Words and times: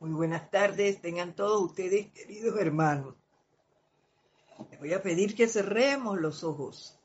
Muy 0.00 0.12
buenas 0.12 0.50
tardes, 0.50 1.02
tengan 1.02 1.34
todos 1.34 1.60
ustedes, 1.60 2.10
queridos 2.12 2.58
hermanos. 2.58 3.16
Les 4.70 4.80
voy 4.80 4.94
a 4.94 5.02
pedir 5.02 5.34
que 5.34 5.46
cerremos 5.46 6.18
los 6.18 6.42
ojos 6.42 6.98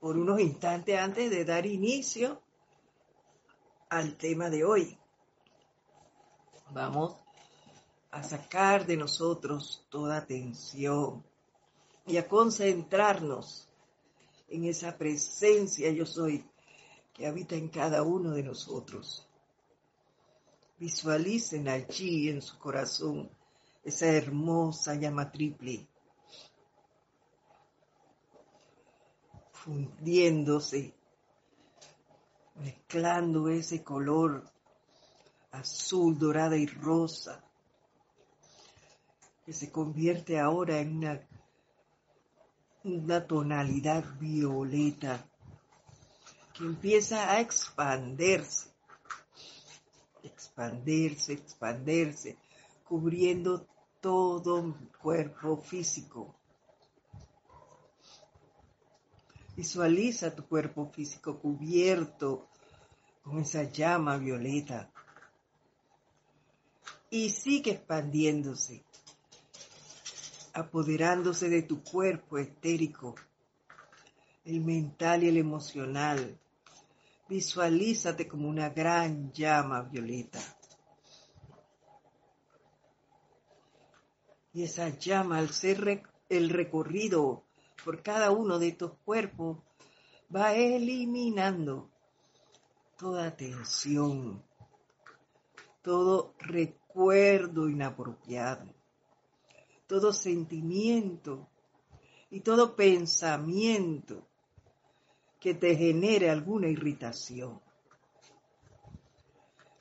por 0.00 0.18
unos 0.18 0.40
instantes 0.40 0.98
antes 0.98 1.30
de 1.30 1.44
dar 1.44 1.66
inicio 1.66 2.42
al 3.90 4.16
tema 4.16 4.50
de 4.50 4.64
hoy. 4.64 4.98
Vamos 6.72 7.16
a 8.10 8.24
sacar 8.24 8.86
de 8.86 8.96
nosotros 8.96 9.86
toda 9.88 10.26
tensión 10.26 11.24
y 12.06 12.16
a 12.16 12.26
concentrarnos 12.26 13.68
en 14.48 14.64
esa 14.64 14.98
presencia 14.98 15.92
yo 15.92 16.04
soy 16.04 16.44
que 17.12 17.28
habita 17.28 17.54
en 17.54 17.68
cada 17.68 18.02
uno 18.02 18.32
de 18.32 18.42
nosotros. 18.42 19.25
Visualicen 20.78 21.68
allí 21.68 22.28
en 22.28 22.42
su 22.42 22.58
corazón 22.58 23.30
esa 23.82 24.08
hermosa 24.08 24.94
llama 24.94 25.30
triple, 25.30 25.88
fundiéndose, 29.52 30.94
mezclando 32.56 33.48
ese 33.48 33.82
color 33.82 34.44
azul, 35.52 36.18
dorada 36.18 36.58
y 36.58 36.66
rosa, 36.66 37.42
que 39.46 39.54
se 39.54 39.72
convierte 39.72 40.38
ahora 40.38 40.78
en 40.80 40.98
una, 40.98 41.26
una 42.84 43.26
tonalidad 43.26 44.04
violeta 44.18 45.26
que 46.52 46.64
empieza 46.64 47.30
a 47.30 47.40
expandirse 47.40 48.75
expandirse, 50.56 51.34
expandirse, 51.34 52.38
cubriendo 52.88 53.66
todo 54.00 54.74
cuerpo 55.02 55.58
físico. 55.58 56.34
Visualiza 59.54 60.34
tu 60.34 60.46
cuerpo 60.46 60.86
físico 60.86 61.38
cubierto 61.38 62.48
con 63.22 63.40
esa 63.40 63.64
llama 63.64 64.16
violeta 64.16 64.90
y 67.10 67.28
sigue 67.28 67.72
expandiéndose, 67.72 68.82
apoderándose 70.54 71.50
de 71.50 71.62
tu 71.62 71.82
cuerpo 71.82 72.38
etérico, 72.38 73.14
el 74.46 74.62
mental 74.62 75.24
y 75.24 75.28
el 75.28 75.36
emocional, 75.36 76.38
Visualízate 77.28 78.28
como 78.28 78.48
una 78.48 78.68
gran 78.70 79.32
llama 79.32 79.82
violeta. 79.82 80.38
Y 84.56 84.62
esa 84.62 84.88
llama, 84.88 85.36
al 85.36 85.50
ser 85.50 86.02
el 86.30 86.48
recorrido 86.48 87.44
por 87.84 88.02
cada 88.02 88.30
uno 88.30 88.58
de 88.58 88.68
estos 88.68 88.92
cuerpos, 89.04 89.58
va 90.34 90.54
eliminando 90.54 91.90
toda 92.96 93.36
tensión, 93.36 94.42
todo 95.82 96.32
recuerdo 96.38 97.68
inapropiado, 97.68 98.64
todo 99.86 100.10
sentimiento 100.14 101.46
y 102.30 102.40
todo 102.40 102.76
pensamiento 102.76 104.26
que 105.38 105.52
te 105.52 105.76
genere 105.76 106.30
alguna 106.30 106.68
irritación. 106.68 107.60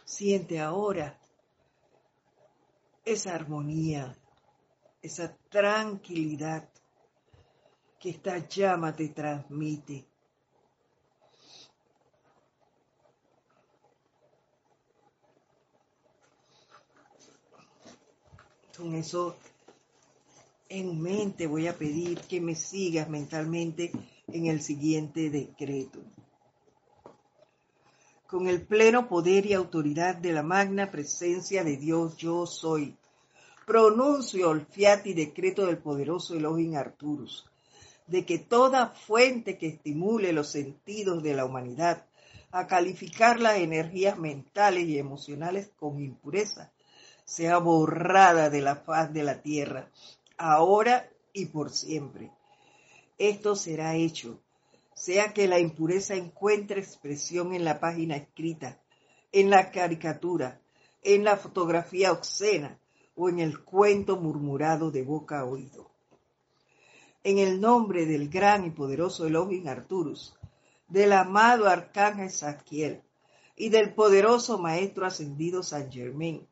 Siente 0.04 0.60
ahora 0.60 1.18
esa 3.06 3.34
armonía, 3.34 4.14
esa 5.06 5.38
tranquilidad 5.50 6.68
que 8.00 8.10
esta 8.10 8.40
llama 8.48 8.96
te 8.96 9.10
transmite. 9.10 10.08
Con 18.76 18.96
eso 18.96 19.38
en 20.68 21.00
mente 21.00 21.46
voy 21.46 21.68
a 21.68 21.78
pedir 21.78 22.20
que 22.22 22.42
me 22.42 22.56
sigas 22.56 23.08
mentalmente 23.08 23.92
en 24.28 24.48
el 24.48 24.62
siguiente 24.62 25.30
decreto. 25.30 26.00
Con 28.26 28.48
el 28.48 28.66
pleno 28.66 29.08
poder 29.08 29.46
y 29.46 29.54
autoridad 29.54 30.16
de 30.16 30.34
la 30.34 30.42
magna 30.42 30.90
presencia 30.90 31.64
de 31.64 31.78
Dios 31.78 32.18
yo 32.18 32.48
soy, 32.48 32.98
pronuncio 33.66 34.52
el 34.52 34.66
fiat 34.68 35.08
y 35.08 35.14
decreto 35.14 35.66
del 35.66 35.80
poderoso 35.80 36.36
Elohim 36.36 36.76
Arturus, 36.76 37.46
de 38.06 38.26
que 38.26 38.38
toda 38.38 38.90
fuente 38.90 39.58
que 39.58 39.68
estimule 39.68 40.32
los 40.34 40.52
sentidos 40.52 41.24
de 41.24 41.34
la 41.34 41.46
humanidad 41.46 42.06
a 42.52 42.68
calificar 42.68 43.40
las 43.40 43.58
energías 43.58 44.18
mentales 44.20 44.88
y 44.88 45.00
emocionales 45.00 45.72
con 45.78 46.00
impureza, 46.00 46.72
sea 47.26 47.58
borrada 47.58 48.52
de 48.52 48.62
la 48.62 48.76
faz 48.76 49.12
de 49.12 49.24
la 49.24 49.42
tierra, 49.42 49.90
ahora 50.38 51.10
y 51.34 51.48
por 51.48 51.72
siempre. 51.72 52.32
Esto 53.18 53.56
será 53.56 53.96
hecho, 53.96 54.40
sea 54.94 55.34
que 55.34 55.48
la 55.48 55.60
impureza 55.60 56.14
encuentre 56.14 56.80
expresión 56.80 57.56
en 57.56 57.66
la 57.66 57.80
página 57.80 58.16
escrita, 58.16 58.80
en 59.32 59.50
la 59.50 59.72
caricatura, 59.72 60.62
en 61.02 61.24
la 61.24 61.36
fotografía 61.36 62.12
obscena 62.12 62.80
o 63.16 63.30
en 63.30 63.40
el 63.40 63.64
cuento 63.64 64.18
murmurado 64.18 64.92
de 64.92 65.04
boca 65.04 65.40
a 65.40 65.46
oído. 65.46 65.90
En 67.24 67.40
el 67.40 67.60
nombre 67.60 68.06
del 68.06 68.30
gran 68.30 68.66
y 68.66 68.70
poderoso 68.70 69.26
Elohim 69.26 69.68
Arturus, 69.68 70.38
del 70.88 71.14
amado 71.14 71.68
arcángel 71.68 72.30
Saquiel 72.30 73.02
y 73.56 73.70
del 73.70 73.94
poderoso 73.94 74.58
maestro 74.60 75.06
ascendido 75.06 75.64
San 75.64 75.92
Germain, 75.92 76.46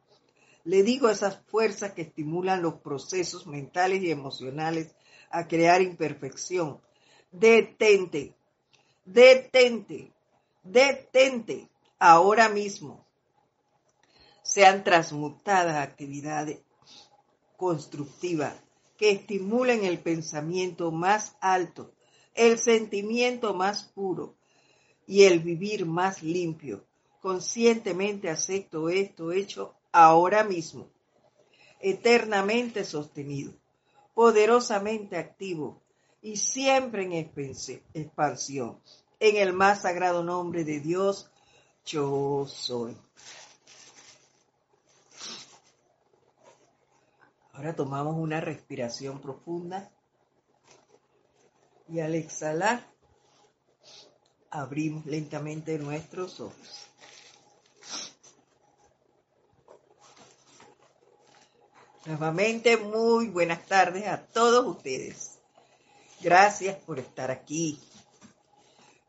le 0.64 0.82
digo 0.84 1.08
a 1.08 1.12
esas 1.12 1.42
fuerzas 1.48 1.92
que 1.92 2.04
estimulan 2.04 2.62
los 2.62 2.76
procesos 2.76 3.46
mentales 3.46 4.02
y 4.02 4.12
emocionales 4.12 4.96
a 5.30 5.48
crear 5.48 5.82
imperfección. 5.82 6.80
Detente, 7.32 8.34
detente, 9.04 10.14
detente 10.64 11.70
ahora 12.00 12.48
mismo. 12.48 13.06
Sean 14.54 14.84
transmutadas 14.84 15.78
actividades 15.78 16.60
constructivas 17.58 18.54
que 18.98 19.10
estimulen 19.10 19.84
el 19.84 19.98
pensamiento 19.98 20.92
más 20.92 21.36
alto, 21.42 21.92
el 22.36 22.60
sentimiento 22.60 23.56
más 23.56 23.86
puro 23.96 24.36
y 25.08 25.24
el 25.24 25.40
vivir 25.40 25.88
más 25.88 26.22
limpio. 26.22 26.86
Conscientemente 27.20 28.30
acepto 28.30 28.90
esto 28.90 29.32
hecho 29.32 29.74
ahora 29.92 30.44
mismo, 30.44 30.88
eternamente 31.80 32.84
sostenido 32.84 33.54
poderosamente 34.14 35.18
activo 35.18 35.82
y 36.22 36.38
siempre 36.38 37.06
en 37.06 37.14
expansión. 37.96 38.78
En 39.20 39.38
el 39.38 39.54
más 39.54 39.82
sagrado 39.82 40.24
nombre 40.24 40.64
de 40.64 40.80
Dios, 40.80 41.32
yo 41.88 42.46
soy. 42.48 42.96
Ahora 47.64 47.78
tomamos 47.78 48.18
una 48.18 48.42
respiración 48.42 49.22
profunda 49.22 49.90
y 51.88 52.02
al 52.02 52.14
exhalar 52.14 52.86
abrimos 54.50 55.06
lentamente 55.06 55.80
nuestros 55.80 56.42
ojos. 56.42 56.90
Nuevamente, 62.06 62.76
muy 62.76 63.30
buenas 63.30 63.66
tardes 63.66 64.08
a 64.08 64.22
todos 64.26 64.68
ustedes. 64.68 65.40
Gracias 66.20 66.76
por 66.80 67.00
estar 67.00 67.32
aquí. 67.32 67.80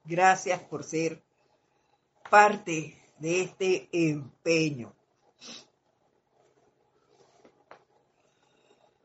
Gracias 0.05 0.61
por 0.61 0.85
ser 0.85 1.21
parte 2.31 2.97
de 3.19 3.41
este 3.41 3.89
empeño. 3.91 4.94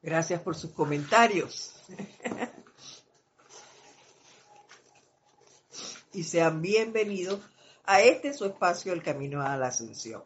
Gracias 0.02 0.42
por 0.42 0.56
sus 0.56 0.72
comentarios. 0.72 1.76
y 6.14 6.24
sean 6.24 6.62
bienvenidos 6.62 7.42
a 7.84 8.02
este 8.02 8.34
su 8.34 8.46
espacio, 8.46 8.94
El 8.94 9.04
Camino 9.04 9.42
a 9.42 9.58
la 9.58 9.68
Ascensión. 9.68 10.24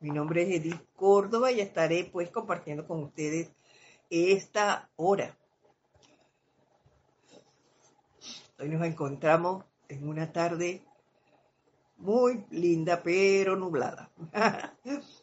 Mi 0.00 0.10
nombre 0.10 0.42
es 0.42 0.60
Edith 0.60 0.82
Córdoba 0.96 1.52
y 1.52 1.60
estaré 1.60 2.04
pues 2.04 2.30
compartiendo 2.30 2.86
con 2.86 3.04
ustedes 3.04 3.52
esta 4.10 4.90
hora. 4.96 5.38
Hoy 8.58 8.68
nos 8.68 8.84
encontramos 8.84 9.64
en 9.88 10.08
una 10.08 10.32
tarde 10.32 10.82
muy 11.96 12.44
linda 12.50 13.02
pero 13.04 13.54
nublada. 13.54 14.10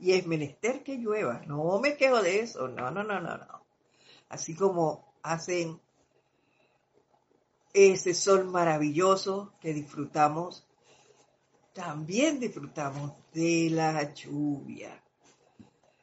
y 0.00 0.12
es 0.12 0.26
menester 0.26 0.82
que 0.82 0.96
llueva. 0.96 1.42
No 1.46 1.78
me 1.78 1.96
quejo 1.96 2.22
de 2.22 2.40
eso, 2.40 2.68
no, 2.68 2.90
no, 2.90 3.04
no, 3.04 3.20
no, 3.20 3.36
no. 3.36 3.64
Así 4.28 4.54
como 4.54 5.14
hacen 5.22 5.80
ese 7.72 8.14
sol 8.14 8.46
maravilloso 8.46 9.52
que 9.60 9.74
disfrutamos, 9.74 10.66
también 11.72 12.40
disfrutamos 12.40 13.12
de 13.32 13.68
la 13.70 14.12
lluvia. 14.14 15.02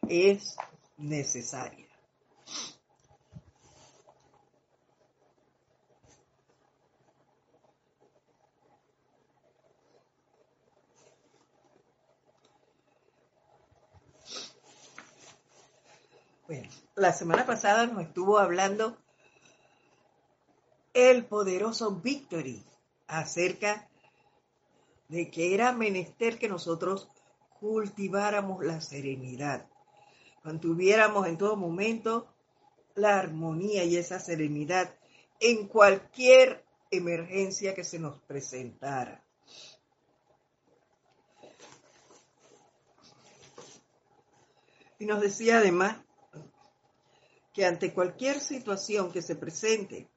Es 0.08 0.56
necesaria. 0.98 1.87
Bueno, 16.48 16.70
la 16.96 17.12
semana 17.12 17.46
pasada 17.46 17.88
nos 17.88 18.04
estuvo 18.04 18.38
hablando 18.38 18.98
el 20.94 21.26
poderoso 21.26 21.96
Victory 21.98 22.64
acerca 23.06 23.90
de 25.10 25.30
que 25.30 25.54
era 25.54 25.74
menester 25.74 26.40
que 26.40 26.48
nosotros 26.48 27.10
cultiváramos 27.60 28.64
la 28.64 28.80
serenidad, 28.80 29.68
mantuviéramos 30.44 31.28
en 31.28 31.38
todo 31.38 31.58
momento 31.58 32.34
la 32.96 33.20
armonía 33.20 33.84
y 33.84 33.98
esa 33.98 34.22
serenidad 34.22 34.96
en 35.42 35.68
cualquier 35.68 36.64
emergencia 36.92 37.76
que 37.76 37.84
se 37.84 38.00
nos 38.00 38.22
presentara. 38.22 39.22
Y 44.98 45.06
nos 45.06 45.20
decía 45.20 45.58
además 45.58 46.07
que 47.58 47.66
ante 47.66 47.92
cualquier 47.92 48.40
situación 48.40 49.12
que 49.12 49.24
se 49.24 49.36
presente, 49.36 50.08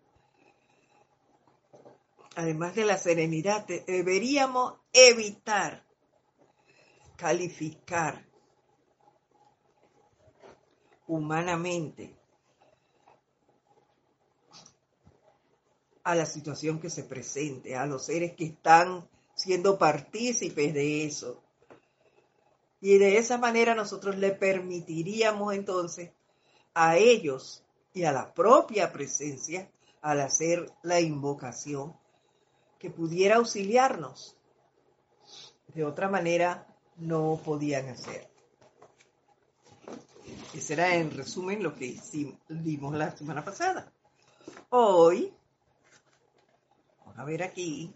además 2.36 2.74
de 2.74 2.84
la 2.84 2.98
serenidad, 2.98 3.66
deberíamos 3.66 4.74
evitar 4.92 5.82
calificar 7.16 8.28
humanamente 11.06 12.14
a 16.04 16.14
la 16.14 16.26
situación 16.26 16.78
que 16.78 16.90
se 16.90 17.04
presente, 17.04 17.74
a 17.74 17.86
los 17.86 18.04
seres 18.04 18.34
que 18.36 18.44
están 18.44 19.08
siendo 19.34 19.78
partícipes 19.78 20.74
de 20.74 21.06
eso. 21.06 21.42
Y 22.82 22.98
de 22.98 23.16
esa 23.16 23.38
manera 23.38 23.74
nosotros 23.74 24.18
le 24.18 24.32
permitiríamos 24.32 25.54
entonces 25.54 26.10
a 26.74 26.96
ellos 26.96 27.64
y 27.92 28.04
a 28.04 28.12
la 28.12 28.32
propia 28.32 28.92
presencia 28.92 29.70
al 30.00 30.20
hacer 30.20 30.72
la 30.82 31.00
invocación 31.00 31.96
que 32.78 32.90
pudiera 32.90 33.36
auxiliarnos. 33.36 34.36
De 35.68 35.84
otra 35.84 36.08
manera 36.08 36.66
no 36.96 37.40
podían 37.44 37.88
hacer. 37.88 38.28
Ese 40.54 40.72
era 40.72 40.96
en 40.96 41.10
resumen 41.10 41.62
lo 41.62 41.74
que 41.74 42.00
vimos 42.48 42.94
la 42.94 43.16
semana 43.16 43.44
pasada. 43.44 43.92
Hoy, 44.70 45.32
vamos 46.98 47.18
a 47.18 47.24
ver 47.24 47.42
aquí, 47.42 47.94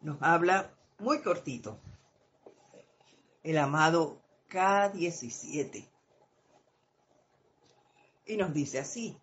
nos 0.00 0.22
habla 0.22 0.70
muy 0.98 1.22
cortito. 1.22 1.78
El 3.42 3.58
amado 3.58 4.20
K17. 4.50 5.88
Y 8.26 8.36
nos 8.36 8.52
dice 8.52 8.78
así, 8.78 9.18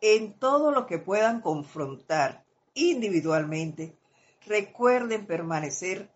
en 0.00 0.38
todo 0.38 0.72
lo 0.72 0.86
que 0.86 0.98
puedan 0.98 1.40
confrontar 1.40 2.44
individualmente, 2.74 3.96
recuerden 4.46 5.26
permanecer 5.26 6.10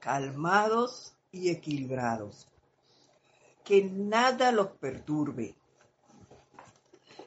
calmados 0.00 1.16
y 1.32 1.50
equilibrados. 1.50 2.48
Que 3.64 3.84
nada 3.84 4.52
los 4.52 4.68
perturbe. 4.72 5.54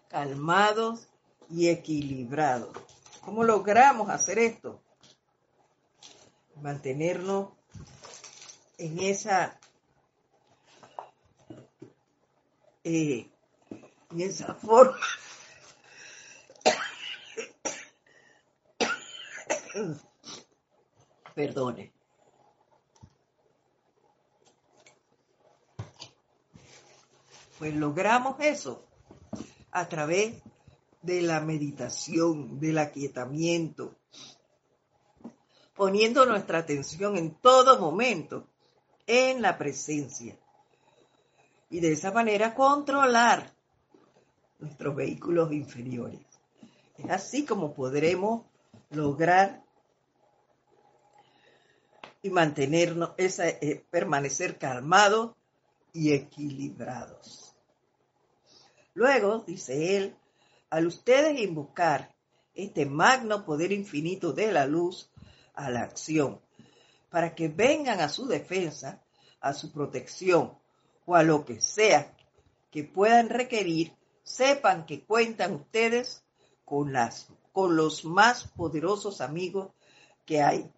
Calmados 0.07 1.07
y 1.49 1.69
equilibrados. 1.69 2.75
¿Cómo 3.21 3.43
logramos 3.43 4.09
hacer 4.09 4.39
esto? 4.39 4.81
Mantenernos 6.61 7.49
en 8.77 8.99
esa 8.99 9.59
eh, 12.83 13.29
en 14.11 14.21
esa 14.21 14.55
forma. 14.55 14.97
Perdone. 21.35 21.93
Pues 27.57 27.75
logramos 27.75 28.39
eso 28.39 28.87
a 29.71 29.87
través 29.87 30.41
de 31.03 31.21
la 31.21 31.39
meditación, 31.41 32.59
del 32.59 32.79
aquietamiento, 32.79 33.95
poniendo 35.75 36.25
nuestra 36.25 36.59
atención 36.59 37.17
en 37.17 37.33
todo 37.35 37.79
momento 37.79 38.47
en 39.07 39.41
la 39.41 39.57
presencia. 39.57 40.37
Y 41.69 41.79
de 41.79 41.93
esa 41.93 42.11
manera 42.11 42.53
controlar 42.53 43.53
nuestros 44.59 44.95
vehículos 44.95 45.51
inferiores. 45.51 46.21
Es 46.97 47.09
así 47.09 47.45
como 47.45 47.73
podremos 47.73 48.45
lograr 48.91 49.63
y 52.21 52.29
mantenernos, 52.29 53.11
esa, 53.17 53.49
eh, 53.49 53.83
permanecer 53.89 54.57
calmados 54.57 55.35
y 55.93 56.13
equilibrados. 56.13 57.55
Luego, 58.93 59.43
dice 59.47 59.97
él, 59.97 60.15
al 60.69 60.87
ustedes 60.87 61.39
invocar 61.39 62.13
este 62.53 62.85
magno 62.85 63.45
poder 63.45 63.71
infinito 63.71 64.33
de 64.33 64.51
la 64.51 64.65
luz, 64.65 65.10
a 65.53 65.69
la 65.69 65.81
acción, 65.81 66.39
para 67.09 67.35
que 67.35 67.47
vengan 67.47 67.99
a 67.99 68.09
su 68.09 68.27
defensa, 68.27 69.01
a 69.39 69.53
su 69.53 69.71
protección 69.71 70.57
o 71.05 71.15
a 71.15 71.23
lo 71.23 71.45
que 71.45 71.61
sea 71.61 72.15
que 72.69 72.83
puedan 72.83 73.29
requerir, 73.29 73.93
sepan 74.23 74.85
que 74.85 75.03
cuentan 75.03 75.53
ustedes 75.53 76.23
con, 76.63 76.93
las, 76.93 77.27
con 77.51 77.75
los 77.75 78.05
más 78.05 78.47
poderosos 78.47 79.19
amigos 79.19 79.71
que 80.25 80.41
hay, 80.41 80.71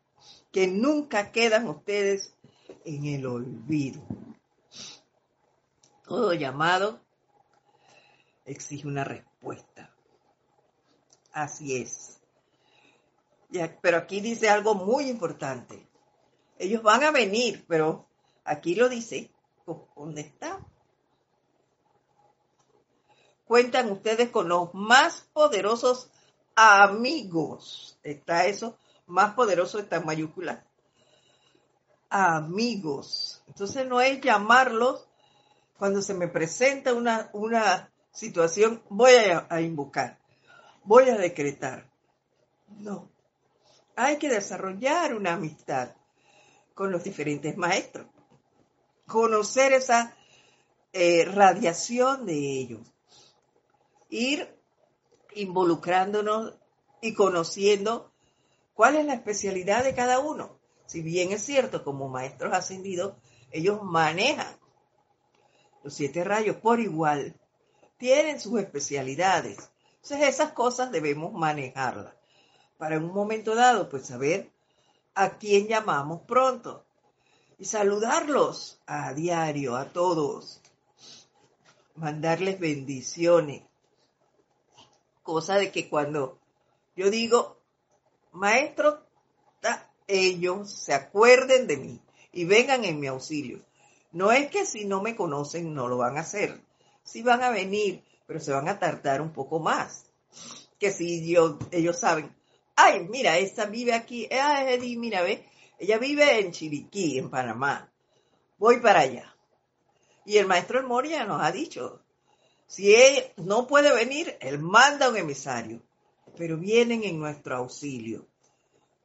que 0.52 0.68
nunca 0.68 1.32
quedan 1.32 1.68
ustedes 1.68 2.34
en 2.84 3.06
el 3.06 3.28
olvido. 3.28 4.02
Todo 6.08 6.34
llamado 6.34 7.00
exige 8.46 8.88
una 8.88 9.04
respuesta. 9.04 9.94
Así 11.32 11.78
es 11.78 12.23
pero 13.82 13.98
aquí 13.98 14.22
dice 14.22 14.50
algo 14.50 14.76
muy 14.76 15.10
importante. 15.10 15.88
Ellos 16.58 16.82
van 16.82 17.04
a 17.04 17.12
venir, 17.12 17.66
pero 17.68 18.08
aquí 18.44 18.76
lo 18.76 18.90
dice, 18.90 19.32
¿dónde 19.96 20.22
está? 20.22 20.60
Cuentan 23.46 23.92
ustedes 23.92 24.30
con 24.30 24.48
los 24.48 24.74
más 24.74 25.30
poderosos 25.34 26.10
amigos. 26.56 28.00
Está 28.04 28.46
eso, 28.46 28.78
más 29.06 29.34
poderoso 29.34 29.80
está 29.80 29.98
en 29.98 30.06
mayúscula. 30.06 30.66
Amigos. 32.10 33.44
Entonces 33.48 33.88
no 33.88 34.02
es 34.02 34.22
llamarlos 34.22 35.08
cuando 35.78 36.02
se 36.02 36.14
me 36.14 36.28
presenta 36.28 36.94
una, 36.94 37.30
una 37.34 37.92
situación, 38.12 38.82
voy 38.90 39.12
a 39.50 39.62
invocar, 39.62 40.20
voy 40.84 41.10
a 41.10 41.18
decretar. 41.18 41.90
No, 42.78 43.13
hay 43.96 44.18
que 44.18 44.30
desarrollar 44.30 45.16
una 45.16 45.34
amistad 45.34 45.96
con 46.74 46.92
los 46.92 47.04
diferentes 47.04 47.56
maestros, 47.58 48.08
conocer 49.06 49.74
esa 49.74 50.16
eh, 50.92 51.26
radiación 51.26 52.26
de 52.26 52.34
ellos, 52.34 52.82
ir 54.10 54.58
involucrándonos 55.36 56.54
y 57.02 57.14
conociendo 57.14 58.12
cuál 58.74 58.96
es 58.96 59.06
la 59.06 59.14
especialidad 59.14 59.84
de 59.84 59.94
cada 59.94 60.20
uno. 60.20 60.58
Si 60.86 61.02
bien 61.02 61.32
es 61.32 61.44
cierto, 61.44 61.84
como 61.84 62.10
maestros 62.10 62.54
ascendidos, 62.54 63.16
ellos 63.52 63.82
manejan 63.84 64.58
los 65.84 65.94
siete 65.94 66.24
rayos 66.24 66.56
por 66.58 66.80
igual, 66.80 67.36
tienen 67.98 68.40
sus 68.40 68.60
especialidades. 68.60 69.58
Entonces 70.02 70.30
esas 70.30 70.54
cosas 70.54 70.92
debemos 70.92 71.34
manejarlas 71.34 72.14
para 72.84 73.00
un 73.00 73.14
momento 73.14 73.56
dado, 73.56 73.88
pues 73.88 74.08
saber 74.08 74.52
a 75.16 75.38
quién 75.38 75.70
llamamos 75.70 76.24
pronto 76.24 76.84
y 77.58 77.64
saludarlos 77.64 78.82
a 78.86 79.14
diario, 79.14 79.78
a 79.78 79.94
todos, 79.94 80.60
mandarles 81.96 82.60
bendiciones. 82.60 83.64
Cosa 85.22 85.56
de 85.56 85.72
que 85.72 85.88
cuando 85.88 86.40
yo 86.94 87.10
digo, 87.10 87.58
maestro, 88.34 89.08
ellos 90.08 90.70
se 90.70 90.94
acuerden 90.94 91.68
de 91.68 91.78
mí 91.78 92.02
y 92.34 92.44
vengan 92.44 92.84
en 92.84 93.00
mi 93.00 93.08
auxilio. 93.08 93.64
No 94.12 94.34
es 94.34 94.52
que 94.52 94.66
si 94.66 94.84
no 94.84 95.02
me 95.02 95.16
conocen 95.16 95.74
no 95.74 95.88
lo 95.88 95.96
van 95.96 96.18
a 96.18 96.22
hacer. 96.28 96.62
Sí 97.04 97.24
van 97.24 97.44
a 97.44 97.50
venir, 97.50 98.04
pero 98.28 98.42
se 98.42 98.52
van 98.52 98.68
a 98.68 98.78
tardar 98.78 99.22
un 99.22 99.32
poco 99.32 99.60
más. 99.60 100.08
Que 100.80 100.92
si 100.92 101.26
yo, 101.26 101.58
ellos 101.72 101.98
saben, 101.98 102.36
ay, 102.76 103.08
mira, 103.10 103.38
esta 103.38 103.66
vive 103.66 103.94
aquí, 103.94 104.28
ah, 104.32 104.70
Eddie, 104.70 104.98
mira, 104.98 105.22
ve, 105.22 105.46
ella 105.80 105.98
vive 105.98 106.40
en 106.40 106.52
Chiriquí, 106.52 107.18
en 107.18 107.30
Panamá. 107.30 107.92
Voy 108.58 108.80
para 108.80 109.02
allá. 109.02 109.36
Y 110.26 110.38
el 110.38 110.48
maestro 110.48 110.80
El 110.80 110.88
Moria 110.88 111.26
nos 111.26 111.42
ha 111.42 111.52
dicho, 111.52 112.02
si 112.68 112.96
él 112.96 113.34
no 113.38 113.68
puede 113.68 113.94
venir, 113.94 114.38
él 114.40 114.60
manda 114.60 115.10
un 115.10 115.18
emisario, 115.18 115.82
pero 116.38 116.58
vienen 116.58 117.04
en 117.04 117.20
nuestro 117.20 117.58
auxilio. 117.58 118.28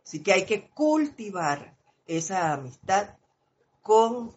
Así 0.04 0.22
que 0.22 0.32
hay 0.32 0.46
que 0.46 0.70
cultivar 0.70 1.76
esa 2.06 2.52
amistad 2.52 3.16
con 3.82 4.34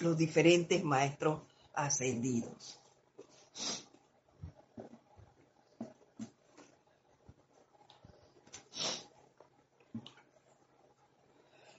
los 0.00 0.16
diferentes 0.16 0.82
maestros 0.82 1.42
ascendidos. 1.74 2.75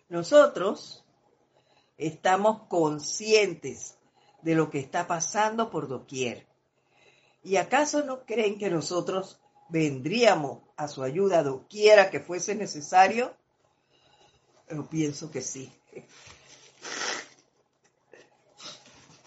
Nosotros 0.10 1.04
estamos 1.98 2.64
conscientes 2.68 3.98
de 4.42 4.56
lo 4.56 4.70
que 4.70 4.80
está 4.80 5.08
pasando 5.08 5.70
por 5.70 5.88
doquier. 5.88 6.48
¿Y 7.44 7.58
acaso 7.58 8.04
no 8.04 8.26
creen 8.26 8.58
que 8.58 8.70
nosotros 8.70 9.40
vendríamos 9.70 10.64
a 10.78 10.88
su 10.88 11.04
ayuda 11.04 11.44
doquiera 11.44 12.10
que 12.10 12.20
fuese 12.20 12.56
necesario? 12.56 13.36
Yo 14.70 14.86
pienso 14.88 15.32
que 15.32 15.42
sí. 15.42 15.72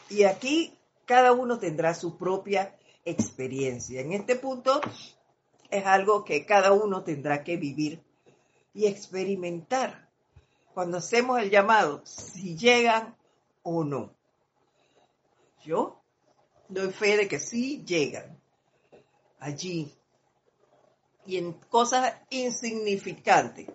Y 0.09 0.25
aquí 0.25 0.79
cada 1.05 1.33
uno 1.33 1.59
tendrá 1.59 1.95
su 1.95 2.17
propia 2.17 2.77
experiencia. 3.05 4.01
En 4.01 4.13
este 4.13 4.37
punto 4.37 4.81
es 5.71 5.87
algo 5.87 6.25
que 6.25 6.47
cada 6.47 6.73
uno 6.73 7.05
tendrá 7.05 7.45
que 7.45 7.57
vivir 7.57 8.03
y 8.73 8.87
experimentar 8.87 10.10
cuando 10.81 10.97
hacemos 10.97 11.39
el 11.39 11.51
llamado, 11.51 12.01
si 12.07 12.57
llegan 12.57 13.15
o 13.63 13.85
no. 13.85 14.15
Yo 15.63 16.01
doy 16.71 16.91
fe 16.91 17.19
de 17.19 17.29
que 17.29 17.39
sí 17.39 17.85
llegan 17.85 18.41
allí 19.39 19.95
y 21.27 21.37
en 21.37 21.53
cosas 21.53 22.15
insignificantes 22.31 23.69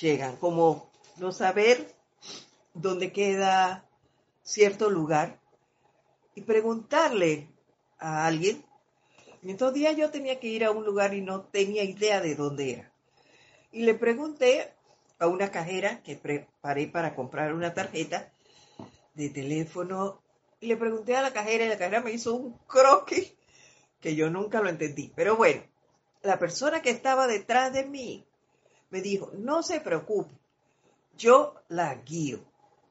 llegan, 0.00 0.36
como 0.36 0.90
no 1.18 1.32
saber 1.32 1.94
dónde 2.72 3.12
queda 3.12 3.86
cierto 4.42 4.88
lugar 4.88 5.38
y 6.34 6.40
preguntarle 6.40 7.50
a 7.98 8.24
alguien. 8.24 8.64
En 9.42 9.50
estos 9.50 9.74
días 9.74 9.94
yo 9.98 10.10
tenía 10.10 10.40
que 10.40 10.48
ir 10.48 10.64
a 10.64 10.70
un 10.70 10.86
lugar 10.86 11.12
y 11.12 11.20
no 11.20 11.42
tenía 11.42 11.84
idea 11.84 12.22
de 12.22 12.34
dónde 12.34 12.72
era. 12.72 12.92
Y 13.70 13.82
le 13.82 13.92
pregunté 13.92 14.75
a 15.18 15.26
una 15.26 15.50
cajera 15.50 16.02
que 16.02 16.16
preparé 16.16 16.86
para 16.88 17.14
comprar 17.14 17.54
una 17.54 17.74
tarjeta 17.74 18.32
de 19.14 19.30
teléfono 19.30 20.20
y 20.60 20.66
le 20.66 20.76
pregunté 20.76 21.16
a 21.16 21.22
la 21.22 21.32
cajera 21.32 21.64
y 21.64 21.68
la 21.68 21.78
cajera 21.78 22.00
me 22.00 22.12
hizo 22.12 22.34
un 22.34 22.58
croquis 22.66 23.32
que 24.00 24.14
yo 24.14 24.30
nunca 24.30 24.60
lo 24.60 24.68
entendí. 24.68 25.12
Pero 25.14 25.36
bueno, 25.36 25.62
la 26.22 26.38
persona 26.38 26.82
que 26.82 26.90
estaba 26.90 27.26
detrás 27.26 27.72
de 27.72 27.84
mí 27.84 28.26
me 28.90 29.00
dijo, 29.00 29.30
no 29.34 29.62
se 29.62 29.80
preocupe, 29.80 30.34
yo 31.16 31.54
la 31.68 31.94
guío. 31.94 32.40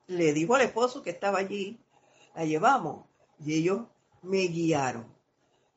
Le 0.08 0.34
dijo 0.34 0.55
al 0.55 0.62
esposo 0.62 1.01
que 1.01 1.10
estaba 1.10 1.39
allí, 1.39 1.79
la 2.36 2.46
llevamos 2.46 3.05
y 3.39 3.55
ellos 3.55 3.82
me 4.22 4.48
guiaron. 4.48 5.05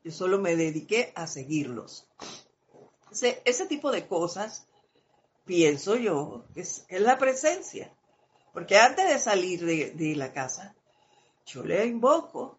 Yo 0.05 0.13
solo 0.13 0.39
me 0.39 0.57
dediqué 0.57 1.13
a 1.15 1.27
seguirlos. 1.27 2.09
Ese, 3.11 3.43
ese 3.45 3.67
tipo 3.67 3.91
de 3.91 4.07
cosas 4.07 4.68
pienso 5.49 5.97
yo, 5.97 6.45
es, 6.55 6.85
es 6.89 7.01
la 7.01 7.19
presencia. 7.19 7.91
Porque 8.53 8.77
antes 8.77 9.09
de 9.09 9.19
salir 9.19 9.65
de, 9.65 10.15
la 10.15 10.33
casa, 10.33 10.77
yo 11.47 11.65
le 11.65 11.87
invoco 11.87 12.59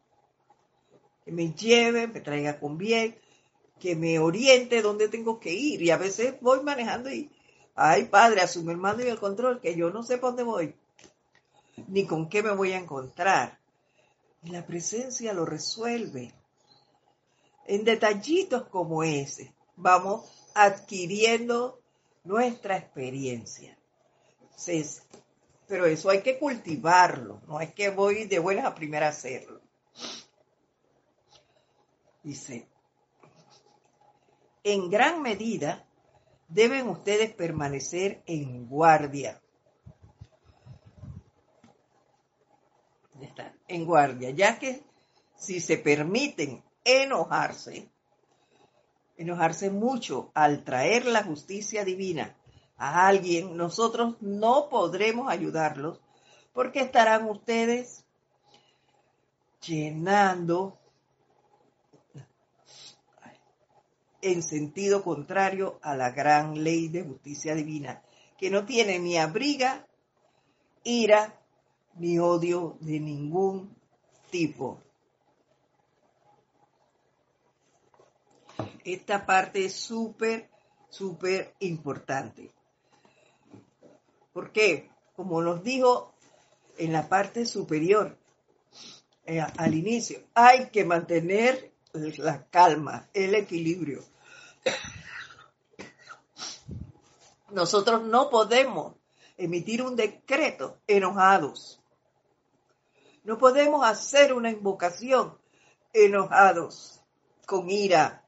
que 1.23 1.31
me 1.31 1.53
lleve, 1.53 2.07
me 2.07 2.19
traiga 2.19 2.59
con 2.59 2.77
bien, 2.77 3.15
que 3.79 3.95
me 3.95 4.17
oriente 4.17 4.81
dónde 4.81 5.07
tengo 5.07 5.39
que 5.39 5.53
ir. 5.53 5.83
Y 5.83 5.91
a 5.91 5.97
veces 5.97 6.35
voy 6.41 6.63
manejando 6.63 7.11
y, 7.11 7.31
ay 7.75 8.05
padre, 8.05 8.41
asume 8.41 8.73
el 8.73 8.79
mando 8.79 9.03
y 9.03 9.07
el 9.07 9.19
control, 9.19 9.61
que 9.61 9.75
yo 9.75 9.91
no 9.91 10.01
sé 10.01 10.17
para 10.17 10.29
dónde 10.29 10.43
voy, 10.43 10.75
ni 11.87 12.07
con 12.07 12.27
qué 12.27 12.41
me 12.41 12.55
voy 12.55 12.71
a 12.71 12.79
encontrar. 12.79 13.59
Y 14.41 14.49
la 14.49 14.65
presencia 14.65 15.33
lo 15.33 15.45
resuelve. 15.45 16.33
En 17.67 17.83
detallitos 17.83 18.67
como 18.69 19.03
ese, 19.03 19.53
vamos 19.75 20.25
adquiriendo 20.55 21.79
nuestra 22.23 22.77
experiencia. 22.77 23.77
pero 25.67 25.85
eso 25.85 26.09
hay 26.09 26.21
que 26.21 26.37
cultivarlo, 26.37 27.41
no 27.47 27.61
es 27.61 27.73
que 27.73 27.89
voy 27.89 28.25
de 28.25 28.39
buenas 28.39 28.65
a 28.65 28.75
primera 28.75 29.07
a 29.07 29.09
hacerlo. 29.09 29.61
Dice, 32.23 32.67
en 34.63 34.89
gran 34.89 35.21
medida 35.21 35.87
deben 36.47 36.89
ustedes 36.89 37.33
permanecer 37.33 38.21
en 38.25 38.67
guardia. 38.67 39.41
En 43.67 43.85
guardia, 43.85 44.31
ya 44.31 44.57
que 44.57 44.83
si 45.35 45.59
se 45.59 45.77
permiten 45.77 46.63
enojarse, 46.83 47.89
enojarse 49.19 49.69
mucho 49.69 50.31
al 50.33 50.63
traer 50.63 51.05
la 51.05 51.23
justicia 51.23 51.83
divina 51.83 52.35
a 52.77 53.05
alguien, 53.05 53.57
nosotros 53.57 54.15
no 54.21 54.69
podremos 54.69 55.29
ayudarlos 55.29 55.99
porque 56.53 56.79
estarán 56.79 57.29
ustedes 57.29 58.05
llenando 59.61 60.79
en 64.21 64.41
sentido 64.41 65.03
contrario 65.03 65.79
a 65.81 65.95
la 65.95 66.11
gran 66.11 66.63
ley 66.63 66.87
de 66.87 67.03
justicia 67.03 67.55
divina, 67.55 68.01
que 68.37 68.49
no 68.49 68.65
tiene 68.65 68.99
ni 68.99 69.17
abriga, 69.17 69.85
ira, 70.83 71.37
ni 71.95 72.19
odio 72.19 72.77
de 72.79 73.01
ningún 73.01 73.75
tipo. 74.29 74.81
Esta 78.93 79.25
parte 79.25 79.65
es 79.65 79.75
súper, 79.75 80.49
súper 80.89 81.53
importante. 81.59 82.51
¿Por 84.33 84.51
qué? 84.51 84.89
Como 85.15 85.43
nos 85.43 85.63
dijo 85.63 86.15
en 86.77 86.93
la 86.93 87.07
parte 87.07 87.45
superior, 87.45 88.17
eh, 89.25 89.41
al 89.41 89.75
inicio, 89.75 90.23
hay 90.33 90.69
que 90.69 90.85
mantener 90.85 91.71
la 91.93 92.47
calma, 92.47 93.07
el 93.13 93.35
equilibrio. 93.35 94.03
Nosotros 97.51 98.01
no 98.03 98.31
podemos 98.31 98.95
emitir 99.37 99.83
un 99.83 99.95
decreto 99.95 100.79
enojados. 100.87 101.79
No 103.23 103.37
podemos 103.37 103.85
hacer 103.85 104.33
una 104.33 104.49
invocación 104.49 105.37
enojados, 105.93 107.01
con 107.45 107.69
ira, 107.69 108.25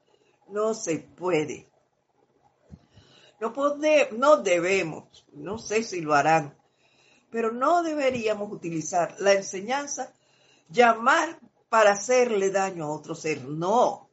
no 0.51 0.73
se 0.73 0.99
puede. 0.99 1.67
No, 3.39 3.53
no 4.11 4.37
debemos, 4.37 5.25
no 5.33 5.57
sé 5.57 5.83
si 5.83 6.01
lo 6.01 6.13
harán, 6.13 6.55
pero 7.31 7.51
no 7.51 7.81
deberíamos 7.81 8.51
utilizar 8.51 9.15
la 9.19 9.33
enseñanza, 9.33 10.13
llamar 10.69 11.39
para 11.69 11.93
hacerle 11.93 12.51
daño 12.51 12.85
a 12.85 12.91
otro 12.91 13.15
ser. 13.15 13.43
No. 13.45 14.09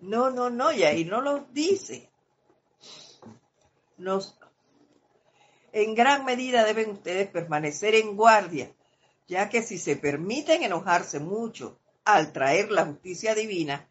No, 0.00 0.30
no, 0.30 0.48
no, 0.48 0.70
y 0.70 0.84
ahí 0.84 1.04
no 1.04 1.20
lo 1.20 1.40
dice. 1.50 2.08
Nos, 3.96 4.38
en 5.72 5.94
gran 5.94 6.24
medida 6.24 6.64
deben 6.64 6.90
ustedes 6.90 7.28
permanecer 7.28 7.96
en 7.96 8.16
guardia, 8.16 8.70
ya 9.26 9.48
que 9.48 9.62
si 9.62 9.76
se 9.76 9.96
permiten 9.96 10.62
enojarse 10.62 11.18
mucho 11.18 11.80
al 12.04 12.32
traer 12.32 12.70
la 12.70 12.86
justicia 12.86 13.34
divina, 13.34 13.88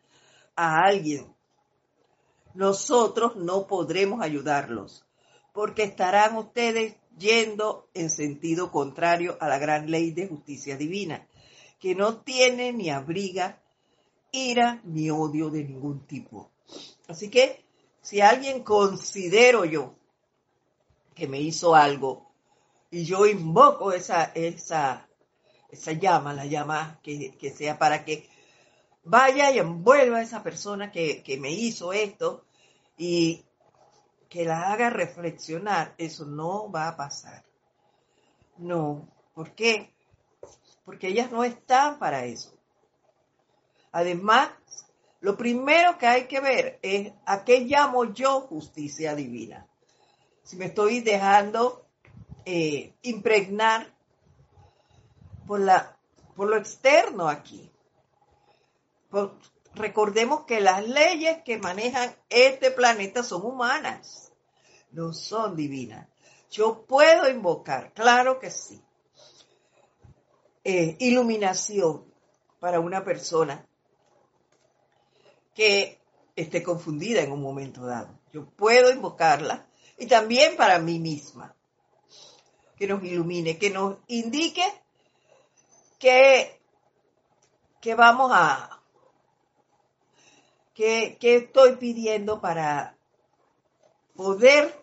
a 0.57 0.83
alguien. 0.83 1.33
nosotros 2.53 3.35
no 3.35 3.67
podremos 3.67 4.21
ayudarlos, 4.21 5.05
porque 5.53 5.83
estarán 5.83 6.35
ustedes 6.35 6.95
yendo 7.17 7.87
en 7.93 8.09
sentido 8.09 8.71
contrario 8.71 9.37
a 9.39 9.47
la 9.47 9.59
gran 9.59 9.89
ley 9.89 10.11
de 10.11 10.27
justicia 10.27 10.75
divina, 10.75 11.27
que 11.79 11.93
no 11.93 12.17
tiene 12.21 12.73
ni 12.73 12.89
abriga 12.89 13.61
ira 14.31 14.81
ni 14.83 15.11
odio 15.11 15.51
de 15.51 15.63
ningún 15.63 16.05
tipo. 16.07 16.51
Así 17.07 17.29
que 17.29 17.63
si 18.01 18.21
alguien 18.21 18.63
considero 18.63 19.63
yo 19.63 19.93
que 21.13 21.27
me 21.27 21.39
hizo 21.39 21.75
algo 21.75 22.31
y 22.89 23.05
yo 23.05 23.27
invoco 23.27 23.91
esa, 23.91 24.23
esa, 24.33 25.07
esa 25.69 25.91
llama, 25.91 26.33
la 26.33 26.45
llama 26.45 26.99
que, 27.03 27.31
que 27.37 27.51
sea 27.51 27.77
para 27.77 28.03
que 28.03 28.27
vaya 29.07 29.51
y 29.51 29.59
envuelva 29.59 30.17
a 30.17 30.21
esa 30.21 30.43
persona 30.43 30.91
que, 30.91 31.23
que 31.23 31.37
me 31.37 31.51
hizo 31.51 31.93
esto 31.93 32.45
y 32.97 33.45
que 34.29 34.45
la 34.45 34.71
haga 34.71 34.89
reflexionar, 34.89 35.95
eso 35.97 36.25
no 36.25 36.69
va 36.71 36.89
a 36.89 36.97
pasar. 36.97 37.45
No, 38.57 39.07
¿por 39.33 39.51
qué? 39.51 39.93
Porque 40.83 41.07
ellas 41.07 41.31
no 41.31 41.43
están 41.43 41.99
para 41.99 42.25
eso. 42.25 42.53
Además, 43.91 44.49
lo 45.21 45.37
primero 45.37 45.97
que 45.97 46.07
hay 46.07 46.27
que 46.27 46.39
ver 46.39 46.79
es 46.81 47.11
a 47.25 47.43
qué 47.43 47.61
llamo 47.61 48.13
yo 48.13 48.41
justicia 48.41 49.15
divina. 49.15 49.65
Si 50.43 50.57
me 50.57 50.65
estoy 50.65 51.01
dejando 51.01 51.85
eh, 52.45 52.93
impregnar 53.01 53.93
por, 55.45 55.59
la, 55.59 55.97
por 56.35 56.49
lo 56.49 56.57
externo 56.57 57.27
aquí. 57.27 57.71
Recordemos 59.73 60.45
que 60.45 60.61
las 60.61 60.87
leyes 60.87 61.43
que 61.43 61.57
manejan 61.57 62.15
este 62.29 62.71
planeta 62.71 63.23
son 63.23 63.45
humanas, 63.45 64.31
no 64.91 65.13
son 65.13 65.55
divinas. 65.55 66.07
Yo 66.49 66.85
puedo 66.85 67.29
invocar, 67.29 67.93
claro 67.93 68.39
que 68.39 68.49
sí. 68.49 68.81
Eh, 70.63 70.97
iluminación 70.99 72.05
para 72.59 72.79
una 72.79 73.03
persona 73.03 73.65
que 75.53 76.01
esté 76.35 76.61
confundida 76.61 77.21
en 77.21 77.31
un 77.31 77.41
momento 77.41 77.85
dado. 77.85 78.19
Yo 78.31 78.45
puedo 78.45 78.91
invocarla 78.91 79.67
y 79.97 80.07
también 80.07 80.55
para 80.55 80.79
mí 80.79 80.99
misma. 80.99 81.55
Que 82.75 82.85
nos 82.85 83.03
ilumine, 83.03 83.57
que 83.57 83.71
nos 83.71 83.97
indique 84.07 84.63
que, 85.97 86.61
que 87.81 87.95
vamos 87.95 88.29
a, 88.31 88.76
que 90.77 91.17
estoy 91.19 91.77
pidiendo 91.77 92.39
para 92.39 92.95
poder, 94.15 94.79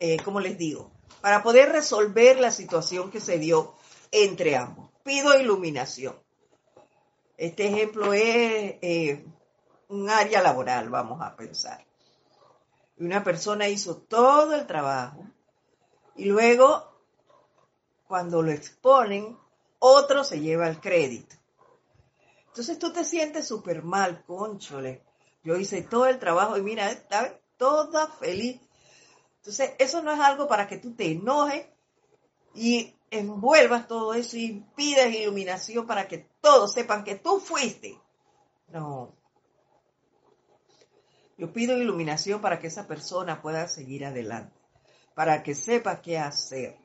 eh, 0.00 0.16
como 0.24 0.40
les 0.40 0.58
digo, 0.58 0.90
para 1.20 1.42
poder 1.44 1.70
resolver 1.70 2.40
la 2.40 2.50
situación 2.50 3.12
que 3.12 3.20
se 3.20 3.38
dio 3.38 3.74
entre 4.10 4.56
ambos. 4.56 4.90
Pido 5.04 5.38
iluminación. 5.38 6.18
Este 7.36 7.68
ejemplo 7.68 8.12
es 8.12 8.74
eh, 8.82 9.24
un 9.88 10.10
área 10.10 10.42
laboral, 10.42 10.90
vamos 10.90 11.20
a 11.22 11.36
pensar. 11.36 11.86
Una 12.98 13.22
persona 13.22 13.68
hizo 13.68 13.98
todo 13.98 14.54
el 14.54 14.66
trabajo 14.66 15.24
y 16.16 16.24
luego, 16.24 16.92
cuando 18.08 18.42
lo 18.42 18.50
exponen, 18.50 19.38
otro 19.78 20.24
se 20.24 20.40
lleva 20.40 20.68
el 20.68 20.80
crédito. 20.80 21.36
Entonces 22.52 22.78
tú 22.78 22.92
te 22.92 23.02
sientes 23.02 23.48
súper 23.48 23.82
mal, 23.82 24.24
conchole. 24.26 25.02
Yo 25.42 25.56
hice 25.56 25.80
todo 25.80 26.06
el 26.06 26.18
trabajo 26.18 26.58
y 26.58 26.62
mira, 26.62 26.90
estaba 26.90 27.30
toda 27.56 28.08
feliz. 28.08 28.60
Entonces, 29.36 29.70
eso 29.78 30.02
no 30.02 30.12
es 30.12 30.20
algo 30.20 30.46
para 30.46 30.68
que 30.68 30.76
tú 30.76 30.94
te 30.94 31.12
enojes 31.12 31.66
y 32.54 32.94
envuelvas 33.10 33.88
todo 33.88 34.12
eso 34.12 34.36
y 34.36 34.62
pidas 34.76 35.14
iluminación 35.14 35.86
para 35.86 36.06
que 36.06 36.28
todos 36.42 36.74
sepan 36.74 37.04
que 37.04 37.14
tú 37.14 37.40
fuiste. 37.40 37.98
No. 38.68 39.14
Yo 41.38 41.54
pido 41.54 41.78
iluminación 41.78 42.42
para 42.42 42.60
que 42.60 42.66
esa 42.66 42.86
persona 42.86 43.40
pueda 43.40 43.66
seguir 43.66 44.04
adelante, 44.04 44.54
para 45.14 45.42
que 45.42 45.54
sepa 45.54 46.02
qué 46.02 46.18
hacer. 46.18 46.76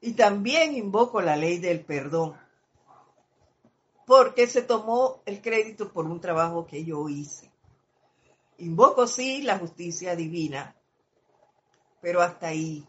Y 0.00 0.14
también 0.14 0.74
invoco 0.74 1.20
la 1.20 1.36
ley 1.36 1.58
del 1.58 1.84
perdón, 1.84 2.36
porque 4.06 4.46
se 4.46 4.62
tomó 4.62 5.20
el 5.26 5.42
crédito 5.42 5.92
por 5.92 6.06
un 6.06 6.20
trabajo 6.20 6.66
que 6.66 6.84
yo 6.84 7.08
hice. 7.08 7.50
Invoco 8.58 9.06
sí 9.06 9.42
la 9.42 9.58
justicia 9.58 10.16
divina, 10.16 10.74
pero 12.00 12.22
hasta 12.22 12.46
ahí, 12.48 12.86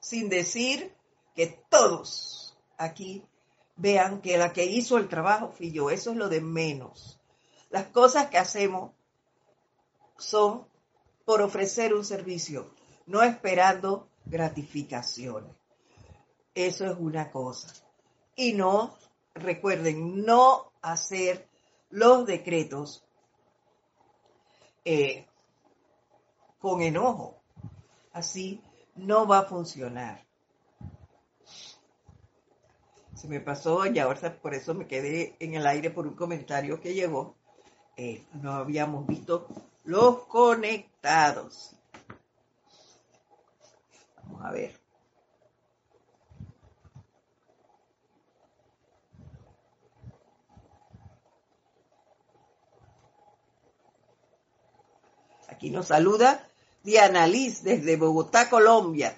sin 0.00 0.28
decir 0.28 0.92
que 1.34 1.46
todos 1.70 2.58
aquí 2.76 3.24
vean 3.76 4.20
que 4.20 4.36
la 4.36 4.52
que 4.52 4.64
hizo 4.64 4.98
el 4.98 5.08
trabajo 5.08 5.48
fui 5.48 5.70
yo. 5.70 5.90
Eso 5.90 6.10
es 6.10 6.16
lo 6.16 6.28
de 6.28 6.40
menos. 6.40 7.20
Las 7.70 7.86
cosas 7.86 8.28
que 8.28 8.36
hacemos 8.36 8.90
son 10.18 10.66
por 11.24 11.40
ofrecer 11.40 11.94
un 11.94 12.04
servicio, 12.04 12.74
no 13.06 13.22
esperando 13.22 14.08
gratificaciones. 14.24 15.54
Eso 16.54 16.84
es 16.84 16.96
una 16.98 17.30
cosa. 17.30 17.72
Y 18.34 18.52
no, 18.54 18.94
recuerden, 19.34 20.24
no 20.24 20.72
hacer 20.82 21.48
los 21.90 22.26
decretos 22.26 23.04
eh, 24.84 25.26
con 26.58 26.82
enojo. 26.82 27.40
Así 28.12 28.62
no 28.94 29.26
va 29.26 29.40
a 29.40 29.44
funcionar 29.44 30.24
se 33.22 33.28
me 33.28 33.38
pasó 33.38 33.86
y 33.86 34.00
ahora 34.00 34.36
por 34.42 34.52
eso 34.52 34.74
me 34.74 34.88
quedé 34.88 35.36
en 35.38 35.54
el 35.54 35.64
aire 35.64 35.92
por 35.92 36.08
un 36.08 36.16
comentario 36.16 36.80
que 36.80 36.92
llegó. 36.92 37.36
Eh, 37.96 38.24
no 38.42 38.50
habíamos 38.50 39.06
visto 39.06 39.46
los 39.84 40.24
conectados. 40.24 41.76
Vamos 44.24 44.44
a 44.44 44.50
ver. 44.50 44.81
Aquí 55.62 55.70
nos 55.70 55.86
saluda 55.86 56.44
Diana 56.82 57.28
Liz 57.28 57.62
desde 57.62 57.94
Bogotá, 57.96 58.50
Colombia. 58.50 59.16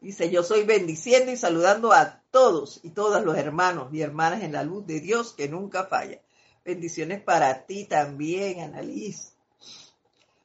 Dice, 0.00 0.30
yo 0.30 0.44
soy 0.44 0.62
bendiciendo 0.62 1.32
y 1.32 1.36
saludando 1.36 1.92
a 1.92 2.22
todos 2.30 2.78
y 2.84 2.90
todas 2.90 3.24
los 3.24 3.36
hermanos 3.36 3.92
y 3.92 4.02
hermanas 4.02 4.44
en 4.44 4.52
la 4.52 4.62
luz 4.62 4.86
de 4.86 5.00
Dios 5.00 5.32
que 5.32 5.48
nunca 5.48 5.86
falla. 5.86 6.20
Bendiciones 6.64 7.20
para 7.20 7.66
ti 7.66 7.86
también, 7.86 8.60
Annalise. 8.60 9.32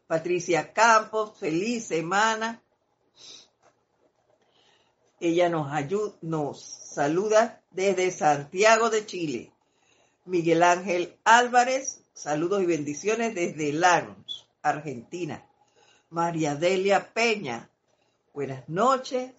Patricia 0.07 0.73
Campos, 0.73 1.37
feliz 1.37 1.85
semana. 1.85 2.63
Ella 5.19 5.47
nos 5.47 5.71
ayuda, 5.71 6.15
nos 6.23 6.59
saluda 6.59 7.61
desde 7.69 8.09
Santiago 8.09 8.89
de 8.89 9.05
Chile. 9.05 9.51
Miguel 10.25 10.63
Ángel 10.63 11.19
Álvarez, 11.23 12.01
saludos 12.15 12.63
y 12.63 12.65
bendiciones 12.65 13.35
desde 13.35 13.71
Lanús, 13.73 14.24
Argentina. 14.65 15.47
María 16.09 16.55
Delia 16.55 17.13
Peña, 17.13 17.69
buenas 18.33 18.67
noches 18.67 19.31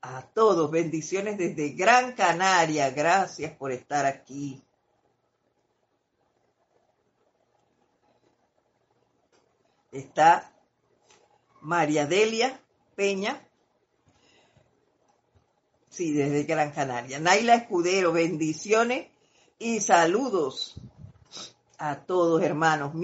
a 0.00 0.22
todos. 0.22 0.70
Bendiciones 0.70 1.36
desde 1.36 1.70
Gran 1.70 2.12
Canaria. 2.12 2.90
Gracias 2.90 3.52
por 3.52 3.72
estar 3.72 4.06
aquí. 4.06 4.62
Está 9.92 10.52
María 11.60 12.06
Delia 12.06 12.60
Peña. 12.94 13.42
Sí, 15.90 16.12
desde 16.12 16.44
Gran 16.44 16.72
Canaria. 16.72 17.18
Naila 17.18 17.54
Escudero, 17.54 18.12
bendiciones 18.12 19.08
y 19.58 19.80
saludos 19.80 20.80
a 21.78 22.04
todos, 22.04 22.42
hermanos, 22.42 22.94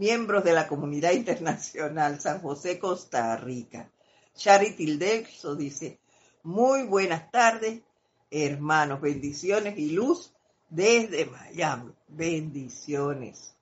miembros 0.00 0.42
de 0.44 0.54
la 0.54 0.66
comunidad 0.66 1.12
internacional 1.12 2.18
San 2.22 2.40
José, 2.40 2.78
Costa 2.78 3.36
Rica. 3.36 3.92
Charity 4.34 4.74
Tildelso 4.74 5.54
dice, 5.54 6.00
muy 6.42 6.84
buenas 6.84 7.30
tardes, 7.30 7.82
hermanos, 8.30 9.02
bendiciones 9.02 9.76
y 9.76 9.90
luz 9.90 10.32
desde 10.70 11.26
Miami. 11.26 11.92
Bendiciones. 12.08 13.54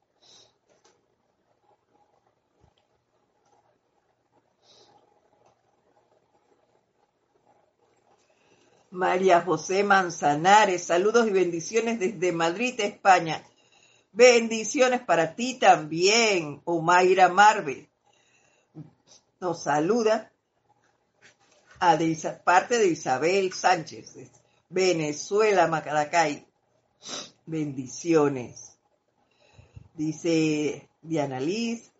María 8.91 9.41
José 9.41 9.83
Manzanares, 9.83 10.85
saludos 10.85 11.27
y 11.27 11.31
bendiciones 11.31 11.99
desde 11.99 12.31
Madrid, 12.31 12.79
España. 12.79 13.43
Bendiciones 14.13 15.01
para 15.03 15.35
ti 15.35 15.59
también, 15.59 16.61
Omaira 16.65 17.29
Marve. 17.29 17.89
Nos 19.41 19.63
saluda 19.63 20.33
a 21.81 21.97
parte 22.45 22.79
de 22.79 22.89
Isabel 22.89 23.53
Sánchez, 23.53 24.15
Venezuela, 24.69 25.67
Macaracay. 25.69 26.47
Bendiciones. 27.47 28.77
Dice 29.95 30.89
Diana 31.03 31.41
Liz. 31.41 31.93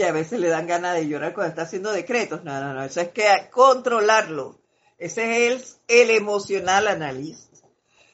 Que 0.00 0.06
a 0.06 0.12
veces 0.12 0.40
le 0.40 0.48
dan 0.48 0.66
ganas 0.66 0.94
de 0.94 1.06
llorar 1.06 1.34
cuando 1.34 1.50
está 1.50 1.62
haciendo 1.64 1.92
decretos. 1.92 2.42
No, 2.42 2.58
no, 2.58 2.72
no. 2.72 2.82
Eso 2.82 3.02
es 3.02 3.10
que 3.10 3.50
controlarlo. 3.50 4.58
Ese 4.96 5.48
es 5.48 5.78
el, 5.88 6.08
emocional 6.08 6.88
análisis. 6.88 7.62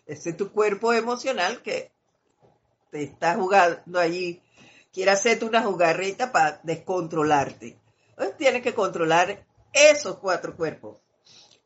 Ese 0.04 0.30
es 0.30 0.36
tu 0.36 0.50
cuerpo 0.50 0.92
emocional 0.92 1.62
que 1.62 1.92
te 2.90 3.04
está 3.04 3.36
jugando 3.36 4.00
allí. 4.00 4.42
Quiere 4.92 5.12
hacerte 5.12 5.44
una 5.44 5.62
jugarreta 5.62 6.32
para 6.32 6.58
descontrolarte. 6.64 7.78
Entonces 8.08 8.36
tienes 8.36 8.62
que 8.62 8.74
controlar 8.74 9.46
esos 9.72 10.18
cuatro 10.18 10.56
cuerpos, 10.56 10.98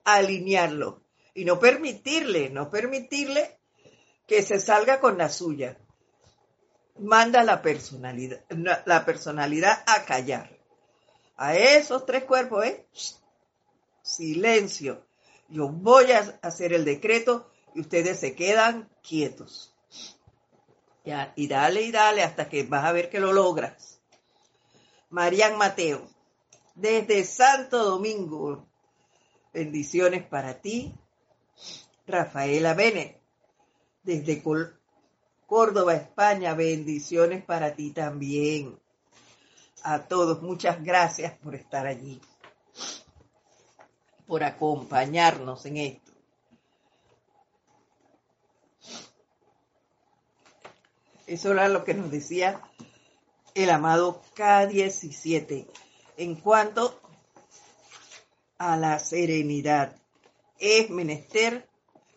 alinearlo 0.04 1.00
y 1.32 1.46
no 1.46 1.58
permitirle, 1.58 2.50
no 2.50 2.68
permitirle 2.68 3.58
que 4.26 4.42
se 4.42 4.60
salga 4.60 5.00
con 5.00 5.16
la 5.16 5.30
suya. 5.30 5.78
Manda 7.00 7.42
la 7.42 7.62
personalidad, 7.62 8.44
la 8.84 9.04
personalidad 9.04 9.82
a 9.86 10.04
callar. 10.04 10.50
A 11.36 11.56
esos 11.56 12.04
tres 12.04 12.24
cuerpos, 12.24 12.66
¿eh? 12.66 12.86
Silencio. 14.02 15.06
Yo 15.48 15.68
voy 15.68 16.12
a 16.12 16.38
hacer 16.42 16.74
el 16.74 16.84
decreto 16.84 17.50
y 17.74 17.80
ustedes 17.80 18.20
se 18.20 18.34
quedan 18.34 18.90
quietos. 19.02 19.74
Ya, 21.04 21.32
y 21.36 21.48
dale 21.48 21.82
y 21.82 21.90
dale 21.90 22.22
hasta 22.22 22.48
que 22.48 22.64
vas 22.64 22.84
a 22.84 22.92
ver 22.92 23.08
que 23.08 23.20
lo 23.20 23.32
logras. 23.32 24.00
Marian 25.08 25.56
Mateo, 25.56 26.06
desde 26.74 27.24
Santo 27.24 27.82
Domingo. 27.82 28.66
Bendiciones 29.52 30.24
para 30.24 30.60
ti. 30.60 30.94
Rafaela 32.06 32.74
Bene, 32.74 33.20
desde 34.02 34.42
Córdoba, 35.50 35.96
España. 35.96 36.54
Bendiciones 36.54 37.44
para 37.44 37.74
ti 37.74 37.90
también. 37.90 38.78
A 39.82 40.04
todos, 40.04 40.42
muchas 40.42 40.80
gracias 40.84 41.36
por 41.38 41.56
estar 41.56 41.88
allí, 41.88 42.20
por 44.28 44.44
acompañarnos 44.44 45.66
en 45.66 45.76
esto. 45.78 46.12
Eso 51.26 51.50
era 51.50 51.66
lo 51.66 51.82
que 51.82 51.94
nos 51.94 52.12
decía 52.12 52.62
el 53.52 53.70
amado 53.70 54.22
K17 54.36 55.66
en 56.16 56.36
cuanto 56.36 57.00
a 58.56 58.76
la 58.76 59.00
serenidad. 59.00 59.96
Es 60.60 60.90
menester 60.90 61.68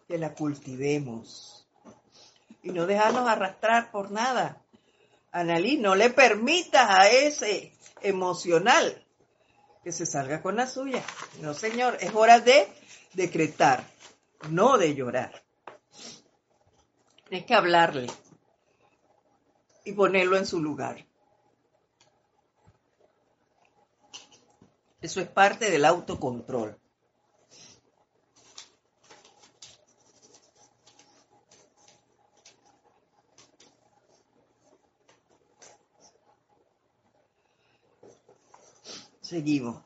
que 0.07 0.19
la 0.19 0.35
cultivemos 0.35 1.52
y 2.63 2.71
no 2.71 2.87
dejarnos 2.87 3.27
arrastrar 3.27 3.91
por 3.91 4.09
nada. 4.09 4.61
Analí, 5.31 5.77
no 5.77 5.95
le 5.95 6.09
permitas 6.09 6.89
a 6.89 7.09
ese 7.09 7.73
emocional 8.01 9.05
que 9.83 9.91
se 9.91 10.05
salga 10.05 10.41
con 10.41 10.55
la 10.55 10.65
suya. 10.65 11.03
No, 11.41 11.53
señor, 11.53 11.97
es 11.99 12.13
hora 12.15 12.39
de 12.39 12.67
decretar, 13.13 13.83
no 14.49 14.77
de 14.77 14.95
llorar. 14.95 15.43
Tienes 17.27 17.45
que 17.45 17.53
hablarle 17.53 18.07
y 19.83 19.91
ponerlo 19.91 20.37
en 20.37 20.45
su 20.45 20.61
lugar. 20.61 21.05
Eso 25.01 25.19
es 25.19 25.27
parte 25.27 25.69
del 25.69 25.83
autocontrol. 25.83 26.79
Seguimos 39.33 39.81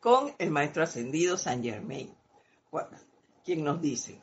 con 0.00 0.34
el 0.36 0.50
maestro 0.50 0.82
ascendido 0.82 1.38
San 1.38 1.62
Germain, 1.62 2.14
quien 3.42 3.64
nos 3.64 3.80
dice, 3.80 4.20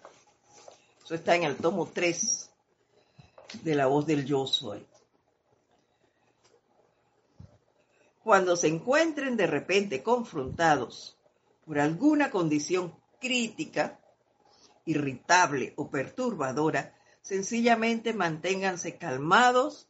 eso 1.03 1.15
está 1.15 1.35
en 1.35 1.41
el 1.41 1.57
tomo 1.57 1.87
3 1.87 2.51
de 3.63 3.73
la 3.73 3.87
voz 3.87 4.05
del 4.05 4.23
yo 4.27 4.45
soy. 4.45 4.85
cuando 8.21 8.55
se 8.55 8.67
encuentren 8.67 9.37
de 9.37 9.47
repente 9.47 10.03
confrontados 10.03 11.17
por 11.65 11.79
alguna 11.79 12.29
condición 12.29 12.95
crítica, 13.19 13.99
irritable 14.85 15.73
o 15.77 15.89
perturbadora, 15.89 16.95
sencillamente 17.23 18.13
manténganse 18.13 18.99
calmados 18.99 19.87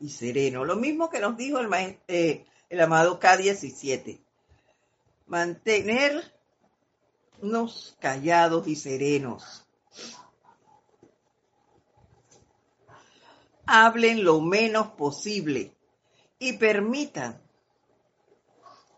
y 0.00 0.10
serenos. 0.10 0.66
Lo 0.66 0.76
mismo 0.76 1.10
que 1.10 1.20
nos 1.20 1.36
dijo 1.36 1.58
el, 1.58 1.68
eh, 2.08 2.44
el 2.68 2.80
amado 2.80 3.18
K17. 3.18 4.20
Mantenernos 5.26 6.32
callados 7.98 8.66
y 8.68 8.76
serenos. 8.76 9.64
Hablen 13.66 14.24
lo 14.24 14.40
menos 14.40 14.88
posible 14.92 15.74
y 16.38 16.54
permitan 16.54 17.42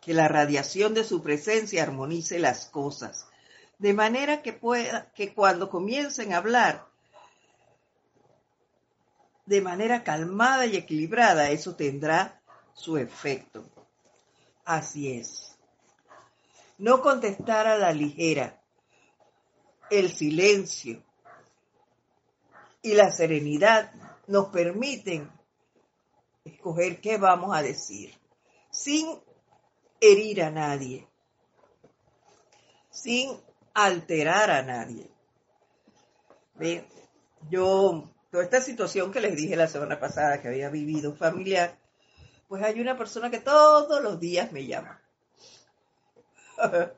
que 0.01 0.15
la 0.15 0.29
radiación 0.29 0.95
de 0.95 1.05
su 1.05 1.23
presencia 1.23 1.83
armonice 1.83 2.39
las 2.39 2.67
cosas, 2.67 3.27
de 3.79 3.93
manera 3.95 4.43
que 4.43 4.53
pueda 4.53 5.11
que 5.13 5.35
cuando 5.35 5.69
comiencen 5.69 6.33
a 6.33 6.39
hablar 6.39 6.90
de 9.51 9.61
manera 9.61 10.05
calmada 10.05 10.65
y 10.65 10.77
equilibrada, 10.77 11.51
eso 11.51 11.75
tendrá 11.75 12.41
su 12.73 12.97
efecto. 12.97 13.69
Así 14.65 15.11
es. 15.11 15.59
No 16.79 17.03
contestar 17.03 17.67
a 17.67 17.77
la 17.77 17.91
ligera, 17.91 18.63
el 19.91 20.13
silencio 20.13 21.03
y 22.81 22.95
la 22.95 23.11
serenidad 23.11 23.93
nos 24.29 24.51
permiten 24.51 25.29
escoger 26.45 27.01
qué 27.01 27.19
vamos 27.19 27.53
a 27.53 27.61
decir, 27.61 28.15
sin 28.71 29.21
herir 30.01 30.45
a 30.45 30.53
nadie, 30.53 31.09
sin 32.89 33.37
alterar 33.75 34.49
a 34.53 34.63
nadie. 34.63 35.11
Yo, 37.51 38.09
toda 38.31 38.45
esta 38.45 38.61
situación 38.61 39.13
que 39.13 39.21
les 39.21 39.37
dije 39.37 39.57
la 39.57 39.69
semana 39.69 39.99
pasada 39.99 40.41
que 40.41 40.49
había 40.49 40.71
vivido 40.71 41.15
familiar, 41.15 41.79
pues 42.49 42.63
hay 42.63 42.81
una 42.81 42.97
persona 42.97 43.31
que 43.31 43.41
todos 43.41 44.03
los 44.03 44.19
días 44.21 44.53
me 44.53 44.67
llama 44.67 45.01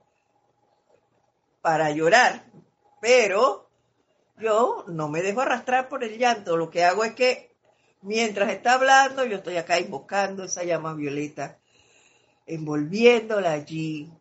para 1.63 1.91
llorar, 1.91 2.45
pero 3.01 3.69
yo 4.39 4.85
no 4.89 5.09
me 5.09 5.23
dejo 5.23 5.41
arrastrar 5.41 5.89
por 5.89 6.05
el 6.05 6.19
llanto, 6.19 6.57
lo 6.57 6.71
que 6.71 6.85
hago 6.85 7.05
es 7.05 7.15
que 7.15 7.55
mientras 8.03 8.51
está 8.51 8.75
hablando, 8.75 9.25
yo 9.25 9.37
estoy 9.37 9.57
acá 9.57 9.79
invocando 9.79 10.45
esa 10.45 10.65
llama 10.65 10.95
violeta 10.95 11.59
envolviéndola 12.47 13.53
allí, 13.53 14.13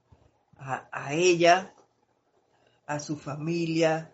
a, 0.58 1.14
ella, 1.14 1.74
a 2.86 3.00
su 3.00 3.18
familia, 3.18 4.14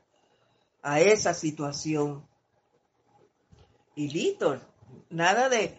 a 0.81 1.01
esa 1.01 1.33
situación. 1.33 2.25
Y 3.97 4.07
listo, 4.07 4.61
nada 5.09 5.49
de 5.49 5.77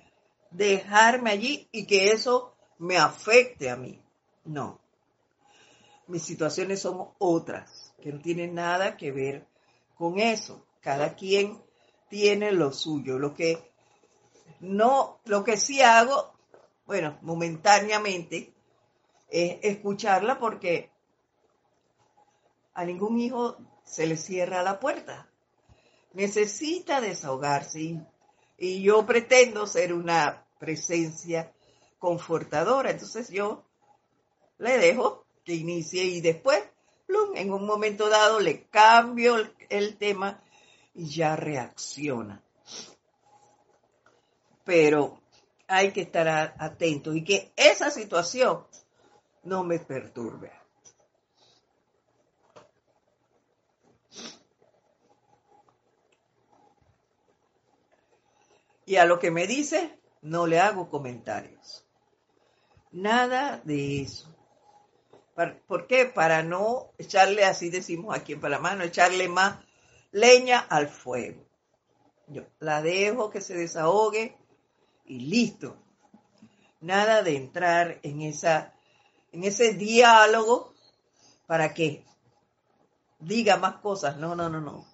dejarme 0.51 1.31
allí 1.31 1.69
y 1.73 1.87
que 1.87 2.11
eso 2.11 2.55
me 2.77 2.99
afecte 2.99 3.71
a 3.71 3.77
mí. 3.77 4.03
No. 4.45 4.79
Mis 6.07 6.23
situaciones 6.23 6.83
son 6.83 7.09
otras, 7.19 7.95
que 8.03 8.13
no 8.13 8.21
tienen 8.21 8.55
nada 8.55 8.99
que 8.99 9.11
ver 9.13 9.47
con 9.97 10.19
eso. 10.19 10.67
Cada 10.83 11.15
quien 11.15 11.63
tiene 12.11 12.53
lo 12.53 12.73
suyo. 12.73 13.19
Lo 13.19 13.35
que 13.35 13.73
no, 14.61 15.21
lo 15.25 15.45
que 15.45 15.57
sí 15.57 15.81
hago 15.81 16.39
bueno, 16.89 17.19
momentáneamente, 17.21 18.55
es 19.29 19.59
escucharla 19.61 20.39
porque 20.39 20.91
a 22.73 22.83
ningún 22.87 23.21
hijo 23.21 23.59
se 23.85 24.07
le 24.07 24.17
cierra 24.17 24.63
la 24.63 24.81
puerta. 24.81 25.28
Necesita 26.13 27.01
desahogarse 27.01 28.01
y, 28.59 28.83
yo 28.83 29.07
pretendo 29.07 29.67
ser 29.67 29.93
una 29.93 30.47
presencia 30.59 31.53
confortadora. 31.99 32.91
Entonces 32.91 33.29
yo 33.29 33.65
le 34.59 34.79
dejo 34.79 35.25
que 35.45 35.55
inicie 35.55 36.05
y 36.05 36.21
después, 36.21 36.63
plum, 37.07 37.37
en 37.37 37.53
un 37.53 37.65
momento 37.67 38.09
dado 38.09 38.41
le 38.41 38.65
cambio 38.65 39.37
el, 39.37 39.55
el 39.69 39.97
tema 39.97 40.43
y 40.95 41.09
ya 41.09 41.37
reacciona. 41.37 42.43
Pero 44.65 45.21
hay 45.69 45.93
que 45.93 46.03
estar 46.03 46.57
atentos 46.59 47.15
y 47.15 47.23
que 47.23 47.53
esa 47.57 47.91
situación 47.91 48.67
no 49.45 49.65
me 49.65 49.79
perturbe. 49.79 50.58
Y 58.89 58.97
a 58.97 59.05
lo 59.05 59.19
que 59.19 59.31
me 59.31 59.47
dice, 59.47 60.01
no 60.23 60.47
le 60.47 60.61
hago 60.61 60.89
comentarios. 60.89 61.87
Nada 62.91 63.61
de 63.63 64.01
eso. 64.01 64.35
¿Por 65.67 65.87
qué? 65.87 66.07
Para 66.07 66.43
no 66.43 66.93
echarle, 66.97 67.45
así 67.45 67.69
decimos 67.69 68.17
aquí 68.17 68.33
en 68.33 68.41
Panamá, 68.41 68.75
no 68.77 68.85
echarle 68.85 69.29
más 69.29 69.59
leña 70.11 70.61
al 70.61 70.89
fuego. 70.89 71.45
Yo 72.29 72.45
la 72.61 72.81
dejo 72.81 73.29
que 73.29 73.43
se 73.43 73.59
desahogue 73.59 74.39
y 75.05 75.21
listo. 75.21 75.77
Nada 76.81 77.23
de 77.23 77.37
entrar 77.37 77.99
en, 78.03 78.23
esa, 78.23 78.73
en 79.33 79.45
ese 79.45 79.75
diálogo 79.75 80.73
para 81.47 81.75
que 81.75 82.07
diga 83.19 83.59
más 83.59 83.83
cosas. 83.83 84.17
No, 84.17 84.35
no, 84.35 84.49
no, 84.49 84.63
no. 84.63 84.87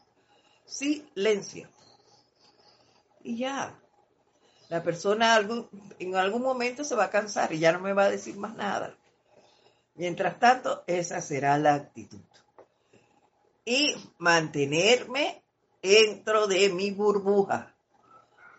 Silencio. 0.65 1.69
Y 3.23 3.37
ya. 3.39 3.81
La 4.69 4.83
persona 4.83 5.39
en 5.99 6.17
algún 6.17 6.43
momento 6.43 6.85
se 6.85 6.95
va 6.95 7.05
a 7.05 7.11
cansar 7.11 7.53
y 7.53 7.59
ya 7.59 7.73
no 7.73 7.81
me 7.81 7.93
va 7.93 8.05
a 8.05 8.11
decir 8.11 8.37
más 8.37 8.55
nada. 8.55 8.97
Mientras 9.95 10.39
tanto, 10.39 10.83
esa 10.87 11.21
será 11.21 11.57
la 11.59 11.75
actitud. 11.75 12.21
Y 13.65 13.95
mantenerme 14.19 15.43
dentro 15.83 16.47
de 16.47 16.71
mi 16.71 16.91
burbuja 16.91 17.75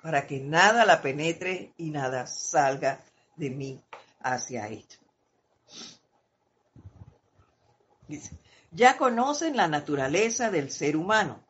para 0.01 0.27
que 0.27 0.39
nada 0.39 0.85
la 0.85 1.01
penetre 1.01 1.73
y 1.77 1.89
nada 1.89 2.27
salga 2.27 3.03
de 3.35 3.49
mí 3.49 3.83
hacia 4.19 4.67
esto. 4.67 4.97
Dice, 8.07 8.37
ya 8.71 8.97
conocen 8.97 9.57
la 9.57 9.67
naturaleza 9.67 10.51
del 10.51 10.71
ser 10.71 10.95
humano, 10.95 11.43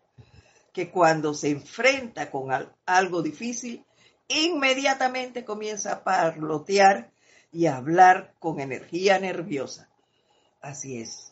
que 0.72 0.90
cuando 0.90 1.34
se 1.34 1.50
enfrenta 1.50 2.32
con 2.32 2.50
algo 2.86 3.22
difícil, 3.22 3.85
inmediatamente 4.28 5.46
comienza 5.46 5.94
a 5.94 6.04
parlotear 6.04 7.12
y 7.52 7.68
a 7.68 7.78
hablar 7.78 8.34
con 8.40 8.60
energía 8.60 9.20
nerviosa. 9.20 9.90
Así 10.62 11.02
es. 11.02 11.32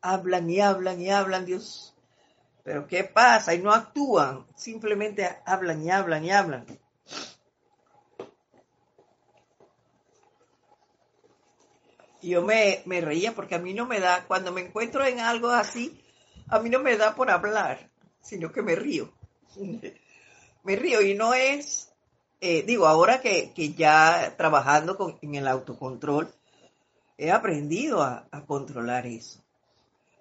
Hablan 0.00 0.48
y 0.50 0.60
hablan 0.60 1.00
y 1.00 1.10
hablan, 1.10 1.46
Dios 1.46 1.96
pero 2.66 2.88
¿qué 2.88 3.04
pasa? 3.04 3.54
Y 3.54 3.60
no 3.60 3.72
actúan, 3.72 4.44
simplemente 4.56 5.24
hablan 5.46 5.84
y 5.84 5.90
hablan 5.92 6.24
y 6.24 6.32
hablan. 6.32 6.66
Y 12.20 12.30
yo 12.30 12.42
me, 12.42 12.82
me 12.84 13.00
reía 13.00 13.36
porque 13.36 13.54
a 13.54 13.60
mí 13.60 13.72
no 13.72 13.86
me 13.86 14.00
da, 14.00 14.24
cuando 14.26 14.50
me 14.50 14.62
encuentro 14.62 15.06
en 15.06 15.20
algo 15.20 15.50
así, 15.50 16.02
a 16.48 16.58
mí 16.58 16.68
no 16.68 16.80
me 16.80 16.96
da 16.96 17.14
por 17.14 17.30
hablar, 17.30 17.88
sino 18.20 18.50
que 18.50 18.62
me 18.62 18.74
río. 18.74 19.12
me 20.66 20.76
río 20.76 21.00
y 21.00 21.14
no 21.14 21.32
es, 21.32 21.90
eh, 22.42 22.62
digo, 22.62 22.86
ahora 22.86 23.22
que, 23.22 23.52
ya 23.76 24.34
trabajando 24.36 24.98
con, 24.98 25.18
en 25.22 25.36
el 25.36 25.48
autocontrol, 25.48 26.28
he 27.16 27.30
aprendido 27.30 28.02
a 28.02 28.28
controlar 28.46 29.06
eso. 29.06 29.46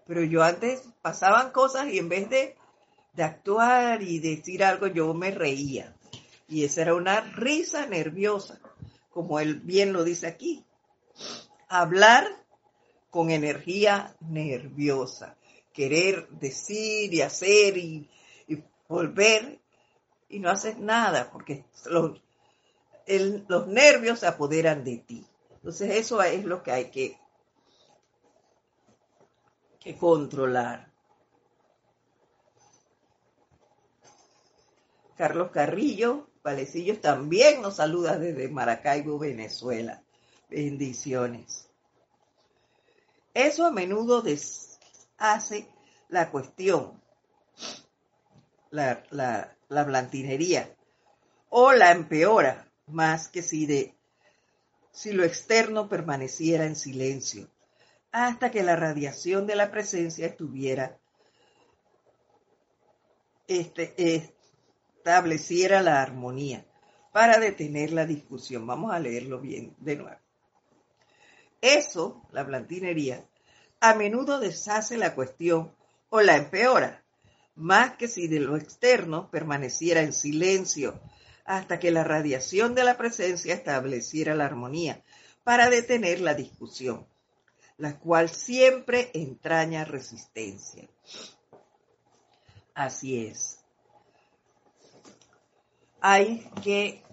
Pero 0.05 0.23
yo 0.23 0.43
antes 0.43 0.83
pasaban 1.01 1.51
cosas 1.51 1.87
y 1.91 1.97
en 1.97 2.09
vez 2.09 2.29
de, 2.29 2.55
actuar 3.17 4.01
y 4.01 4.19
decir 4.19 4.63
algo, 4.63 4.87
yo 4.87 5.13
me 5.13 5.31
reía. 5.31 5.95
Y 6.47 6.65
esa 6.65 6.81
era 6.81 6.95
una 6.95 7.21
risa 7.21 7.85
nerviosa, 7.85 8.59
como 9.09 9.39
él 9.39 9.61
bien 9.61 9.93
lo 9.93 10.03
dice 10.03 10.27
aquí. 10.27 10.65
Hablar 11.69 12.27
con 13.09 13.31
energía 13.31 14.15
nerviosa, 14.19 15.37
querer 15.71 16.27
decir 16.29 17.13
y 17.13 17.21
hacer 17.21 17.77
y, 17.77 18.09
volver 18.87 19.59
y 20.29 20.39
no 20.39 20.49
haces 20.49 20.77
nada 20.77 21.29
porque 21.31 21.65
los, 21.85 22.21
los 23.47 23.67
nervios 23.67 24.19
se 24.19 24.27
apoderan 24.27 24.83
de 24.83 24.97
ti. 24.97 25.25
Entonces 25.55 25.95
eso 25.95 26.21
es 26.21 26.45
lo 26.45 26.61
que 26.63 26.71
hay 26.71 26.91
que 26.91 27.17
que 29.85 29.95
controlar. 29.95 30.91
Carlos 35.15 35.51
Carrillo, 35.51 36.27
Valecillos 36.43 37.01
también 37.01 37.61
nos 37.61 37.75
saluda 37.75 38.17
desde 38.17 38.49
Maracaibo, 38.49 39.19
Venezuela. 39.19 40.01
Bendiciones. 40.49 41.69
Eso 43.35 43.67
a 43.67 43.71
menudo 43.71 44.23
deshace 44.23 45.69
la 46.09 46.31
cuestión, 46.31 46.99
la, 48.71 49.03
la, 49.11 49.54
la 49.69 49.83
blantinería, 49.83 50.75
o 51.49 51.71
la 51.73 51.91
empeora, 51.91 52.71
más 52.87 53.27
que 53.27 53.41
si, 53.41 53.65
de, 53.65 53.95
si 54.91 55.11
lo 55.11 55.23
externo 55.23 55.89
permaneciera 55.89 56.65
en 56.65 56.75
silencio 56.75 57.49
hasta 58.11 58.49
que 58.49 58.63
la 58.63 58.77
radiación 58.77 59.45
de 59.45 59.57
la 59.57 59.71
presencia 59.71 60.25
estuviera 60.25 60.97
este, 63.47 63.93
estableciera 65.05 65.81
la 65.81 66.01
armonía 66.01 66.65
para 67.11 67.39
detener 67.39 67.91
la 67.91 68.05
discusión. 68.05 68.65
Vamos 68.65 68.93
a 68.93 68.99
leerlo 68.99 69.39
bien 69.39 69.75
de 69.79 69.97
nuevo. 69.97 70.19
Eso, 71.61 72.21
la 72.31 72.43
blantinería, 72.43 73.25
a 73.81 73.95
menudo 73.95 74.39
deshace 74.39 74.97
la 74.97 75.13
cuestión 75.13 75.75
o 76.09 76.21
la 76.21 76.37
empeora, 76.37 77.03
más 77.55 77.95
que 77.95 78.07
si 78.07 78.27
de 78.27 78.39
lo 78.39 78.57
externo 78.57 79.29
permaneciera 79.31 80.01
en 80.01 80.13
silencio 80.13 80.99
hasta 81.45 81.79
que 81.79 81.91
la 81.91 82.03
radiación 82.03 82.75
de 82.75 82.83
la 82.83 82.97
presencia 82.97 83.53
estableciera 83.53 84.35
la 84.35 84.45
armonía 84.45 85.03
para 85.43 85.69
detener 85.69 86.21
la 86.21 86.33
discusión 86.33 87.05
la 87.77 87.99
cual 87.99 88.29
siempre 88.29 89.11
entraña 89.13 89.85
resistencia. 89.85 90.87
Así 92.73 93.25
es. 93.25 93.59
Hay 96.01 96.49
que 96.63 97.03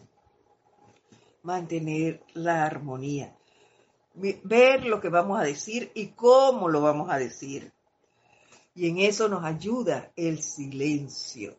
mantener 1.42 2.22
la 2.34 2.64
armonía, 2.64 3.34
ver 4.14 4.84
lo 4.84 5.00
que 5.00 5.08
vamos 5.08 5.40
a 5.40 5.44
decir 5.44 5.90
y 5.94 6.08
cómo 6.08 6.68
lo 6.68 6.80
vamos 6.80 7.10
a 7.10 7.18
decir. 7.18 7.72
Y 8.74 8.88
en 8.88 8.98
eso 8.98 9.28
nos 9.28 9.44
ayuda 9.44 10.12
el 10.16 10.42
silencio. 10.42 11.58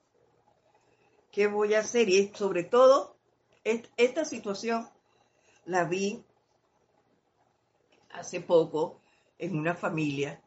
¿Qué 1.31 1.47
voy 1.47 1.73
a 1.73 1.79
hacer? 1.79 2.09
Y 2.09 2.31
sobre 2.33 2.63
todo, 2.63 3.17
esta 3.63 4.25
situación 4.25 4.87
la 5.65 5.85
vi 5.85 6.23
hace 8.11 8.41
poco 8.41 8.99
en 9.37 9.57
una 9.57 9.75
familia 9.75 10.41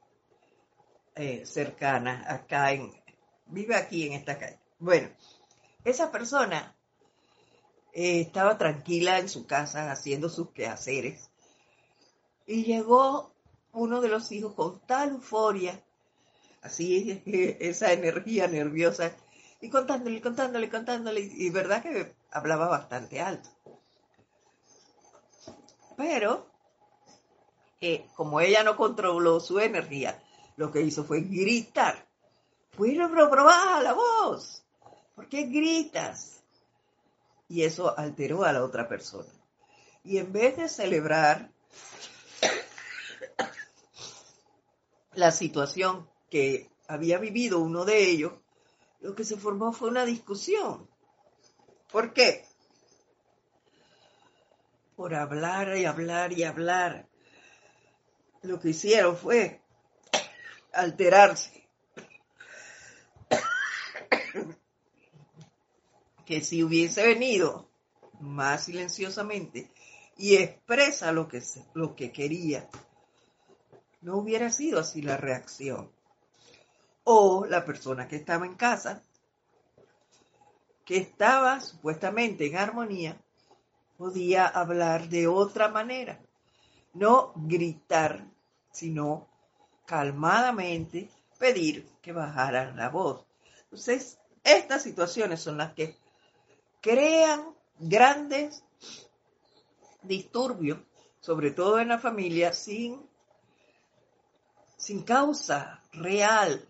eh, 1.15 1.47
cercana, 1.47 2.25
acá 2.29 2.73
en, 2.73 2.93
vive 3.47 3.75
aquí 3.75 4.07
en 4.07 4.13
esta 4.13 4.39
calle. 4.39 4.59
Bueno, 4.79 5.09
esa 5.85 6.11
persona 6.11 6.77
eh, 7.93 8.21
estaba 8.21 8.59
tranquila 8.59 9.19
en 9.19 9.29
su 9.29 9.47
casa 9.47 9.91
haciendo 9.91 10.29
sus 10.29 10.51
quehaceres 10.51 11.31
y 12.47 12.65
llegó 12.65 13.33
uno 13.73 14.01
de 14.01 14.09
los 14.09 14.31
hijos 14.33 14.55
con 14.55 14.81
tal 14.87 15.11
euforia, 15.11 15.83
así 16.67 17.23
esa 17.61 17.93
energía 17.93 18.47
nerviosa, 18.47 19.13
y 19.61 19.71
contándole, 19.71 20.21
contándole, 20.21 20.69
contándole, 20.69 21.21
y 21.21 21.51
verdad 21.51 21.83
que 21.83 22.15
hablaba 22.31 22.69
bastante 22.69 23.21
alto. 23.21 23.49
Pero 25.97 26.47
como 28.15 28.41
ella 28.41 28.63
no 28.63 28.77
controló 28.77 29.41
su 29.41 29.61
energía, 29.61 30.23
lo 30.57 30.73
que 30.73 30.83
hizo 30.83 31.05
fue 31.05 31.21
gritar. 31.21 32.07
Bueno, 32.77 33.09
pero, 33.11 33.45
baja 33.45 33.83
la 33.83 33.93
voz. 33.93 34.65
¿Por 35.15 35.29
qué 35.29 35.45
gritas? 35.45 36.43
Y 37.49 37.63
eso 37.63 37.97
alteró 37.97 38.45
a 38.45 38.53
la 38.53 38.65
otra 38.65 38.89
persona. 38.89 39.29
Y 40.03 40.19
en 40.19 40.33
vez 40.33 40.57
de 40.57 40.69
celebrar 40.69 41.51
la 45.15 45.31
situación 45.31 46.09
que 46.31 46.71
había 46.89 47.19
vivido 47.19 47.61
uno 47.61 47.85
de 47.85 48.09
ellos, 48.09 48.33
lo 49.01 49.15
que 49.15 49.25
se 49.25 49.37
formó 49.37 49.73
fue 49.73 49.89
una 49.89 50.05
discusión. 50.05 50.89
¿Por 51.91 52.13
qué? 52.13 52.45
Por 54.97 55.15
hablar 55.15 55.77
y 55.77 55.85
hablar 55.85 56.33
y 56.33 56.43
hablar 56.43 57.07
lo 58.47 58.61
que 58.61 58.71
hicieron 58.71 59.17
fue 59.17 59.61
alterarse. 60.73 61.69
que 66.25 66.41
si 66.41 66.63
hubiese 66.63 67.07
venido 67.07 67.69
más 68.21 68.65
silenciosamente 68.65 69.71
y 70.17 70.37
expresa 70.37 71.13
lo 71.13 71.29
que, 71.29 71.43
lo 71.75 71.95
que 71.95 72.11
quería, 72.13 72.69
no 74.01 74.17
hubiera 74.17 74.51
sido 74.51 74.81
así 74.81 75.03
la 75.03 75.17
reacción. 75.17 75.91
O 77.09 77.47
la 77.47 77.65
persona 77.65 78.09
que 78.09 78.17
estaba 78.17 78.47
en 78.47 78.57
casa, 78.57 79.01
que 80.85 80.97
estaba 80.97 81.61
supuestamente 81.61 82.47
en 82.47 82.57
armonía, 82.57 83.17
podía 83.97 84.47
hablar 84.47 85.09
de 85.09 85.29
otra 85.29 85.69
manera. 85.69 86.19
No 86.95 87.33
gritar, 87.37 88.25
sino 88.73 89.29
calmadamente 89.87 91.09
pedir 91.39 91.89
que 92.03 92.13
bajaran 92.13 92.77
la 92.77 92.89
voz. 92.89 93.25
Entonces, 93.63 94.19
estas 94.43 94.83
situaciones 94.83 95.41
son 95.41 95.59
las 95.59 95.75
que 95.75 95.97
crean 96.81 97.55
grandes 97.79 98.65
disturbios, 100.03 100.81
sobre 101.21 101.53
todo 101.53 101.79
en 101.79 101.89
la 101.89 102.01
familia, 102.01 102.53
sin, 102.53 103.01
sin 104.77 105.05
causa 105.05 105.83
real. 105.93 106.69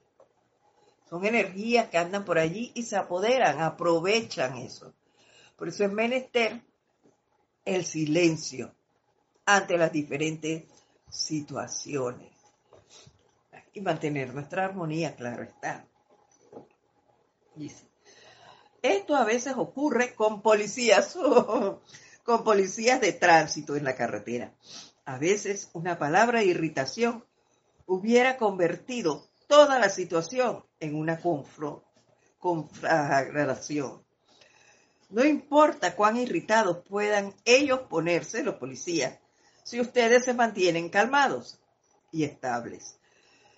Son 1.09 1.25
energías 1.25 1.89
que 1.89 1.99
andan 1.99 2.25
por 2.25 2.39
allí 2.39 2.73
y 2.75 2.83
se 2.83 2.97
apoderan, 2.97 3.61
aprovechan 3.61 4.57
eso. 4.59 4.93
Por 5.57 5.69
eso 5.69 5.85
es 5.85 5.93
menester 5.93 6.61
el 7.65 7.85
silencio 7.85 8.75
ante 9.45 9.79
las 9.79 9.93
diferentes 9.93 10.65
situaciones 11.09 12.33
y 13.73 13.81
mantener 13.81 14.35
nuestra 14.35 14.65
armonía, 14.65 15.15
claro 15.15 15.43
está. 15.43 15.87
Dice, 17.55 17.87
esto 18.83 19.15
a 19.15 19.25
veces 19.25 19.55
ocurre 19.57 20.15
con 20.15 20.43
policías, 20.43 21.17
con 22.25 22.45
policías 22.45 23.01
de 23.01 23.13
tránsito 23.13 23.77
en 23.77 23.85
la 23.85 23.95
carretera. 23.95 24.55
A 25.05 25.19
veces 25.19 25.71
una 25.73 25.99
palabra 25.99 26.41
de 26.41 26.47
irritación 26.47 27.25
hubiera 27.87 28.37
convertido 28.39 29.29
toda 29.47 29.79
la 29.79 29.89
situación 29.89 30.65
en 30.81 30.95
una 30.97 31.21
conflagración. 32.39 34.05
No 35.09 35.25
importa 35.25 35.95
cuán 35.95 36.17
irritados 36.17 36.85
puedan 36.89 37.35
ellos 37.45 37.81
ponerse, 37.89 38.43
los 38.43 38.57
policías, 38.57 39.19
si 39.63 39.81
ustedes 39.81 40.25
se 40.25 40.35
mantienen 40.35 40.89
calmados 40.89 41.61
y 42.13 42.25
estables, 42.25 42.99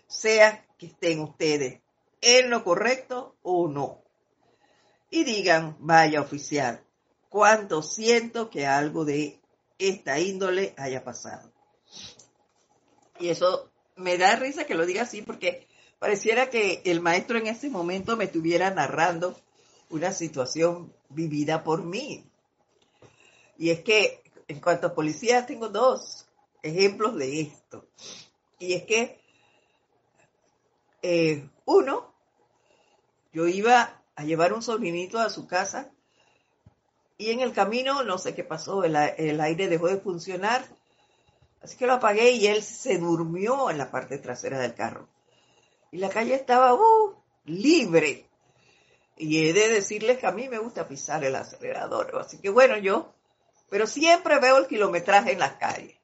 sea 0.07 0.67
que 0.79 0.87
estén 0.87 1.21
ustedes 1.21 1.81
en 2.21 2.51
lo 2.51 2.65
correcto 2.65 3.37
o 3.43 3.69
no 3.69 4.03
y 5.11 5.25
digan, 5.25 5.77
vaya 5.81 6.21
oficial, 6.21 6.85
cuánto 7.29 7.83
siento 7.83 8.51
que 8.51 8.67
algo 8.67 9.05
de 9.05 9.41
esta 9.79 10.19
índole 10.19 10.75
haya 10.77 11.05
pasado. 11.05 11.53
Y 13.19 13.29
eso 13.29 13.71
me 13.97 14.19
da 14.19 14.37
risa 14.37 14.65
que 14.65 14.75
lo 14.75 14.87
diga 14.87 15.03
así 15.03 15.23
porque 15.23 15.67
pareciera 15.99 16.51
que 16.51 16.83
el 16.85 17.01
maestro 17.01 17.39
en 17.39 17.47
ese 17.47 17.71
momento 17.71 18.17
me 18.17 18.25
estuviera 18.25 18.71
narrando 18.71 19.39
una 19.91 20.13
situación 20.13 20.93
vivida 21.09 21.65
por 21.65 21.83
mí. 21.83 22.25
Y 23.57 23.71
es 23.71 23.81
que 23.81 24.23
en 24.47 24.61
cuanto 24.61 24.89
a 24.89 24.95
policías 24.95 25.47
tengo 25.47 25.69
dos 25.69 26.27
ejemplos 26.63 27.17
de 27.17 27.41
esto. 27.41 27.87
Y 28.59 28.75
es 28.75 28.85
que 28.85 29.21
eh, 31.03 31.49
uno, 31.65 32.13
yo 33.33 33.47
iba 33.47 34.03
a 34.17 34.25
llevar 34.25 34.53
un 34.53 34.63
sobrinito 34.63 35.19
a 35.19 35.31
su 35.31 35.47
casa 35.47 35.91
y 37.17 37.31
en 37.31 37.41
el 37.41 37.53
camino 37.53 38.03
no 38.05 38.19
sé 38.19 38.35
qué 38.35 38.45
pasó, 38.45 38.85
el, 38.85 38.97
aire 38.97 39.69
dejó 39.69 39.89
de 39.89 39.99
funcionar, 39.99 40.65
así 41.61 41.77
que 41.77 41.87
lo 41.87 41.95
apagué 41.95 42.31
y 42.33 42.47
él 42.47 42.63
se 42.63 42.99
durmió 42.99 43.71
en 43.71 43.79
la 43.79 43.91
parte 43.91 44.19
trasera 44.19 44.59
del 44.61 44.75
carro. 44.75 45.09
Y 45.91 45.99
la 45.99 46.09
calle 46.09 46.35
estaba 46.35 46.75
uh, 46.75 47.15
libre. 47.45 48.27
Y 49.17 49.49
he 49.49 49.53
de 49.53 49.69
decirles 49.69 50.19
que 50.19 50.27
a 50.27 50.33
mí 50.33 50.49
me 50.49 50.59
gusta 50.59 50.87
pisar 50.87 51.25
el 51.25 51.35
acelerador, 51.35 52.17
así 52.21 52.39
que 52.39 52.51
bueno, 52.51 52.79
yo, 52.79 53.13
pero 53.69 53.87
siempre 53.87 54.39
veo 54.39 54.59
el 54.59 54.69
kilometraje 54.69 55.33
en 55.33 55.41
las 55.41 55.55
calles. 55.55 55.97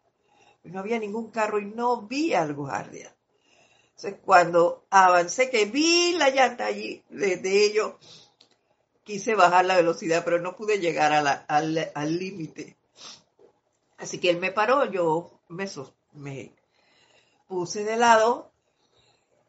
no 0.64 0.80
había 0.80 0.98
ningún 0.98 1.30
carro 1.30 1.60
y 1.60 1.66
no 1.66 2.02
vi 2.02 2.34
al 2.34 2.54
guardia. 2.54 3.14
Entonces, 3.96 4.20
cuando 4.24 4.84
avancé, 4.90 5.48
que 5.50 5.66
vi 5.66 6.14
la 6.18 6.30
llanta 6.30 6.66
allí 6.66 7.04
de, 7.10 7.64
ellos, 7.64 7.94
quise 9.04 9.36
bajar 9.36 9.64
la 9.64 9.76
velocidad, 9.76 10.24
pero 10.24 10.40
no 10.40 10.56
pude 10.56 10.80
llegar 10.80 11.12
al 11.46 12.18
límite. 12.18 12.76
Así 13.98 14.18
que 14.18 14.30
él 14.30 14.38
me 14.38 14.50
paró, 14.50 14.86
yo 14.86 15.40
me 15.48 16.52
puse 17.46 17.84
de 17.84 17.96
lado 17.96 18.50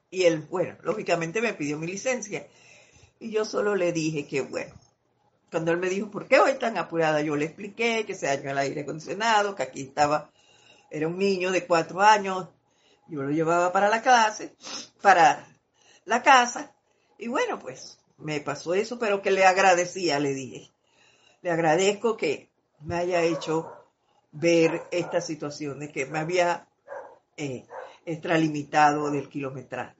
y 0.09 0.23
él, 0.23 0.39
bueno, 0.49 0.77
lógicamente 0.83 1.41
me 1.41 1.53
pidió 1.53 1.77
mi 1.77 1.87
licencia. 1.87 2.47
Y 3.19 3.31
yo 3.31 3.45
solo 3.45 3.75
le 3.75 3.91
dije 3.91 4.27
que, 4.27 4.41
bueno, 4.41 4.73
cuando 5.51 5.71
él 5.71 5.77
me 5.77 5.89
dijo, 5.89 6.11
¿por 6.11 6.27
qué 6.27 6.39
voy 6.39 6.53
tan 6.55 6.77
apurada? 6.77 7.21
Yo 7.21 7.35
le 7.35 7.45
expliqué 7.45 8.05
que 8.05 8.15
se 8.15 8.27
dañó 8.27 8.51
el 8.51 8.57
aire 8.57 8.81
acondicionado, 8.81 9.55
que 9.55 9.63
aquí 9.63 9.81
estaba, 9.81 10.31
era 10.91 11.07
un 11.07 11.17
niño 11.17 11.51
de 11.51 11.65
cuatro 11.65 12.01
años, 12.01 12.47
yo 13.07 13.21
lo 13.21 13.31
llevaba 13.31 13.71
para 13.71 13.89
la 13.89 14.01
clase, 14.01 14.55
para 15.01 15.47
la 16.05 16.21
casa, 16.23 16.75
y 17.17 17.27
bueno, 17.27 17.59
pues 17.59 17.99
me 18.17 18.39
pasó 18.41 18.73
eso, 18.73 18.99
pero 18.99 19.21
que 19.21 19.31
le 19.31 19.45
agradecía, 19.45 20.19
le 20.19 20.33
dije. 20.33 20.71
Le 21.41 21.51
agradezco 21.51 22.17
que 22.17 22.49
me 22.81 22.95
haya 22.95 23.21
hecho 23.21 23.71
ver 24.31 24.83
esta 24.91 25.21
situación 25.21 25.79
de 25.79 25.91
que 25.91 26.05
me 26.05 26.19
había 26.19 26.67
eh, 27.37 27.65
extralimitado 28.05 29.11
del 29.11 29.29
kilometraje. 29.29 29.95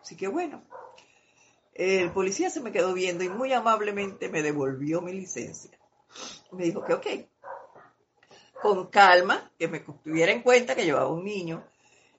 Así 0.00 0.16
que 0.16 0.28
bueno, 0.28 0.62
el 1.72 2.12
policía 2.12 2.50
se 2.50 2.60
me 2.60 2.72
quedó 2.72 2.92
viendo 2.92 3.24
y 3.24 3.28
muy 3.28 3.52
amablemente 3.52 4.28
me 4.28 4.42
devolvió 4.42 5.00
mi 5.00 5.12
licencia. 5.12 5.78
Me 6.52 6.64
dijo 6.64 6.84
que 6.84 6.94
ok, 6.94 7.06
con 8.62 8.86
calma, 8.86 9.50
que 9.58 9.68
me 9.68 9.80
tuviera 9.80 10.32
en 10.32 10.42
cuenta 10.42 10.74
que 10.74 10.84
llevaba 10.84 11.08
un 11.08 11.24
niño 11.24 11.64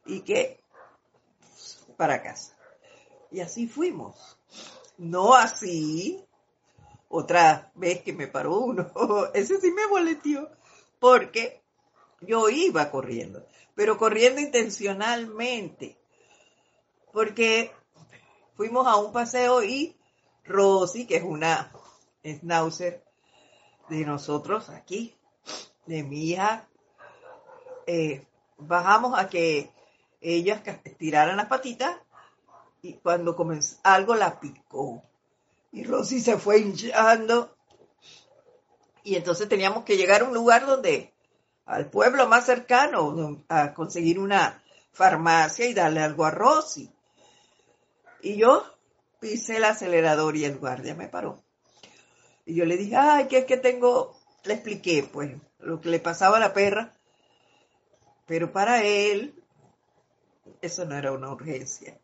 y 0.05 0.21
que 0.21 0.59
para 1.97 2.21
casa. 2.21 2.55
Y 3.31 3.39
así 3.39 3.67
fuimos. 3.67 4.37
No 4.97 5.35
así, 5.35 6.23
otra 7.09 7.71
vez 7.75 8.01
que 8.01 8.13
me 8.13 8.27
paró 8.27 8.59
uno, 8.59 8.91
ese 9.33 9.59
sí 9.59 9.71
me 9.71 9.87
boleteó, 9.87 10.49
porque 10.99 11.61
yo 12.25 12.49
iba 12.49 12.91
corriendo, 12.91 13.45
pero 13.75 13.97
corriendo 13.97 14.41
intencionalmente, 14.41 15.97
porque 17.11 17.71
fuimos 18.55 18.87
a 18.87 18.95
un 18.95 19.11
paseo 19.11 19.63
y 19.63 19.95
Rosy, 20.43 21.07
que 21.07 21.17
es 21.17 21.23
una 21.23 21.71
schnauzer 22.23 23.03
de 23.89 24.05
nosotros 24.05 24.69
aquí, 24.69 25.15
de 25.85 26.03
mi 26.03 26.31
hija, 26.31 26.67
eh, 27.87 28.25
bajamos 28.57 29.17
a 29.17 29.29
que 29.29 29.71
ellas 30.21 30.61
estiraran 30.83 31.37
las 31.37 31.47
patitas 31.47 31.97
y 32.81 32.93
cuando 32.93 33.35
comenzó, 33.35 33.77
algo 33.83 34.13
la 34.15 34.39
picó. 34.39 35.03
Y 35.71 35.83
Rosy 35.83 36.19
se 36.21 36.37
fue 36.37 36.59
hinchando. 36.59 37.55
Y 39.03 39.15
entonces 39.15 39.49
teníamos 39.49 39.83
que 39.83 39.97
llegar 39.97 40.21
a 40.21 40.25
un 40.25 40.33
lugar 40.33 40.67
donde, 40.67 41.11
al 41.65 41.89
pueblo 41.89 42.27
más 42.27 42.45
cercano, 42.45 43.43
a 43.49 43.73
conseguir 43.73 44.19
una 44.19 44.61
farmacia 44.91 45.65
y 45.65 45.73
darle 45.73 46.01
algo 46.01 46.25
a 46.25 46.31
Rosy. 46.31 46.91
Y 48.21 48.37
yo 48.37 48.63
pisé 49.19 49.57
el 49.57 49.65
acelerador 49.65 50.37
y 50.37 50.45
el 50.45 50.57
guardia 50.57 50.95
me 50.95 51.07
paró. 51.07 51.43
Y 52.45 52.55
yo 52.55 52.65
le 52.65 52.77
dije, 52.77 52.95
ay, 52.95 53.27
que 53.27 53.39
es 53.39 53.45
que 53.45 53.57
tengo, 53.57 54.15
le 54.43 54.53
expliqué, 54.53 55.03
pues, 55.03 55.35
lo 55.59 55.81
que 55.81 55.89
le 55.89 55.99
pasaba 55.99 56.37
a 56.37 56.39
la 56.39 56.53
perra. 56.53 56.93
Pero 58.27 58.51
para 58.51 58.83
él, 58.83 59.33
eso 60.61 60.85
no 60.85 60.95
era 60.95 61.11
una 61.11 61.31
urgencia. 61.31 61.99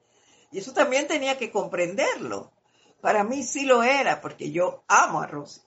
Y 0.52 0.60
eso 0.60 0.74
también 0.74 1.08
tenía 1.08 1.38
que 1.38 1.52
comprenderlo. 1.52 2.52
Para 3.00 3.24
mí 3.24 3.44
sí 3.44 3.66
lo 3.66 3.84
era, 3.84 4.22
porque 4.22 4.52
yo 4.52 4.84
amo 4.88 5.22
a 5.22 5.28
Rosy. 5.28 5.62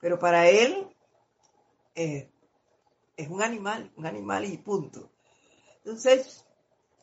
Pero 0.00 0.18
para 0.18 0.48
él 0.48 0.88
eh, 1.94 2.30
es 3.16 3.28
un 3.28 3.42
animal, 3.42 3.92
un 3.96 4.06
animal 4.06 4.44
y 4.44 4.58
punto. 4.58 5.10
Entonces 5.78 6.44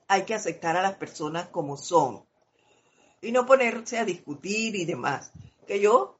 hay 0.07 0.23
que 0.23 0.35
aceptar 0.35 0.77
a 0.77 0.81
las 0.81 0.95
personas 0.95 1.47
como 1.49 1.77
son 1.77 2.25
y 3.21 3.31
no 3.31 3.45
ponerse 3.45 3.97
a 3.97 4.05
discutir 4.05 4.75
y 4.75 4.85
demás. 4.85 5.31
Que 5.65 5.79
yo 5.79 6.19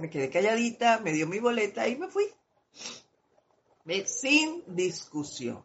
me 0.00 0.10
quedé 0.10 0.30
calladita, 0.30 0.98
me 1.00 1.12
dio 1.12 1.26
mi 1.26 1.38
boleta 1.38 1.86
y 1.88 1.96
me 1.96 2.08
fui. 2.08 2.26
Sin 4.06 4.62
discusión. 4.66 5.64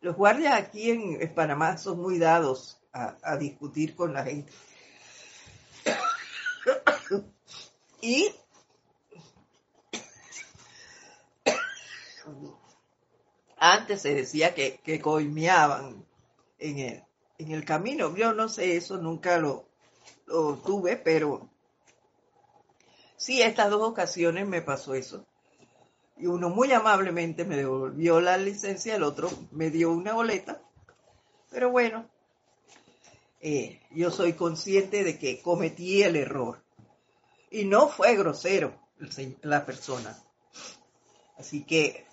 Los 0.00 0.16
guardias 0.16 0.54
aquí 0.54 0.90
en, 0.90 1.34
Panamá 1.34 1.78
son 1.78 2.00
muy 2.00 2.18
dados 2.18 2.80
a, 2.92 3.36
discutir 3.36 3.94
con 3.94 4.14
la 4.14 4.24
gente. 4.24 4.52
y 8.00 8.32
antes 13.56 14.02
se 14.02 14.14
decía 14.14 14.54
que, 14.54 14.78
que 14.84 15.00
coimeaban 15.00 16.04
en 16.58 17.04
el, 17.38 17.64
camino. 17.64 18.14
Yo 18.16 18.32
no 18.32 18.48
sé, 18.48 18.76
eso 18.76 18.98
nunca 18.98 19.38
lo, 19.38 19.66
lo 20.26 20.56
tuve, 20.56 20.96
pero 20.96 21.48
sí, 23.16 23.42
estas 23.42 23.70
dos 23.70 23.82
ocasiones 23.82 24.46
me 24.46 24.62
pasó 24.62 24.94
eso. 24.94 25.26
Y 26.18 26.26
uno 26.26 26.48
muy 26.48 26.72
amablemente 26.72 27.44
me 27.44 27.56
devolvió 27.56 28.20
la 28.20 28.38
licencia, 28.38 28.96
el 28.96 29.02
otro 29.02 29.30
me 29.50 29.70
dio 29.70 29.90
una 29.90 30.14
boleta. 30.14 30.62
Pero 31.50 31.70
bueno, 31.70 32.08
eh, 33.40 33.80
yo 33.90 34.10
soy 34.10 34.32
consciente 34.32 35.04
de 35.04 35.18
que 35.18 35.42
cometí 35.42 36.02
el 36.02 36.16
error. 36.16 36.62
Y 37.50 37.64
no 37.64 37.88
fue 37.88 38.16
grosero 38.16 38.74
la 39.42 39.64
persona. 39.64 40.18
Así 41.38 41.64
que 41.64 42.06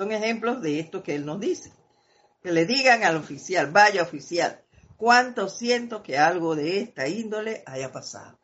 son 0.00 0.12
ejemplos 0.12 0.62
de 0.62 0.80
esto 0.80 1.02
que 1.02 1.14
él 1.14 1.26
nos 1.26 1.38
dice. 1.40 1.74
Que 2.42 2.52
le 2.52 2.64
digan 2.64 3.04
al 3.04 3.16
oficial, 3.16 3.70
vaya 3.70 4.02
oficial, 4.02 4.64
cuánto 4.96 5.50
siento 5.50 6.02
que 6.02 6.16
algo 6.16 6.56
de 6.56 6.80
esta 6.80 7.06
índole 7.06 7.62
haya 7.66 7.92
pasado. 7.92 8.38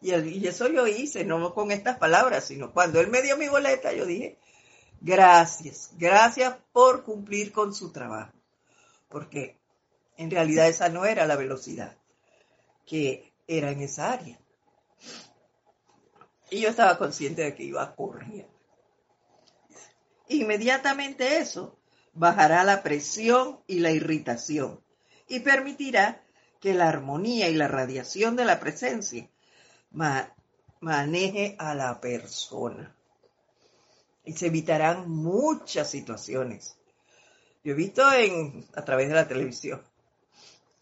Y, 0.00 0.46
eso 0.46 0.66
yo 0.68 0.86
hice, 0.86 1.26
no 1.26 1.52
con 1.52 1.70
estas 1.72 1.98
palabras, 1.98 2.46
sino 2.46 2.72
cuando 2.72 3.00
él 3.00 3.08
me 3.08 3.20
dio 3.20 3.36
mi 3.36 3.48
boleta, 3.48 3.92
yo 3.92 4.06
dije, 4.06 4.38
gracias, 5.02 5.90
gracias 5.98 6.56
por 6.72 7.04
cumplir 7.04 7.52
con 7.52 7.74
su 7.74 7.92
trabajo. 7.92 8.32
Porque 9.10 9.60
en 10.16 10.30
realidad 10.30 10.68
esa 10.68 10.88
no 10.88 11.04
era 11.04 11.26
la 11.26 11.36
velocidad 11.36 11.98
que 12.86 13.34
era 13.46 13.72
en 13.72 13.82
esa 13.82 14.10
área. 14.10 14.40
Y 16.48 16.62
yo 16.62 16.70
estaba 16.70 16.96
consciente 16.96 17.42
de 17.42 17.54
que 17.54 17.64
iba 17.64 17.94
corriendo. 17.94 18.59
Inmediatamente 20.30 21.38
eso 21.38 21.76
bajará 22.12 22.62
la 22.62 22.84
presión 22.84 23.58
y 23.66 23.80
la 23.80 23.90
irritación 23.90 24.80
y 25.26 25.40
permitirá 25.40 26.22
que 26.60 26.72
la 26.72 26.88
armonía 26.88 27.48
y 27.48 27.54
la 27.54 27.66
radiación 27.66 28.36
de 28.36 28.44
la 28.44 28.60
presencia 28.60 29.28
maneje 30.80 31.56
a 31.58 31.74
la 31.74 32.00
persona. 32.00 32.94
Y 34.24 34.34
se 34.34 34.46
evitarán 34.46 35.10
muchas 35.10 35.90
situaciones. 35.90 36.76
Yo 37.64 37.72
he 37.72 37.76
visto 37.76 38.12
en, 38.12 38.64
a 38.74 38.84
través 38.84 39.08
de 39.08 39.14
la 39.16 39.26
televisión, 39.26 39.82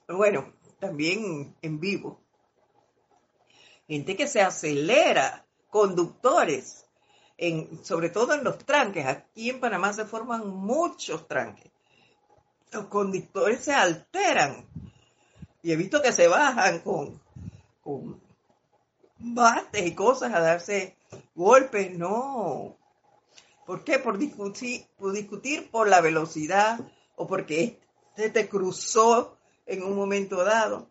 bueno, 0.08 0.52
también 0.78 1.56
en 1.62 1.80
vivo, 1.80 2.20
gente 3.86 4.14
que 4.14 4.26
se 4.26 4.42
acelera, 4.42 5.46
conductores, 5.70 6.87
en, 7.38 7.82
sobre 7.84 8.10
todo 8.10 8.34
en 8.34 8.44
los 8.44 8.58
tranques. 8.58 9.06
Aquí 9.06 9.48
en 9.48 9.60
Panamá 9.60 9.92
se 9.92 10.04
forman 10.04 10.48
muchos 10.48 11.26
tranques. 11.26 11.70
Los 12.72 12.86
conductores 12.86 13.64
se 13.64 13.72
alteran. 13.72 14.66
Y 15.62 15.72
he 15.72 15.76
visto 15.76 16.02
que 16.02 16.12
se 16.12 16.28
bajan 16.28 16.80
con, 16.80 17.20
con 17.82 18.20
bates 19.18 19.86
y 19.86 19.94
cosas 19.94 20.34
a 20.34 20.40
darse 20.40 20.96
golpes, 21.34 21.96
no. 21.96 22.76
¿Por 23.64 23.84
qué? 23.84 23.98
Por 23.98 24.18
discutir, 24.18 24.86
por 24.98 25.12
discutir 25.12 25.70
por 25.70 25.88
la 25.88 26.00
velocidad 26.00 26.80
o 27.16 27.26
porque 27.26 27.78
se 28.16 28.30
te 28.30 28.48
cruzó 28.48 29.36
en 29.66 29.82
un 29.82 29.94
momento 29.94 30.44
dado. 30.44 30.88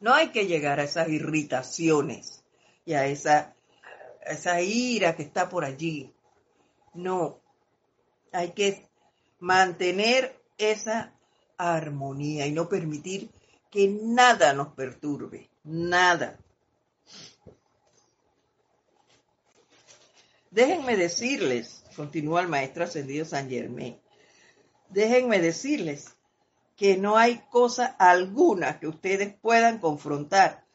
No 0.00 0.12
hay 0.12 0.28
que 0.28 0.46
llegar 0.46 0.78
a 0.78 0.84
esas 0.84 1.08
irritaciones 1.08 2.44
y 2.84 2.92
a 2.92 3.06
esa, 3.06 3.55
esa 4.26 4.60
ira 4.60 5.16
que 5.16 5.22
está 5.22 5.48
por 5.48 5.64
allí. 5.64 6.12
No, 6.94 7.40
hay 8.32 8.50
que 8.52 8.88
mantener 9.38 10.40
esa 10.58 11.12
armonía 11.56 12.46
y 12.46 12.52
no 12.52 12.68
permitir 12.68 13.30
que 13.70 13.88
nada 13.88 14.52
nos 14.52 14.68
perturbe, 14.68 15.50
nada. 15.64 16.38
Déjenme 20.50 20.96
decirles, 20.96 21.84
continúa 21.94 22.40
el 22.40 22.48
maestro 22.48 22.84
ascendido 22.84 23.26
San 23.26 23.50
Germán, 23.50 24.00
déjenme 24.88 25.40
decirles 25.40 26.14
que 26.76 26.96
no 26.96 27.16
hay 27.16 27.42
cosa 27.50 27.86
alguna 27.98 28.78
que 28.78 28.86
ustedes 28.86 29.34
puedan 29.34 29.78
confrontar 29.78 30.65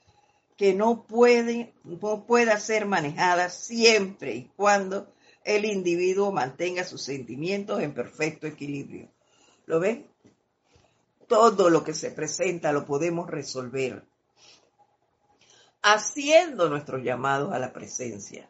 que 0.61 0.75
no, 0.75 1.07
puede, 1.07 1.73
no 1.83 2.27
pueda 2.27 2.59
ser 2.59 2.85
manejada 2.85 3.49
siempre 3.49 4.35
y 4.35 4.51
cuando 4.55 5.11
el 5.43 5.65
individuo 5.65 6.31
mantenga 6.31 6.83
sus 6.83 7.01
sentimientos 7.01 7.81
en 7.81 7.95
perfecto 7.95 8.45
equilibrio. 8.45 9.09
¿Lo 9.65 9.79
ven? 9.79 10.05
Todo 11.27 11.71
lo 11.71 11.83
que 11.83 11.95
se 11.95 12.11
presenta 12.11 12.71
lo 12.73 12.85
podemos 12.85 13.27
resolver 13.27 14.05
haciendo 15.81 16.69
nuestros 16.69 17.01
llamados 17.01 17.51
a 17.53 17.57
la 17.57 17.73
presencia 17.73 18.47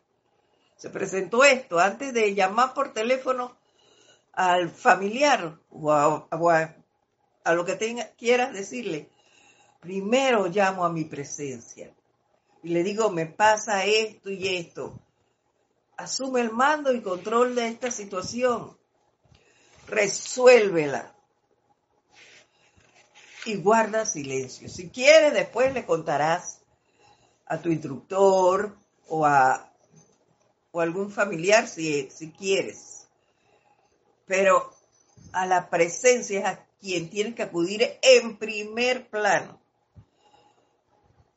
se 0.76 0.90
presentó 0.90 1.46
esto, 1.46 1.80
antes 1.80 2.14
de 2.14 2.36
llamar 2.36 2.74
por 2.74 2.92
teléfono 2.92 3.56
al 4.34 4.70
familiar 4.70 5.58
o 5.70 5.94
a, 5.94 6.76
lo 7.54 7.64
que 7.64 7.76
tenga, 7.76 8.10
quieras 8.18 8.52
decirle, 8.52 9.10
primero 9.80 10.48
llamo 10.48 10.84
a 10.84 10.92
mi 10.92 11.06
presencia 11.06 11.94
y 12.64 12.70
le 12.70 12.84
digo, 12.84 13.10
me 13.10 13.26
pasa 13.26 13.86
esto 13.86 14.30
y 14.30 14.56
esto. 14.56 15.00
Asume 15.98 16.42
el 16.42 16.52
mando 16.52 16.94
y 16.94 17.02
control 17.02 17.56
de 17.56 17.68
esta 17.68 17.92
situación. 17.92 18.78
Resuélvela. 19.88 21.16
Y 23.46 23.56
guarda 23.56 24.06
silencio. 24.06 24.70
Si 24.70 24.90
quieres, 24.90 25.34
después 25.34 25.74
le 25.74 25.86
contarás 25.86 26.62
a 27.48 27.60
tu 27.60 27.70
instructor 27.70 28.78
o 29.08 29.26
a, 29.26 29.74
o 30.72 30.80
algún 30.80 31.12
familiar 31.12 31.68
si, 31.68 32.10
si 32.12 32.32
quieres. 32.32 33.08
Pero 34.26 34.72
a 35.34 35.46
la 35.48 35.70
presencia 35.70 36.40
es 36.40 36.46
a 36.46 36.66
quien 36.80 37.10
tienes 37.10 37.36
que 37.36 37.44
acudir 37.44 37.98
en 38.02 38.38
primer 38.38 39.10
plano. 39.10 39.61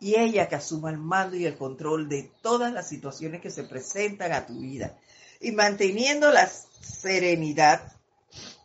Y 0.04 0.20
ella 0.20 0.50
que 0.50 0.56
asuma 0.56 0.90
el 0.90 0.98
mando 0.98 1.34
y 1.34 1.46
el 1.46 1.56
control 1.56 2.10
de 2.10 2.30
todas 2.42 2.70
las 2.70 2.86
situaciones 2.86 3.40
que 3.40 3.50
se 3.50 3.64
presentan 3.64 4.32
a 4.32 4.44
tu 4.44 4.60
vida. 4.60 4.98
Y 5.40 5.52
manteniendo 5.52 6.30
la 6.30 6.46
serenidad 6.46 7.90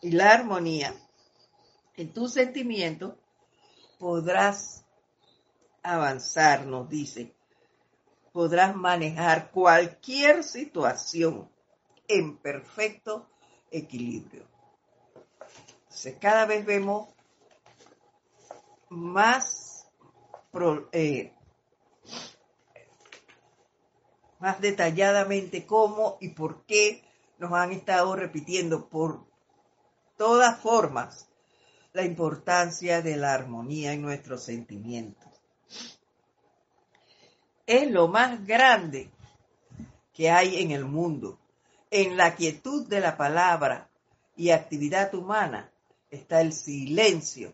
y 0.02 0.12
la 0.12 0.34
armonía 0.34 0.94
en 1.96 2.12
tu 2.12 2.28
sentimiento, 2.28 3.18
podrás 4.00 4.84
avanzar, 5.82 6.66
nos 6.66 6.90
dice, 6.90 7.34
podrás 8.34 8.76
manejar 8.76 9.50
cualquier 9.52 10.44
situación 10.44 11.50
en 12.10 12.36
perfecto 12.36 13.30
equilibrio. 13.72 14.46
cada 16.20 16.46
vez 16.46 16.66
vemos 16.66 17.08
más, 18.90 19.69
eh, 20.92 21.34
más 24.40 24.62
detalladamente 24.62 25.66
cómo 25.66 26.18
y 26.20 26.30
por 26.30 26.66
qué 26.66 27.04
nos 27.38 27.54
han 27.54 27.72
estado 27.72 28.16
repitiendo 28.16 28.90
por 28.90 29.26
todas 30.18 30.60
formas 30.60 31.30
la 31.94 32.04
importancia 32.04 33.02
de 33.02 33.18
la 33.18 33.34
armonía 33.34 33.94
en 33.94 34.02
nuestros 34.02 34.44
sentimientos 34.44 35.30
es 37.70 37.92
lo 37.92 38.08
más 38.08 38.48
grande 38.48 39.12
que 40.12 40.32
hay 40.32 40.60
en 40.64 40.72
el 40.72 40.86
mundo. 40.86 41.40
En 41.92 42.18
la 42.18 42.36
quietud 42.36 42.88
de 42.88 43.00
la 43.00 43.16
palabra 43.16 43.92
y 44.36 44.50
actividad 44.50 45.14
humana 45.14 45.72
está 46.10 46.42
el 46.42 46.52
silencio, 46.52 47.54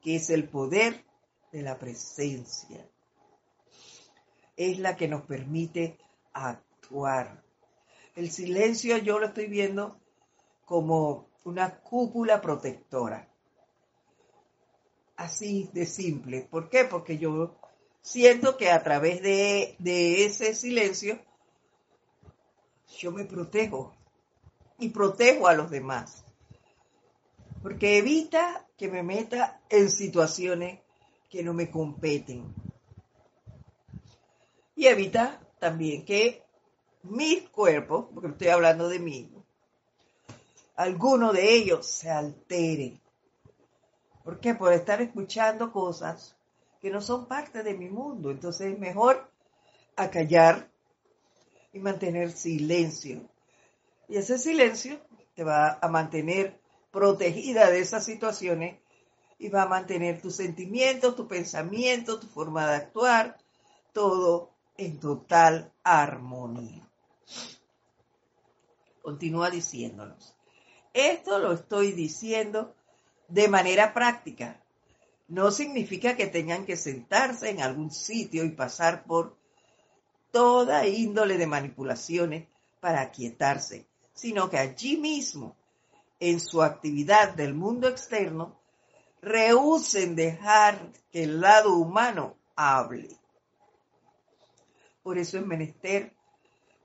que 0.00 0.14
es 0.14 0.30
el 0.30 0.48
poder 0.48 1.04
de 1.52 1.62
la 1.62 1.78
presencia. 1.78 2.86
Es 4.56 4.78
la 4.78 4.96
que 4.96 5.08
nos 5.08 5.22
permite 5.22 5.98
actuar. 6.32 7.42
El 8.14 8.30
silencio 8.30 8.98
yo 8.98 9.18
lo 9.18 9.26
estoy 9.26 9.46
viendo 9.46 10.00
como 10.64 11.28
una 11.44 11.78
cúpula 11.80 12.40
protectora. 12.40 13.28
Así 15.16 15.70
de 15.72 15.86
simple. 15.86 16.42
¿Por 16.42 16.68
qué? 16.68 16.84
Porque 16.84 17.18
yo 17.18 17.56
siento 18.02 18.56
que 18.56 18.70
a 18.70 18.82
través 18.82 19.22
de, 19.22 19.76
ese 20.24 20.54
silencio 20.54 21.18
yo 22.98 23.12
me 23.12 23.24
protejo 23.24 23.94
y 24.78 24.90
protejo 24.90 25.46
a 25.48 25.54
los 25.54 25.70
demás. 25.70 26.24
porque 27.62 27.98
evita 27.98 28.66
que 28.76 28.88
me 28.88 29.02
meta 29.02 29.60
en 29.68 29.90
situaciones 29.90 30.80
que 31.28 31.42
no 31.42 31.52
me 31.54 31.70
competen. 31.70 32.54
Y 34.74 34.86
evita 34.86 35.40
también 35.58 36.04
que 36.04 36.42
mi 37.02 37.40
cuerpo, 37.46 38.10
porque 38.14 38.28
estoy 38.28 38.48
hablando 38.48 38.88
de 38.88 38.98
mí, 38.98 39.30
alguno 40.76 41.32
de 41.32 41.54
ellos 41.54 41.86
se 41.86 42.10
altere. 42.10 43.00
¿Por 44.24 44.40
qué? 44.40 44.54
Por 44.54 44.72
estar 44.72 45.00
escuchando 45.00 45.72
cosas 45.72 46.36
que 46.80 46.90
no 46.90 47.00
son 47.00 47.26
parte 47.26 47.62
de 47.62 47.74
mi 47.74 47.88
mundo. 47.88 48.30
Entonces 48.30 48.72
es 48.72 48.78
mejor 48.78 49.30
acallar 49.96 50.70
y 51.72 51.80
mantener 51.80 52.30
silencio. 52.30 53.28
Y 54.08 54.16
ese 54.16 54.38
silencio 54.38 55.00
te 55.34 55.44
va 55.44 55.78
a 55.80 55.88
mantener 55.88 56.60
protegida 56.90 57.70
de 57.70 57.80
esas 57.80 58.04
situaciones 58.04 58.78
y 59.38 59.48
va 59.48 59.62
a 59.62 59.68
mantener 59.68 60.20
tus 60.20 60.36
sentimientos, 60.36 61.14
tu 61.14 61.28
pensamiento, 61.28 62.18
tu 62.18 62.26
forma 62.26 62.66
de 62.66 62.76
actuar, 62.76 63.38
todo 63.92 64.50
en 64.76 64.98
total 64.98 65.72
armonía. 65.82 66.88
Continúa 69.02 69.50
diciéndonos. 69.50 70.34
Esto 70.92 71.38
lo 71.38 71.52
estoy 71.52 71.92
diciendo 71.92 72.74
de 73.28 73.48
manera 73.48 73.94
práctica. 73.94 74.60
No 75.28 75.50
significa 75.50 76.16
que 76.16 76.26
tengan 76.26 76.64
que 76.64 76.76
sentarse 76.76 77.50
en 77.50 77.60
algún 77.60 77.90
sitio 77.90 78.44
y 78.44 78.50
pasar 78.50 79.04
por 79.04 79.36
toda 80.30 80.86
índole 80.86 81.38
de 81.38 81.46
manipulaciones 81.46 82.48
para 82.80 83.00
aquietarse, 83.00 83.86
sino 84.14 84.50
que 84.50 84.58
allí 84.58 84.96
mismo, 84.96 85.56
en 86.20 86.40
su 86.40 86.62
actividad 86.62 87.34
del 87.34 87.54
mundo 87.54 87.88
externo, 87.88 88.58
rehúsen 89.20 90.16
dejar 90.16 90.92
que 91.10 91.24
el 91.24 91.40
lado 91.40 91.74
humano 91.74 92.36
hable. 92.56 93.08
Por 95.02 95.18
eso 95.18 95.38
es 95.38 95.46
menester 95.46 96.14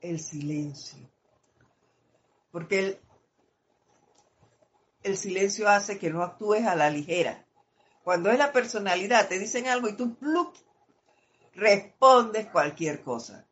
el 0.00 0.20
silencio. 0.20 0.98
Porque 2.50 2.78
el, 2.78 3.00
el 5.02 5.16
silencio 5.16 5.68
hace 5.68 5.98
que 5.98 6.10
no 6.10 6.22
actúes 6.22 6.66
a 6.66 6.74
la 6.74 6.90
ligera. 6.90 7.44
Cuando 8.02 8.30
es 8.30 8.38
la 8.38 8.52
personalidad, 8.52 9.28
te 9.28 9.38
dicen 9.38 9.66
algo 9.66 9.88
y 9.88 9.94
tú 9.94 10.16
respondes 11.54 12.46
cualquier 12.48 13.02
cosa. 13.02 13.46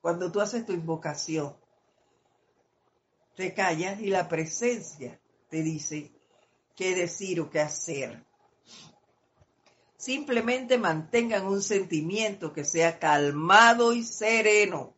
Cuando 0.00 0.32
tú 0.32 0.40
haces 0.40 0.66
tu 0.66 0.72
invocación, 0.72 1.56
te 3.36 3.54
callas 3.54 4.00
y 4.00 4.10
la 4.10 4.28
presencia 4.28 5.20
te 5.48 5.62
dice 5.62 6.12
qué 6.78 6.94
decir 6.94 7.40
o 7.40 7.50
qué 7.50 7.58
hacer. 7.58 8.24
Simplemente 9.96 10.78
mantengan 10.78 11.44
un 11.44 11.60
sentimiento 11.60 12.52
que 12.52 12.64
sea 12.64 13.00
calmado 13.00 13.92
y 13.92 14.04
sereno, 14.04 14.94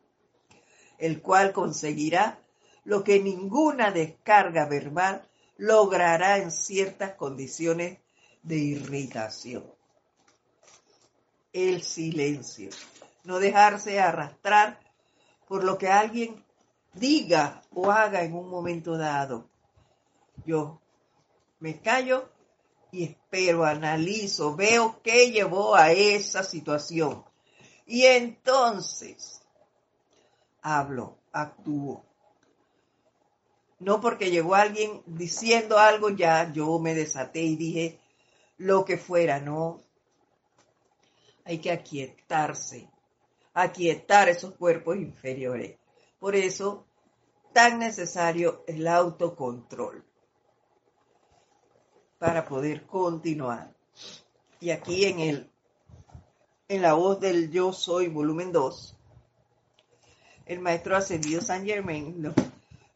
el 0.99 1.22
cual 1.22 1.55
conseguirá 1.55 2.39
lo 2.85 3.03
que 3.03 3.18
ninguna 3.18 3.93
descarga 3.93 4.66
verbal 4.66 5.26
logrará 5.57 6.37
en 6.37 6.51
ciertas 6.51 7.14
condiciones 7.14 7.99
de 8.43 8.57
irritación. 8.59 9.64
El 11.51 11.83
silencio, 11.83 12.68
no 13.24 13.39
dejarse 13.39 13.99
arrastrar 14.01 14.78
por 15.49 15.64
lo 15.64 15.78
que 15.78 15.89
alguien 15.89 16.45
diga 16.93 17.62
o 17.72 17.91
haga 17.91 18.22
en 18.22 18.35
un 18.35 18.51
momento 18.51 18.99
dado. 18.99 19.49
Yo 20.45 20.78
me 21.61 21.81
callo 21.81 22.29
y 22.91 23.05
espero, 23.05 23.65
analizo, 23.65 24.57
veo 24.57 25.01
qué 25.03 25.31
llevó 25.31 25.77
a 25.77 25.93
esa 25.93 26.43
situación. 26.43 27.25
Y 27.87 28.07
entonces 28.07 29.43
hablo, 30.63 31.19
actúo. 31.33 32.05
No 33.79 34.01
porque 34.01 34.31
llegó 34.31 34.55
alguien 34.55 35.03
diciendo 35.07 35.79
algo 35.79 36.11
ya, 36.11 36.53
yo 36.53 36.79
me 36.79 36.95
desaté 36.95 37.43
y 37.43 37.57
dije 37.57 38.01
lo 38.59 38.85
que 38.85 38.99
fuera, 38.99 39.41
no. 39.41 39.81
Hay 41.45 41.59
que 41.59 41.71
aquietarse, 41.71 42.91
aquietar 43.55 44.29
esos 44.29 44.55
cuerpos 44.55 44.97
inferiores. 44.97 45.79
Por 46.19 46.37
eso, 46.37 46.87
tan 47.53 47.79
necesario 47.79 48.65
el 48.67 48.87
autocontrol 48.87 50.10
para 52.21 52.45
poder 52.45 52.87
continuar. 52.87 53.75
Y 54.61 54.71
aquí 54.71 55.07
en 55.07 55.21
el 55.21 55.51
en 56.68 56.83
la 56.83 56.93
voz 56.93 57.18
del 57.18 57.51
Yo 57.51 57.73
Soy, 57.73 58.07
volumen 58.07 58.53
2, 58.53 58.97
el 60.47 60.61
maestro 60.61 60.97
ascendido 60.97 61.41
San 61.41 61.64
Germain 61.64 62.33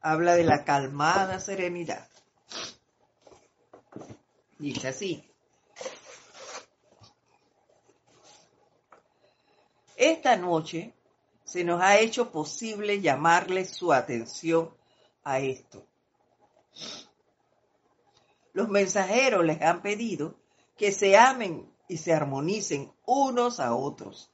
habla 0.00 0.36
de 0.36 0.44
la 0.44 0.62
calmada 0.62 1.40
serenidad. 1.40 2.06
Dice 4.58 4.88
así. 4.88 5.28
Esta 9.96 10.36
noche 10.36 10.94
se 11.44 11.64
nos 11.64 11.80
ha 11.80 11.98
hecho 11.98 12.30
posible 12.30 13.00
llamarle 13.00 13.64
su 13.64 13.92
atención 13.92 14.70
a 15.24 15.40
esto 15.40 15.84
los 18.54 18.68
mensajeros 18.68 19.44
les 19.44 19.60
han 19.60 19.82
pedido 19.82 20.36
que 20.78 20.92
se 20.92 21.16
amen 21.18 21.70
y 21.88 21.98
se 21.98 22.14
armonicen 22.14 22.90
unos 23.04 23.60
a 23.60 23.74
otros, 23.74 24.32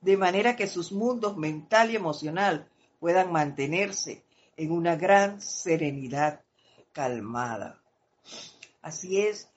de 0.00 0.16
manera 0.16 0.56
que 0.56 0.66
sus 0.66 0.92
mundos 0.92 1.36
mental 1.36 1.90
y 1.90 1.96
emocional 1.96 2.68
puedan 2.98 3.32
mantenerse 3.32 4.24
en 4.56 4.72
una 4.72 4.96
gran 4.96 5.40
serenidad 5.40 6.42
calmada. 6.92 7.80
Así 8.82 9.20
es, 9.20 9.48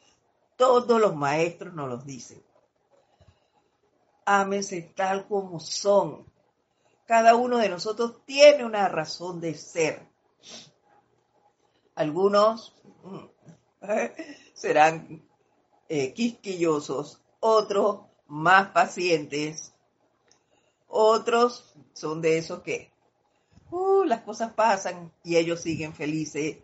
todos 0.55 1.01
los 1.01 1.15
maestros 1.15 1.73
nos 1.73 1.89
lo 1.89 1.97
dicen. 1.97 2.41
Ámense 4.25 4.81
tal 4.95 5.27
como 5.27 5.59
son. 5.59 6.25
Cada 7.05 7.35
uno 7.35 7.57
de 7.57 7.67
nosotros 7.67 8.23
tiene 8.25 8.63
una 8.63 8.87
razón 8.87 9.41
de 9.41 9.55
ser. 9.55 10.07
Algunos 11.95 12.73
mm, 13.03 13.32
serán 14.53 15.23
eh, 15.89 16.13
quisquillosos, 16.13 17.21
otros 17.39 18.01
más 18.27 18.69
pacientes, 18.69 19.73
otros 20.87 21.75
son 21.93 22.21
de 22.21 22.37
esos 22.37 22.61
que 22.61 22.91
uh, 23.71 24.03
las 24.03 24.21
cosas 24.21 24.53
pasan 24.53 25.11
y 25.23 25.37
ellos 25.37 25.61
siguen 25.61 25.93
felices. 25.93 26.57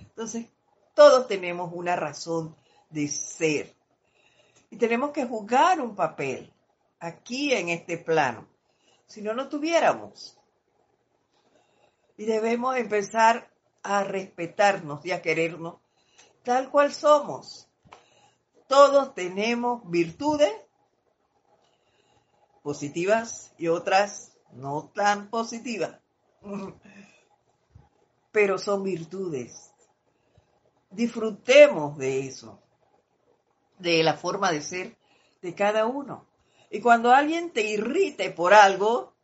Entonces, 0.00 0.46
todos 0.94 1.26
tenemos 1.26 1.70
una 1.72 1.96
razón 1.96 2.56
de 2.90 3.08
ser 3.08 3.74
y 4.70 4.76
tenemos 4.76 5.10
que 5.10 5.26
jugar 5.26 5.80
un 5.80 5.94
papel 5.94 6.52
aquí 6.98 7.52
en 7.52 7.68
este 7.68 7.98
plano. 7.98 8.46
Si 9.06 9.20
no, 9.20 9.34
no 9.34 9.48
tuviéramos. 9.48 10.38
Y 12.16 12.24
debemos 12.24 12.76
empezar 12.76 13.50
a 13.82 14.04
respetarnos 14.04 15.04
y 15.04 15.10
a 15.10 15.20
querernos 15.20 15.76
tal 16.42 16.70
cual 16.70 16.92
somos. 16.92 17.68
Todos 18.66 19.14
tenemos 19.14 19.82
virtudes 19.90 20.52
positivas 22.62 23.52
y 23.58 23.68
otras 23.68 24.32
no 24.52 24.90
tan 24.94 25.28
positivas, 25.28 26.00
pero 28.32 28.58
son 28.58 28.82
virtudes. 28.82 29.72
Disfrutemos 30.90 31.96
de 31.96 32.26
eso, 32.26 32.60
de 33.78 34.02
la 34.02 34.14
forma 34.14 34.52
de 34.52 34.62
ser 34.62 34.96
de 35.40 35.54
cada 35.54 35.86
uno. 35.86 36.26
Y 36.70 36.80
cuando 36.80 37.12
alguien 37.12 37.52
te 37.52 37.62
irrite 37.62 38.30
por 38.30 38.54
algo, 38.54 39.14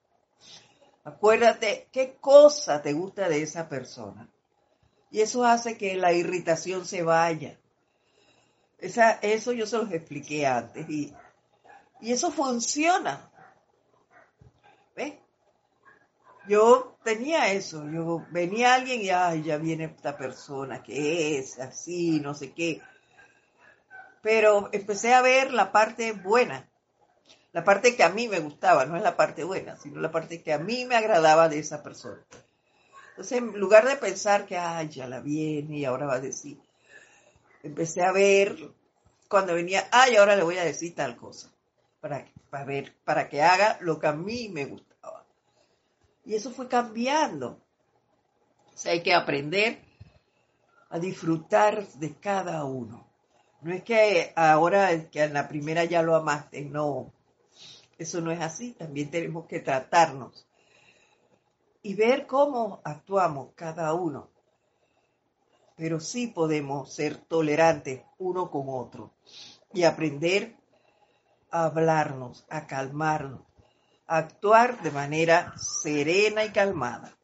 acuérdate 1.04 1.88
qué 1.92 2.16
cosa 2.20 2.82
te 2.82 2.92
gusta 2.92 3.28
de 3.28 3.42
esa 3.42 3.68
persona. 3.68 4.28
Y 5.10 5.20
eso 5.20 5.44
hace 5.44 5.76
que 5.76 5.96
la 5.96 6.12
irritación 6.12 6.86
se 6.86 7.02
vaya. 7.02 7.58
Esa, 8.78 9.12
eso 9.12 9.52
yo 9.52 9.66
se 9.66 9.78
los 9.78 9.90
expliqué 9.90 10.46
antes 10.46 10.88
y, 10.88 11.12
y 12.00 12.12
eso 12.12 12.30
funciona. 12.30 13.30
¿Ves? 14.94 15.14
Yo 16.48 16.96
tenía 17.04 17.52
eso, 17.52 17.84
yo 17.90 18.24
venía 18.30 18.74
alguien 18.74 19.02
y 19.02 19.10
ay, 19.10 19.42
ya 19.42 19.58
viene 19.58 19.84
esta 19.84 20.16
persona 20.16 20.82
que 20.82 21.38
es 21.38 21.58
así, 21.58 22.20
no 22.20 22.34
sé 22.34 22.52
qué. 22.52 22.80
Pero 24.22 24.70
empecé 24.72 25.12
a 25.12 25.20
ver 25.20 25.52
la 25.52 25.72
parte 25.72 26.12
buena, 26.12 26.68
la 27.52 27.64
parte 27.64 27.96
que 27.96 28.02
a 28.02 28.08
mí 28.08 28.28
me 28.28 28.40
gustaba, 28.40 28.86
no 28.86 28.96
es 28.96 29.02
la 29.02 29.16
parte 29.16 29.44
buena, 29.44 29.76
sino 29.76 30.00
la 30.00 30.10
parte 30.10 30.42
que 30.42 30.52
a 30.52 30.58
mí 30.58 30.86
me 30.86 30.96
agradaba 30.96 31.48
de 31.48 31.58
esa 31.58 31.82
persona. 31.82 32.24
Entonces, 33.18 33.38
en 33.38 33.58
lugar 33.58 33.84
de 33.84 33.96
pensar 33.96 34.46
que, 34.46 34.56
ay, 34.56 34.90
ya 34.90 35.08
la 35.08 35.18
viene 35.18 35.78
y 35.78 35.84
ahora 35.84 36.06
va 36.06 36.14
a 36.14 36.20
decir, 36.20 36.56
empecé 37.64 38.04
a 38.04 38.12
ver 38.12 38.56
cuando 39.28 39.54
venía, 39.54 39.88
ay, 39.90 40.14
ahora 40.14 40.36
le 40.36 40.44
voy 40.44 40.56
a 40.56 40.64
decir 40.64 40.94
tal 40.94 41.16
cosa, 41.16 41.52
para, 42.00 42.24
para 42.48 42.64
ver, 42.64 42.94
para 43.02 43.28
que 43.28 43.42
haga 43.42 43.76
lo 43.80 43.98
que 43.98 44.06
a 44.06 44.12
mí 44.12 44.48
me 44.50 44.66
gustaba. 44.66 45.26
Y 46.24 46.36
eso 46.36 46.52
fue 46.52 46.68
cambiando. 46.68 47.60
O 48.72 48.78
sea, 48.78 48.92
hay 48.92 49.02
que 49.02 49.14
aprender 49.14 49.80
a 50.88 51.00
disfrutar 51.00 51.88
de 51.94 52.14
cada 52.14 52.62
uno. 52.62 53.04
No 53.62 53.74
es 53.74 53.82
que 53.82 54.32
ahora 54.36 55.10
que 55.10 55.24
en 55.24 55.34
la 55.34 55.48
primera 55.48 55.82
ya 55.82 56.02
lo 56.02 56.14
amaste, 56.14 56.60
no. 56.62 57.12
Eso 57.98 58.20
no 58.20 58.30
es 58.30 58.40
así. 58.40 58.74
También 58.74 59.10
tenemos 59.10 59.46
que 59.46 59.58
tratarnos 59.58 60.47
y 61.82 61.94
ver 61.94 62.26
cómo 62.26 62.80
actuamos 62.84 63.50
cada 63.54 63.92
uno. 63.94 64.30
Pero 65.76 66.00
sí 66.00 66.26
podemos 66.26 66.92
ser 66.92 67.16
tolerantes 67.16 68.02
uno 68.18 68.50
con 68.50 68.64
otro 68.68 69.12
y 69.72 69.84
aprender 69.84 70.56
a 71.50 71.66
hablarnos, 71.66 72.44
a 72.50 72.66
calmarnos, 72.66 73.42
a 74.06 74.18
actuar 74.18 74.82
de 74.82 74.90
manera 74.90 75.54
serena 75.56 76.44
y 76.44 76.50
calmada. 76.50 77.16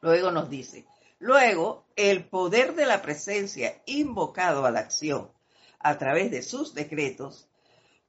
Luego 0.00 0.30
nos 0.30 0.50
dice, 0.50 0.84
luego 1.18 1.84
el 1.96 2.24
poder 2.24 2.74
de 2.74 2.86
la 2.86 3.02
presencia 3.02 3.80
invocado 3.86 4.66
a 4.66 4.70
la 4.70 4.80
acción 4.80 5.30
a 5.78 5.96
través 5.96 6.30
de 6.30 6.42
sus 6.42 6.74
decretos 6.74 7.48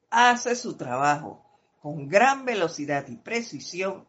hace 0.10 0.56
su 0.56 0.76
trabajo 0.76 1.46
con 1.82 2.08
gran 2.08 2.46
velocidad 2.46 3.08
y 3.08 3.18
precisión 3.18 4.08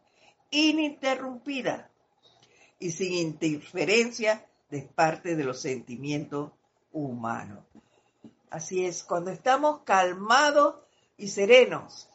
ininterrumpida 0.51 1.89
y 2.79 2.91
sin 2.91 3.13
interferencia 3.13 4.45
de 4.69 4.81
parte 4.83 5.35
de 5.35 5.43
los 5.43 5.61
sentimientos 5.61 6.51
humanos. 6.91 7.63
Así 8.49 8.85
es, 8.85 9.03
cuando 9.03 9.31
estamos 9.31 9.81
calmados 9.83 10.75
y 11.17 11.27
serenos, 11.27 12.09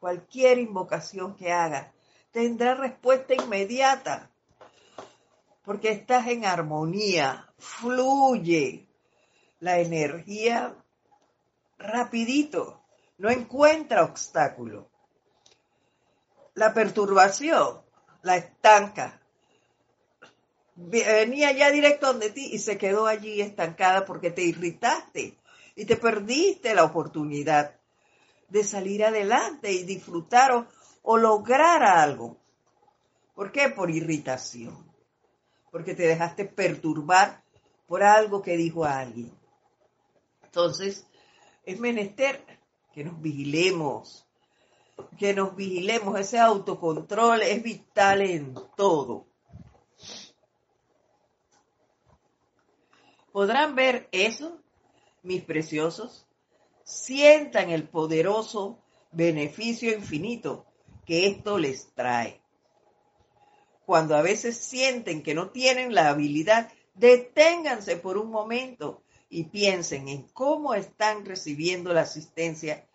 cualquier 0.00 0.58
invocación 0.58 1.36
que 1.36 1.52
haga 1.52 1.92
tendrá 2.32 2.74
respuesta 2.74 3.34
inmediata, 3.34 4.30
porque 5.64 5.90
estás 5.90 6.26
en 6.28 6.44
armonía, 6.44 7.52
fluye 7.58 8.88
la 9.60 9.80
energía 9.80 10.74
rapidito, 11.78 12.82
no 13.18 13.30
encuentra 13.30 14.04
obstáculo. 14.04 14.87
La 16.58 16.74
perturbación 16.74 17.82
la 18.22 18.36
estanca. 18.36 19.20
Venía 20.74 21.52
ya 21.52 21.70
directo 21.70 22.08
donde 22.08 22.30
ti 22.30 22.48
y 22.52 22.58
se 22.58 22.76
quedó 22.76 23.06
allí 23.06 23.40
estancada 23.40 24.04
porque 24.04 24.32
te 24.32 24.42
irritaste 24.42 25.38
y 25.76 25.84
te 25.84 25.94
perdiste 25.94 26.74
la 26.74 26.82
oportunidad 26.82 27.76
de 28.48 28.64
salir 28.64 29.04
adelante 29.04 29.70
y 29.70 29.84
disfrutar 29.84 30.50
o, 30.50 30.66
o 31.02 31.16
lograr 31.16 31.84
algo. 31.84 32.36
¿Por 33.36 33.52
qué? 33.52 33.68
Por 33.68 33.88
irritación. 33.88 34.92
Porque 35.70 35.94
te 35.94 36.08
dejaste 36.08 36.44
perturbar 36.44 37.44
por 37.86 38.02
algo 38.02 38.42
que 38.42 38.56
dijo 38.56 38.84
alguien. 38.84 39.32
Entonces, 40.42 41.06
es 41.64 41.78
menester 41.78 42.44
que 42.92 43.04
nos 43.04 43.22
vigilemos, 43.22 44.27
que 45.18 45.34
nos 45.34 45.54
vigilemos. 45.54 46.18
Ese 46.18 46.38
autocontrol 46.38 47.42
es 47.42 47.62
vital 47.62 48.22
en 48.22 48.54
todo. 48.76 49.26
¿Podrán 53.32 53.74
ver 53.74 54.08
eso, 54.12 54.60
mis 55.22 55.42
preciosos? 55.42 56.26
Sientan 56.82 57.70
el 57.70 57.86
poderoso 57.88 58.82
beneficio 59.12 59.92
infinito 59.92 60.66
que 61.04 61.26
esto 61.26 61.58
les 61.58 61.92
trae. 61.94 62.40
Cuando 63.86 64.16
a 64.16 64.22
veces 64.22 64.58
sienten 64.58 65.22
que 65.22 65.34
no 65.34 65.50
tienen 65.50 65.94
la 65.94 66.08
habilidad, 66.08 66.70
deténganse 66.94 67.96
por 67.96 68.18
un 68.18 68.30
momento 68.30 69.02
y 69.30 69.44
piensen 69.44 70.08
en 70.08 70.22
cómo 70.28 70.74
están 70.74 71.24
recibiendo 71.24 71.92
la 71.92 72.02
asistencia 72.02 72.87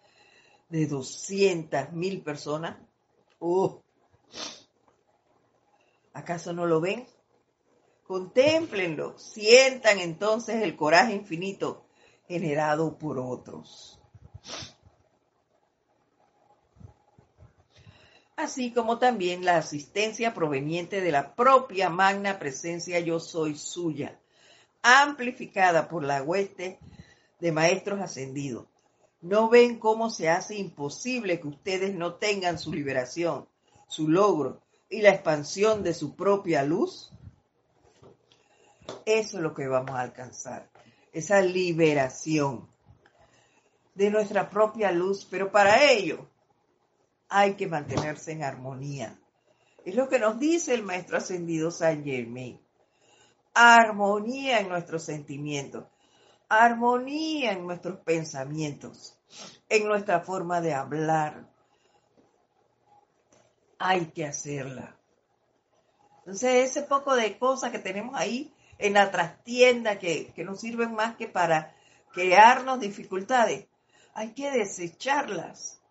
de 0.74 0.88
200 0.88 1.94
mil 1.94 2.24
personas. 2.24 2.76
Uh. 3.38 3.78
¿Acaso 6.14 6.52
no 6.52 6.66
lo 6.66 6.82
ven? 6.82 7.06
Contémplenlo, 8.08 9.16
sientan 9.20 10.00
entonces 10.00 10.64
el 10.64 10.76
coraje 10.76 11.14
infinito 11.14 11.86
generado 12.28 12.98
por 12.98 13.20
otros. 13.20 14.02
Así 18.36 18.72
como 18.74 18.98
también 18.98 19.46
la 19.46 19.58
asistencia 19.58 20.34
proveniente 20.34 21.02
de 21.02 21.12
la 21.12 21.36
propia 21.36 21.92
magna 21.92 22.40
presencia 22.40 23.00
yo 23.00 23.20
soy 23.20 23.56
suya 23.58 24.20
amplificada 24.82 25.88
por 25.88 26.04
la 26.04 26.24
hueste 26.24 26.80
de 27.40 27.52
maestros 27.52 28.02
ascendidos. 28.02 28.73
¿No 29.24 29.48
ven 29.48 29.80
cómo 29.80 30.10
se 30.10 30.30
hace 30.30 30.58
imposible 30.58 31.40
que 31.40 31.48
ustedes 31.48 31.96
no 31.96 32.16
tengan 32.16 32.60
su 32.60 32.74
liberación, 32.74 33.48
su 33.88 34.10
logro 34.10 34.62
y 34.90 35.02
la 35.02 35.12
expansión 35.12 35.82
de 35.82 35.94
su 35.94 36.16
propia 36.16 36.62
luz? 36.64 37.10
Eso 39.06 39.38
es 39.38 39.44
lo 39.44 39.54
que 39.54 39.68
vamos 39.68 39.92
a 39.92 40.02
alcanzar, 40.02 40.70
esa 41.14 41.42
liberación 41.42 42.68
de 43.96 44.12
nuestra 44.12 44.50
propia 44.50 44.92
luz, 44.92 45.26
pero 45.32 45.52
para 45.52 45.90
ello 45.90 46.28
hay 47.30 47.54
que 47.54 47.68
mantenerse 47.68 48.34
en 48.34 48.44
armonía. 48.44 49.18
Es 49.86 49.96
lo 49.96 50.10
que 50.10 50.20
nos 50.20 50.38
dice 50.38 50.74
el 50.74 50.84
maestro 50.84 51.18
ascendido 51.18 51.72
San 51.72 52.04
Germain 52.04 52.60
armonía 53.54 54.60
en 54.60 54.70
nuestros 54.70 55.04
sentimientos, 55.04 55.86
armonía 56.50 57.52
en 57.54 57.66
nuestros 57.66 58.00
pensamientos, 58.00 59.18
en 59.70 59.88
nuestra 59.88 60.22
forma 60.22 60.62
de 60.62 60.74
hablar. 60.74 61.50
Hay 63.80 64.08
que 64.08 64.26
hacerla. 64.26 64.98
Entonces, 66.20 66.70
ese 66.70 66.84
poco 66.84 67.16
de 67.16 67.38
cosas 67.38 67.72
que 67.72 67.80
tenemos 67.80 68.16
ahí 68.16 68.54
en 68.78 68.94
la 68.94 69.12
trastienda 69.12 70.00
que, 70.00 70.32
que 70.34 70.44
no 70.44 70.56
sirven 70.56 70.94
más 70.94 71.16
que 71.16 71.28
para 71.28 71.76
crearnos 72.14 72.80
dificultades, 72.80 73.68
hay 74.14 74.34
que 74.34 74.52
desecharlas. 74.52 75.82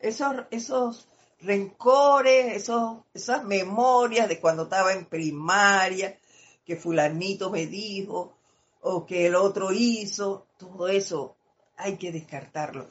Esos, 0.00 0.44
esos 0.50 1.08
rencores, 1.40 2.56
esos, 2.56 3.00
esas 3.14 3.44
memorias 3.44 4.28
de 4.28 4.40
cuando 4.40 4.64
estaba 4.64 4.92
en 4.92 5.04
primaria, 5.06 6.18
que 6.64 6.76
fulanito 6.76 7.50
me 7.50 7.66
dijo 7.66 8.39
o 8.80 9.06
que 9.06 9.26
el 9.26 9.34
otro 9.34 9.72
hizo, 9.72 10.46
todo 10.56 10.88
eso 10.88 11.36
hay 11.76 11.96
que 11.96 12.12
descartarlo. 12.12 12.86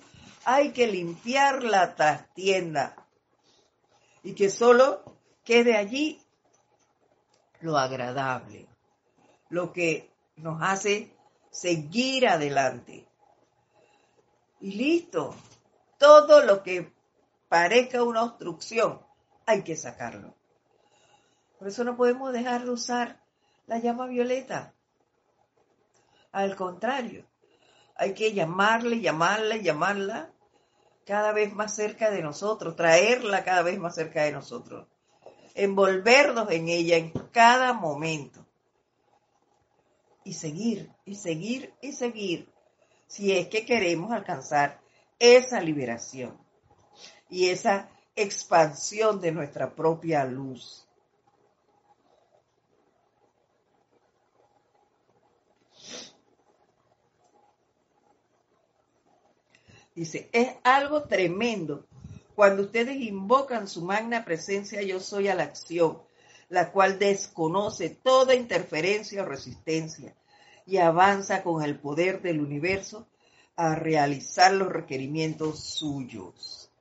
Hay 0.45 0.71
que 0.71 0.87
limpiar 0.87 1.63
la 1.63 1.95
trastienda 1.95 2.95
y 4.23 4.33
que 4.33 4.49
solo 4.49 5.03
quede 5.43 5.75
allí 5.75 6.21
lo 7.61 7.77
agradable, 7.77 8.67
lo 9.49 9.73
que 9.73 10.09
nos 10.37 10.61
hace 10.61 11.13
seguir 11.51 12.27
adelante. 12.27 13.07
Y 14.61 14.73
listo, 14.73 15.35
todo 15.97 16.43
lo 16.43 16.63
que 16.63 16.91
parezca 17.47 18.03
una 18.03 18.23
obstrucción, 18.23 19.01
hay 19.45 19.63
que 19.63 19.75
sacarlo. 19.75 20.33
Por 21.57 21.67
eso 21.67 21.83
no 21.83 21.97
podemos 21.97 22.31
dejar 22.31 22.63
de 22.63 22.71
usar 22.71 23.21
la 23.67 23.79
llama 23.79 24.07
violeta. 24.07 24.73
Al 26.31 26.55
contrario, 26.55 27.25
hay 27.95 28.13
que 28.13 28.33
llamarle, 28.33 29.01
llamarla, 29.01 29.57
llamarla 29.57 30.31
cada 31.05 31.31
vez 31.31 31.53
más 31.53 31.75
cerca 31.75 32.11
de 32.11 32.21
nosotros, 32.21 32.75
traerla 32.75 33.43
cada 33.43 33.63
vez 33.63 33.79
más 33.79 33.95
cerca 33.95 34.23
de 34.23 34.31
nosotros, 34.31 34.87
envolvernos 35.55 36.51
en 36.51 36.69
ella 36.69 36.97
en 36.97 37.11
cada 37.31 37.73
momento 37.73 38.45
y 40.23 40.33
seguir, 40.33 40.91
y 41.05 41.15
seguir, 41.15 41.73
y 41.81 41.93
seguir, 41.93 42.53
si 43.07 43.35
es 43.35 43.47
que 43.47 43.65
queremos 43.65 44.11
alcanzar 44.11 44.79
esa 45.17 45.59
liberación 45.61 46.37
y 47.27 47.49
esa 47.49 47.89
expansión 48.15 49.19
de 49.19 49.31
nuestra 49.31 49.73
propia 49.73 50.25
luz. 50.25 50.88
Dice, 59.99 60.29
es 60.31 60.55
algo 60.63 61.03
tremendo 61.03 61.85
cuando 62.33 62.63
ustedes 62.63 63.01
invocan 63.01 63.67
su 63.67 63.81
magna 63.81 64.23
presencia 64.23 64.81
yo 64.81 65.01
soy 65.01 65.27
a 65.27 65.35
la 65.35 65.43
acción, 65.43 66.01
la 66.47 66.71
cual 66.71 66.97
desconoce 66.99 67.89
toda 67.89 68.33
interferencia 68.33 69.23
o 69.23 69.25
resistencia 69.25 70.15
y 70.65 70.77
avanza 70.77 71.43
con 71.43 71.63
el 71.63 71.77
poder 71.77 72.21
del 72.21 72.39
universo 72.39 73.09
a 73.57 73.75
realizar 73.75 74.53
los 74.53 74.69
requerimientos 74.69 75.65
suyos. 75.65 76.71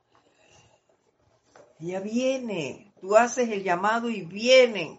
Ya 1.79 1.99
viene, 1.99 2.93
tú 3.01 3.17
haces 3.17 3.49
el 3.49 3.65
llamado 3.65 4.09
y 4.09 4.21
vienen. 4.21 4.97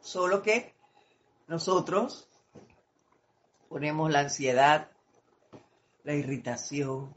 Solo 0.00 0.42
que 0.42 0.72
nosotros 1.48 2.27
ponemos 3.68 4.10
la 4.10 4.20
ansiedad, 4.20 4.90
la 6.04 6.14
irritación 6.14 7.14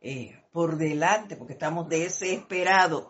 eh, 0.00 0.42
por 0.52 0.76
delante 0.76 1.36
porque 1.36 1.52
estamos 1.54 1.88
desesperados. 1.88 3.08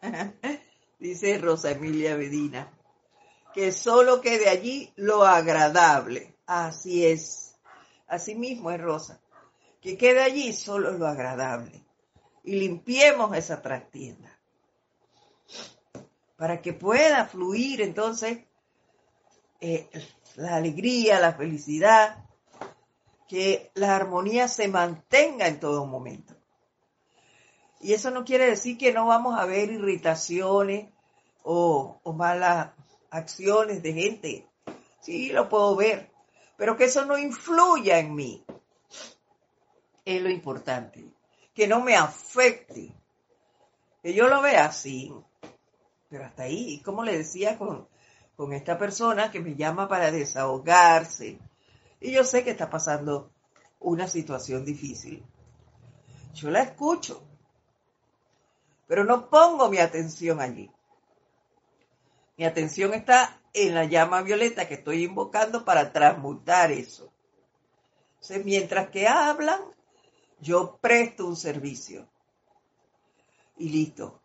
Dice 0.98 1.38
Rosa 1.38 1.70
Emilia 1.70 2.16
Bedina, 2.16 2.72
que 3.54 3.72
solo 3.72 4.20
quede 4.20 4.48
allí 4.48 4.92
lo 4.96 5.24
agradable. 5.24 6.36
Así 6.46 7.06
es. 7.06 7.56
Así 8.06 8.34
mismo 8.34 8.70
es 8.70 8.80
Rosa. 8.80 9.20
Que 9.80 9.96
quede 9.96 10.22
allí 10.22 10.52
solo 10.52 10.92
lo 10.92 11.06
agradable. 11.06 11.84
Y 12.42 12.56
limpiemos 12.56 13.36
esa 13.36 13.60
trastienda. 13.62 14.38
Para 16.38 16.62
que 16.62 16.72
pueda 16.72 17.26
fluir 17.26 17.82
entonces 17.82 18.38
eh, 19.60 19.90
la 20.36 20.54
alegría, 20.54 21.18
la 21.18 21.32
felicidad, 21.32 22.24
que 23.28 23.72
la 23.74 23.96
armonía 23.96 24.46
se 24.46 24.68
mantenga 24.68 25.48
en 25.48 25.58
todo 25.58 25.84
momento. 25.84 26.34
Y 27.80 27.92
eso 27.92 28.12
no 28.12 28.24
quiere 28.24 28.46
decir 28.46 28.78
que 28.78 28.92
no 28.92 29.06
vamos 29.06 29.38
a 29.38 29.46
ver 29.46 29.70
irritaciones 29.70 30.88
o, 31.42 32.00
malas 32.14 32.70
acciones 33.10 33.82
de 33.82 33.92
gente. 33.92 34.46
Sí, 35.00 35.30
lo 35.30 35.48
puedo 35.48 35.74
ver, 35.74 36.10
pero 36.56 36.76
que 36.76 36.84
eso 36.84 37.04
no 37.04 37.18
influya 37.18 37.98
en 37.98 38.14
mí. 38.14 38.44
Es 40.04 40.22
lo 40.22 40.30
importante. 40.30 41.04
Que 41.52 41.66
no 41.66 41.80
me 41.80 41.96
afecte. 41.96 42.94
Que 44.02 44.14
yo 44.14 44.28
lo 44.28 44.40
vea 44.40 44.66
así. 44.66 45.12
Pero 46.08 46.24
hasta 46.24 46.44
ahí, 46.44 46.80
como 46.80 47.04
le 47.04 47.18
decía 47.18 47.58
con, 47.58 47.88
con 48.36 48.52
esta 48.52 48.78
persona 48.78 49.30
que 49.30 49.40
me 49.40 49.54
llama 49.54 49.88
para 49.88 50.10
desahogarse. 50.10 51.38
Y 52.00 52.12
yo 52.12 52.24
sé 52.24 52.44
que 52.44 52.50
está 52.50 52.70
pasando 52.70 53.32
una 53.80 54.08
situación 54.08 54.64
difícil. 54.64 55.24
Yo 56.34 56.50
la 56.50 56.62
escucho 56.62 57.28
pero 58.88 59.04
no 59.04 59.28
pongo 59.28 59.68
mi 59.68 59.78
atención 59.78 60.40
allí. 60.40 60.70
Mi 62.36 62.46
atención 62.46 62.94
está 62.94 63.40
en 63.52 63.74
la 63.74 63.84
llama 63.84 64.22
violeta 64.22 64.66
que 64.66 64.74
estoy 64.74 65.04
invocando 65.04 65.64
para 65.64 65.92
transmutar 65.92 66.72
eso. 66.72 67.12
mientras 68.44 68.88
que 68.88 69.06
hablan, 69.06 69.60
yo 70.40 70.78
presto 70.80 71.26
un 71.26 71.36
servicio. 71.36 72.08
Y 73.58 73.68
listo. 73.68 74.17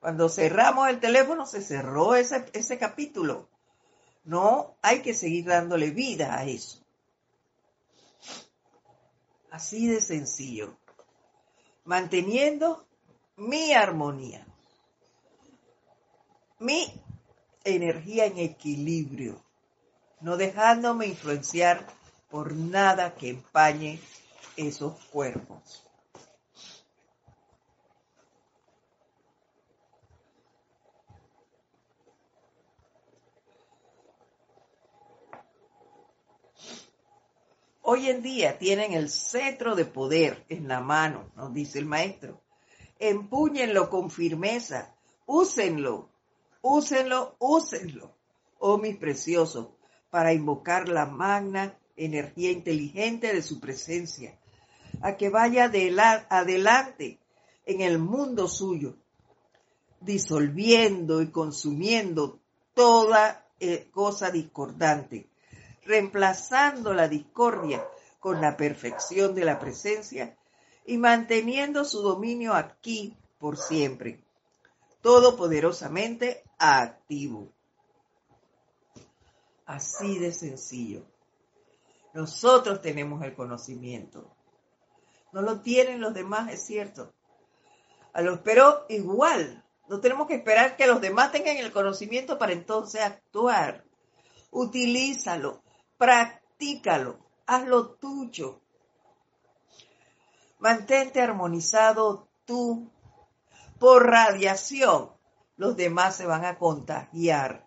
Cuando 0.00 0.28
cerramos 0.28 0.88
el 0.88 0.98
teléfono, 0.98 1.46
se 1.46 1.60
cerró 1.60 2.14
ese, 2.14 2.46
ese 2.54 2.78
capítulo. 2.78 3.48
No 4.24 4.76
hay 4.82 5.02
que 5.02 5.14
seguir 5.14 5.44
dándole 5.46 5.90
vida 5.90 6.36
a 6.36 6.44
eso. 6.44 6.80
Así 9.50 9.88
de 9.88 10.00
sencillo. 10.00 10.76
Manteniendo 11.84 12.86
mi 13.36 13.72
armonía, 13.72 14.46
mi 16.58 16.92
energía 17.64 18.26
en 18.26 18.38
equilibrio, 18.38 19.42
no 20.20 20.36
dejándome 20.36 21.06
influenciar 21.06 21.86
por 22.30 22.54
nada 22.54 23.14
que 23.14 23.30
empañe 23.30 24.00
esos 24.56 24.94
cuerpos. 25.06 25.89
Hoy 37.92 38.08
en 38.08 38.22
día 38.22 38.56
tienen 38.56 38.92
el 38.92 39.10
cetro 39.10 39.74
de 39.74 39.84
poder 39.84 40.44
en 40.48 40.68
la 40.68 40.80
mano, 40.80 41.28
nos 41.34 41.52
dice 41.52 41.80
el 41.80 41.86
maestro. 41.86 42.40
Empúñenlo 43.00 43.90
con 43.90 44.12
firmeza, 44.12 44.94
úsenlo, 45.26 46.08
úsenlo, 46.62 47.34
úsenlo, 47.40 48.14
oh 48.60 48.78
mis 48.78 48.96
preciosos, 48.96 49.70
para 50.08 50.32
invocar 50.32 50.88
la 50.88 51.06
magna 51.06 51.76
energía 51.96 52.52
inteligente 52.52 53.34
de 53.34 53.42
su 53.42 53.58
presencia, 53.58 54.38
a 55.00 55.16
que 55.16 55.28
vaya 55.28 55.64
adelante 55.64 57.18
en 57.66 57.80
el 57.80 57.98
mundo 57.98 58.46
suyo, 58.46 58.98
disolviendo 60.00 61.22
y 61.22 61.32
consumiendo 61.32 62.38
toda 62.72 63.48
eh, 63.58 63.88
cosa 63.90 64.30
discordante, 64.30 65.28
reemplazando 65.84 66.92
la 66.92 67.08
discordia 67.08 67.84
con 68.18 68.40
la 68.40 68.56
perfección 68.56 69.34
de 69.34 69.44
la 69.44 69.58
presencia 69.58 70.36
y 70.84 70.98
manteniendo 70.98 71.84
su 71.84 72.02
dominio 72.02 72.54
aquí 72.54 73.16
por 73.38 73.56
siempre, 73.56 74.22
todopoderosamente 75.00 76.42
activo. 76.58 77.52
Así 79.66 80.18
de 80.18 80.32
sencillo. 80.32 81.04
Nosotros 82.12 82.82
tenemos 82.82 83.22
el 83.22 83.34
conocimiento. 83.34 84.36
No 85.32 85.42
lo 85.42 85.60
tienen 85.60 86.00
los 86.00 86.12
demás, 86.12 86.52
es 86.52 86.64
cierto. 86.64 87.14
A 88.12 88.20
los, 88.20 88.40
pero 88.40 88.84
igual, 88.88 89.64
no 89.88 90.00
tenemos 90.00 90.26
que 90.26 90.34
esperar 90.34 90.76
que 90.76 90.86
los 90.86 91.00
demás 91.00 91.30
tengan 91.30 91.56
el 91.56 91.72
conocimiento 91.72 92.38
para 92.38 92.52
entonces 92.52 93.00
actuar. 93.00 93.84
Utilízalo, 94.50 95.62
practícalo, 96.00 97.18
hazlo 97.44 97.90
tuyo. 97.90 98.62
Mantente 100.58 101.20
armonizado 101.20 102.26
tú. 102.46 102.90
Por 103.78 104.06
radiación, 104.06 105.10
los 105.56 105.76
demás 105.76 106.16
se 106.16 106.24
van 106.24 106.46
a 106.46 106.58
contagiar. 106.58 107.66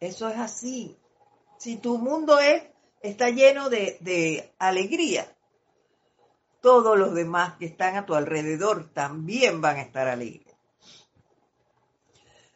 Eso 0.00 0.30
es 0.30 0.38
así. 0.38 0.98
Si 1.58 1.76
tu 1.76 1.98
mundo 1.98 2.38
es, 2.40 2.62
está 3.02 3.28
lleno 3.28 3.68
de, 3.68 3.98
de 4.00 4.54
alegría, 4.58 5.30
todos 6.62 6.98
los 6.98 7.14
demás 7.14 7.56
que 7.58 7.66
están 7.66 7.96
a 7.96 8.06
tu 8.06 8.14
alrededor 8.14 8.90
también 8.94 9.60
van 9.60 9.76
a 9.76 9.82
estar 9.82 10.08
alegres. 10.08 10.54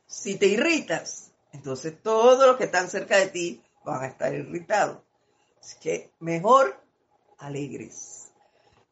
Si 0.07 0.37
te 0.37 0.47
irritas, 0.47 1.33
entonces 1.53 2.03
todos 2.03 2.47
los 2.47 2.57
que 2.57 2.65
están 2.65 2.89
cerca 2.91 3.17
de 3.17 3.29
ti 3.29 3.63
van 3.87 4.05
a 4.05 4.09
estar 4.09 4.35
irritados. 4.35 4.99
Así 5.59 5.79
que 5.81 6.13
mejor 6.21 6.79
alegres 7.39 8.27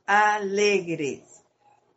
alegres. 0.07 1.43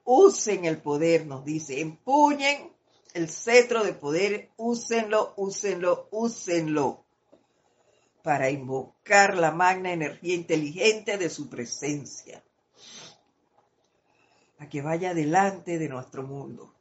Usen 0.04 0.66
el 0.66 0.82
poder, 0.82 1.26
nos 1.26 1.44
dice, 1.44 1.82
empuñen 1.82 2.72
el 3.14 3.30
cetro 3.30 3.84
de 3.84 3.94
poder, 3.94 4.52
úsenlo, 4.58 5.34
úsenlo, 5.36 6.08
úsenlo 6.12 7.04
para 8.24 8.50
invocar 8.50 9.38
la 9.38 9.52
magna 9.52 9.92
energía 9.92 10.36
inteligente 10.36 11.18
de 11.18 11.30
su 11.30 11.50
presencia, 11.50 12.44
a 14.60 14.68
que 14.68 14.82
vaya 14.82 15.14
delante 15.14 15.78
de 15.78 15.90
nuestro 15.90 16.24
mundo, 16.24 16.74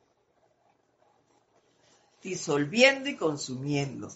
disolviendo 2.22 3.08
y 3.08 3.16
consumiendo. 3.16 4.08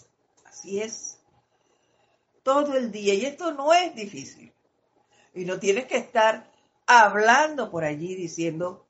Así 0.45 0.81
es, 0.81 1.20
todo 2.43 2.75
el 2.75 2.91
día. 2.91 3.13
Y 3.13 3.25
esto 3.25 3.51
no 3.53 3.73
es 3.73 3.95
difícil. 3.95 4.53
Y 5.33 5.45
no 5.45 5.59
tienes 5.59 5.85
que 5.85 5.97
estar 5.97 6.51
hablando 6.85 7.71
por 7.71 7.83
allí 7.83 8.15
diciendo 8.15 8.87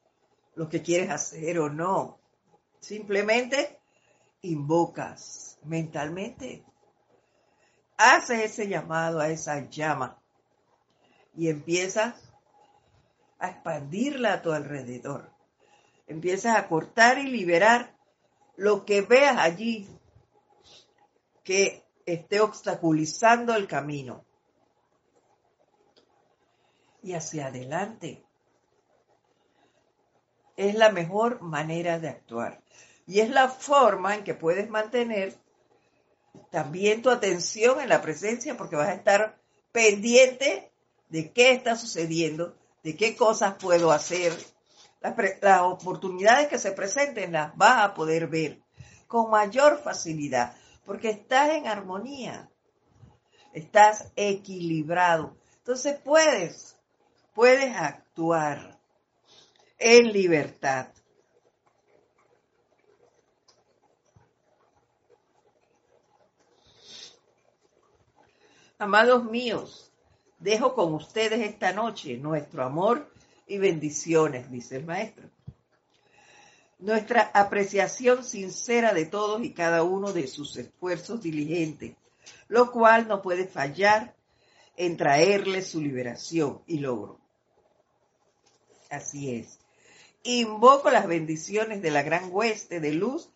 lo 0.56 0.70
que 0.70 0.82
quieres 0.82 1.10
hacer 1.10 1.60
o 1.60 1.70
no. 1.70 2.20
Simplemente 2.80 3.80
invocas 4.42 5.58
mentalmente. 5.64 6.64
Haces 7.98 8.52
ese 8.52 8.68
llamado 8.68 9.20
a 9.20 9.30
esa 9.30 9.70
llama 9.70 10.20
y 11.36 11.50
empiezas 11.50 12.16
a 13.38 13.50
expandirla 13.50 14.34
a 14.34 14.42
tu 14.42 14.52
alrededor. 14.52 15.32
Empiezas 16.08 16.58
a 16.58 16.68
cortar 16.68 17.20
y 17.20 17.30
liberar 17.30 17.96
lo 18.56 18.86
que 18.86 19.02
veas 19.02 19.38
allí 19.38 19.88
que 21.44 21.81
esté 22.06 22.42
obstaculizando 22.42 23.56
el 23.56 23.68
camino 23.68 24.26
y 27.02 27.14
hacia 27.14 27.48
adelante. 27.48 28.26
Es 30.56 30.76
la 30.76 30.92
mejor 30.92 31.42
manera 31.42 32.00
de 32.00 32.10
actuar. 32.10 32.62
Y 33.08 33.20
es 33.20 33.30
la 33.30 33.50
forma 33.50 34.16
en 34.16 34.24
que 34.24 34.36
puedes 34.36 34.70
mantener 34.70 35.38
también 36.50 37.02
tu 37.02 37.10
atención 37.10 37.82
en 37.82 37.90
la 37.90 38.02
presencia 38.02 38.56
porque 38.56 38.76
vas 38.76 38.90
a 38.90 38.94
estar 38.94 39.42
pendiente 39.72 40.72
de 41.10 41.32
qué 41.32 41.52
está 41.52 41.76
sucediendo, 41.76 42.56
de 42.84 42.96
qué 42.96 43.16
cosas 43.16 43.56
puedo 43.56 43.92
hacer. 43.92 44.34
Las, 45.02 45.16
las 45.42 45.62
oportunidades 45.62 46.48
que 46.48 46.60
se 46.60 46.72
presenten 46.72 47.32
las 47.32 47.56
vas 47.58 47.84
a 47.84 47.94
poder 47.94 48.28
ver 48.28 48.62
con 49.08 49.32
mayor 49.32 49.82
facilidad 49.84 50.56
porque 50.86 51.10
estás 51.10 51.52
en 51.52 51.68
armonía, 51.68 52.50
estás 53.54 54.12
equilibrado. 54.16 55.36
Entonces 55.58 56.00
puedes, 56.00 56.78
puedes 57.34 57.76
actuar 57.76 58.80
en 59.78 60.12
libertad. 60.12 60.88
Amados 68.78 69.26
míos, 69.26 69.92
dejo 70.40 70.74
con 70.74 70.96
ustedes 70.96 71.40
esta 71.42 71.72
noche 71.72 72.18
nuestro 72.18 72.64
amor 72.64 73.14
y 73.46 73.60
bendiciones, 73.60 74.50
dice 74.50 74.78
el 74.78 74.86
maestro. 74.86 75.30
Nuestra 76.82 77.32
apreciación 77.34 78.24
sincera 78.24 78.94
de 78.94 79.06
todos 79.06 79.44
y 79.44 79.54
cada 79.54 79.84
uno 79.84 80.12
de 80.12 80.28
sus 80.28 80.58
esfuerzos 80.58 81.22
diligentes, 81.22 81.96
lo 82.48 82.72
cual 82.72 83.08
no 83.08 83.22
puede 83.22 83.48
fallar 83.48 84.16
en 84.76 84.98
traerles 84.98 85.68
su 85.68 85.80
liberación 85.80 86.62
y 86.68 86.80
logro. 86.80 87.20
Así 88.90 89.34
es. 89.34 89.60
Invoco 90.24 90.90
las 90.92 91.08
bendiciones 91.08 91.82
de 91.82 91.92
la 91.92 92.04
gran 92.04 92.30
hueste 92.32 92.80
de 92.80 92.92
luz 92.92 93.32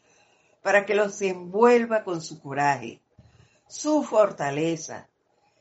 para 0.62 0.86
que 0.86 0.96
los 0.96 1.22
envuelva 1.22 2.04
con 2.04 2.22
su 2.22 2.42
coraje, 2.42 3.00
su 3.68 4.04
fortaleza, 4.04 5.08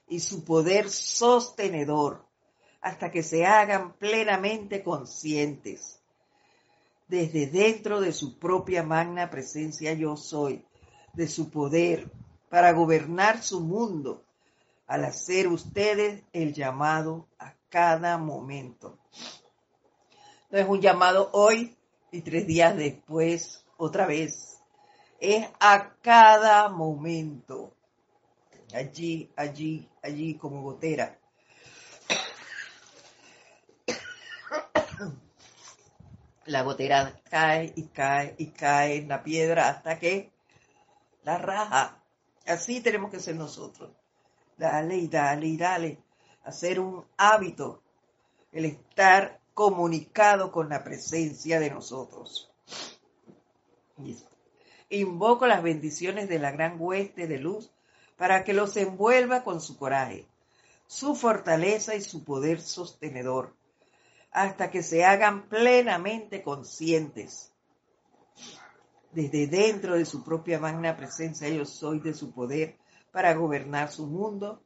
y 0.08 0.20
su 0.20 0.44
poder 0.44 0.90
sostenedor 0.90 2.24
hasta 2.80 3.10
que 3.10 3.22
se 3.22 3.46
hagan 3.46 3.94
plenamente 3.94 4.82
conscientes 4.82 6.00
desde 7.08 7.46
dentro 7.46 8.00
de 8.00 8.12
su 8.12 8.38
propia 8.38 8.82
magna 8.82 9.30
presencia 9.30 9.92
yo 9.94 10.16
soy, 10.16 10.64
de 11.12 11.28
su 11.28 11.50
poder 11.50 12.10
para 12.48 12.72
gobernar 12.72 13.42
su 13.42 13.60
mundo, 13.60 14.24
al 14.86 15.04
hacer 15.04 15.48
ustedes 15.48 16.22
el 16.32 16.52
llamado 16.52 17.28
a 17.38 17.54
cada 17.68 18.18
momento. 18.18 18.98
No 20.50 20.58
es 20.58 20.68
un 20.68 20.80
llamado 20.80 21.30
hoy 21.32 21.76
y 22.12 22.20
tres 22.20 22.46
días 22.46 22.76
después 22.76 23.64
otra 23.76 24.06
vez. 24.06 24.60
Es 25.18 25.48
a 25.58 25.94
cada 26.02 26.68
momento 26.68 27.74
allí, 28.74 29.32
allí, 29.36 29.88
allí 30.02 30.34
como 30.34 30.62
gotera. 30.62 31.18
La 36.46 36.62
gotera 36.62 37.20
cae 37.30 37.72
y 37.74 37.84
cae 37.84 38.34
y 38.38 38.48
cae 38.48 38.96
en 38.96 39.08
la 39.08 39.22
piedra 39.22 39.68
hasta 39.68 39.98
que 39.98 40.30
la 41.22 41.38
raja. 41.38 42.02
Así 42.46 42.80
tenemos 42.80 43.10
que 43.10 43.20
ser 43.20 43.36
nosotros. 43.36 43.90
Dale 44.56 44.96
y 44.96 45.08
dale 45.08 45.46
y 45.46 45.56
dale. 45.56 45.98
Hacer 46.44 46.80
un 46.80 47.04
hábito. 47.16 47.82
El 48.52 48.66
estar 48.66 49.40
comunicado 49.54 50.52
con 50.52 50.68
la 50.68 50.84
presencia 50.84 51.60
de 51.60 51.70
nosotros. 51.70 52.50
Invoco 54.90 55.46
las 55.46 55.62
bendiciones 55.62 56.28
de 56.28 56.38
la 56.38 56.50
gran 56.50 56.76
hueste 56.78 57.26
de 57.26 57.38
luz 57.38 57.70
para 58.16 58.44
que 58.44 58.52
los 58.52 58.76
envuelva 58.76 59.42
con 59.42 59.60
su 59.60 59.76
coraje, 59.76 60.26
su 60.86 61.14
fortaleza 61.14 61.94
y 61.94 62.00
su 62.00 62.24
poder 62.24 62.60
sostenedor, 62.60 63.54
hasta 64.34 64.68
que 64.68 64.82
se 64.82 65.04
hagan 65.04 65.48
plenamente 65.48 66.42
conscientes. 66.42 67.52
Desde 69.12 69.46
dentro 69.46 69.96
de 69.96 70.04
su 70.04 70.24
propia 70.24 70.58
magna 70.58 70.96
presencia 70.96 71.48
yo 71.48 71.64
soy 71.64 72.00
de 72.00 72.12
su 72.14 72.32
poder 72.32 72.76
para 73.12 73.32
gobernar 73.34 73.92
su 73.92 74.08
mundo 74.08 74.60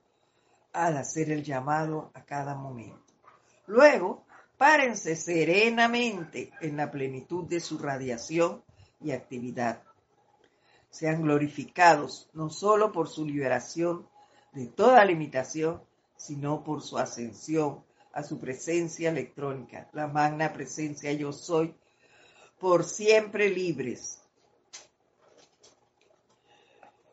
al 0.72 0.96
hacer 0.96 1.30
el 1.30 1.44
llamado 1.44 2.10
a 2.14 2.24
cada 2.24 2.54
momento. 2.54 3.12
Luego, 3.66 4.24
párense 4.56 5.14
serenamente 5.14 6.50
en 6.62 6.78
la 6.78 6.90
plenitud 6.90 7.46
de 7.46 7.60
su 7.60 7.76
radiación 7.76 8.64
y 9.02 9.10
actividad 9.12 9.82
sean 10.88 11.22
glorificados 11.22 12.30
no 12.32 12.48
solo 12.48 12.90
por 12.90 13.08
su 13.08 13.26
liberación 13.26 14.08
de 14.52 14.66
toda 14.66 15.04
limitación, 15.04 15.82
sino 16.16 16.64
por 16.64 16.80
su 16.80 16.96
ascensión 16.96 17.84
a 18.18 18.24
su 18.24 18.40
presencia 18.40 19.10
electrónica, 19.10 19.88
la 19.92 20.08
magna 20.08 20.52
presencia 20.52 21.12
yo 21.12 21.32
soy, 21.32 21.72
por 22.58 22.82
siempre 22.84 23.48
libres. 23.48 24.20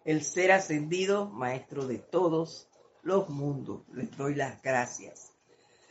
El 0.03 0.23
ser 0.23 0.51
ascendido, 0.51 1.27
maestro 1.29 1.85
de 1.85 1.99
todos 1.99 2.67
los 3.03 3.29
mundos, 3.29 3.83
les 3.93 4.15
doy 4.17 4.33
las 4.33 4.59
gracias. 4.63 5.31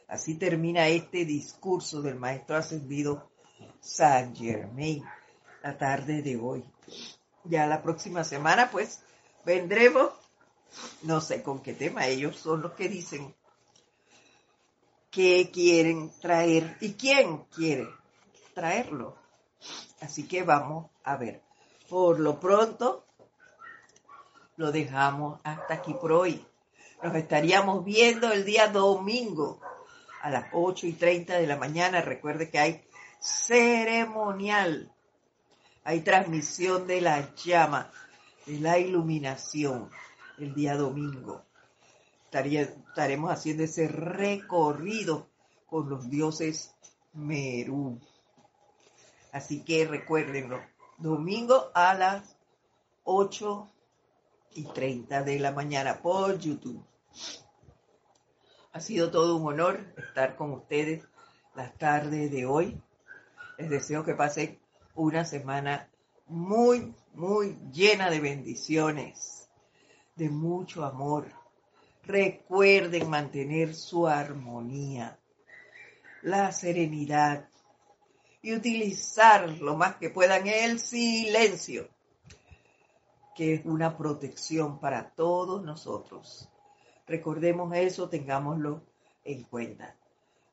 Así 0.09 0.35
termina 0.35 0.89
este 0.89 1.25
discurso 1.25 2.03
del 2.03 2.17
maestro 2.17 2.57
ascendido 2.57 3.31
Saint 3.81 4.37
Germain 4.37 5.05
la 5.63 5.79
tarde 5.79 6.23
de 6.23 6.37
hoy 6.37 6.65
ya 7.45 7.67
la 7.67 7.83
próxima 7.83 8.25
semana 8.25 8.71
pues 8.71 9.01
vendremos, 9.45 10.13
no 11.03 11.21
sé 11.21 11.43
con 11.43 11.63
qué 11.63 11.75
tema, 11.75 12.07
ellos 12.07 12.37
son 12.37 12.63
los 12.63 12.73
que 12.73 12.89
dicen 12.89 13.35
qué 15.15 15.51
quieren 15.53 16.11
traer 16.21 16.77
y 16.81 16.95
quién 16.95 17.45
quiere 17.55 17.89
traerlo. 18.55 19.17
Así 20.01 20.27
que 20.27 20.43
vamos 20.43 20.91
a 21.05 21.17
ver. 21.17 21.43
Por 21.89 22.21
lo 22.21 22.41
pronto, 22.41 23.07
lo 24.57 24.73
dejamos 24.73 25.41
hasta 25.45 25.75
aquí 25.75 25.95
por 25.95 26.13
hoy. 26.13 26.45
Nos 27.03 27.15
estaríamos 27.15 27.85
viendo 27.85 28.33
el 28.33 28.45
día 28.45 28.69
domingo 28.69 29.61
a 30.23 30.31
las 30.31 30.47
8 30.53 30.87
y 30.87 30.93
30 30.93 31.39
de 31.39 31.47
la 31.47 31.57
mañana. 31.57 32.01
Recuerde 32.01 32.51
que 32.51 32.59
hay 32.59 32.85
ceremonial 33.21 34.95
hay 35.85 36.01
transmisión 36.01 36.87
de 36.87 37.03
la 37.03 37.35
llama, 37.35 37.91
de 38.47 38.59
la 38.59 38.79
iluminación 38.79 39.91
el 40.39 40.55
día 40.55 40.77
domingo. 40.77 41.44
Estaremos 42.41 43.31
haciendo 43.31 43.65
ese 43.65 43.89
recorrido 43.89 45.29
con 45.67 45.89
los 45.89 46.11
dioses 46.11 46.75
Merú. 47.13 47.99
Así 49.33 49.65
que 49.65 49.87
recuérdenlo, 49.87 50.61
domingo 50.99 51.71
a 51.75 51.95
las 51.95 52.37
8 53.05 53.69
y 54.55 54.65
30 54.65 55.23
de 55.23 55.39
la 55.39 55.53
mañana 55.53 56.01
por 56.01 56.39
YouTube. 56.39 56.85
Ha 58.73 58.81
sido 58.81 59.11
todo 59.11 59.37
un 59.37 59.47
honor 59.47 59.95
estar 59.97 60.37
con 60.37 60.53
ustedes 60.53 61.05
la 61.55 61.73
tarde 61.73 62.29
de 62.29 62.47
hoy. 62.47 62.81
Les 63.59 63.71
deseo 63.71 64.05
que 64.05 64.15
pasen 64.15 64.59
una 64.95 65.25
semana 65.25 65.89
muy, 66.27 66.95
muy 67.13 67.59
llena 67.73 68.11
de 68.11 68.21
bendiciones, 68.21 69.49
de 70.17 70.31
mucho 70.31 70.85
amor. 70.85 71.27
Recuerden 72.07 73.09
mantener 73.09 73.75
su 73.75 74.07
armonía, 74.07 75.19
la 76.23 76.53
serenidad 76.53 77.49
y 78.43 78.55
utilizar 78.55 79.49
lo 79.49 79.75
más 79.75 79.97
que 79.97 80.11
puedan 80.11 80.47
el 80.47 80.79
silencio, 80.79 81.89
que 83.35 83.55
es 83.55 83.65
una 83.65 83.97
protección 83.97 84.81
para 84.81 85.15
todos 85.15 85.65
nosotros. 85.65 86.51
Recordemos 87.07 87.75
eso, 87.75 88.11
tengámoslo 88.11 88.83
en 89.25 89.45
cuenta. 89.45 89.97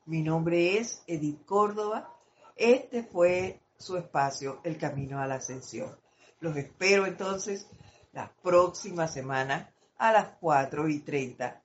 Mi 0.06 0.22
nombre 0.22 0.78
es 0.78 1.04
Edith 1.06 1.44
Córdoba. 1.44 2.14
Este 2.56 3.02
fue 3.02 3.60
su 3.76 3.98
espacio 3.98 4.60
El 4.64 4.78
Camino 4.78 5.20
a 5.20 5.26
la 5.26 5.34
Ascensión. 5.34 5.94
Los 6.40 6.56
espero 6.56 7.04
entonces 7.04 7.68
la 8.12 8.32
próxima 8.42 9.06
semana 9.06 9.72
a 10.02 10.10
las 10.10 10.30
4 10.40 10.88
y 10.88 10.98
30 10.98 11.62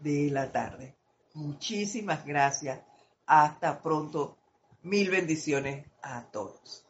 de 0.00 0.30
la 0.30 0.52
tarde. 0.52 0.94
Muchísimas 1.32 2.22
gracias. 2.26 2.80
Hasta 3.24 3.80
pronto. 3.80 4.36
Mil 4.82 5.10
bendiciones 5.10 5.86
a 6.02 6.30
todos. 6.30 6.87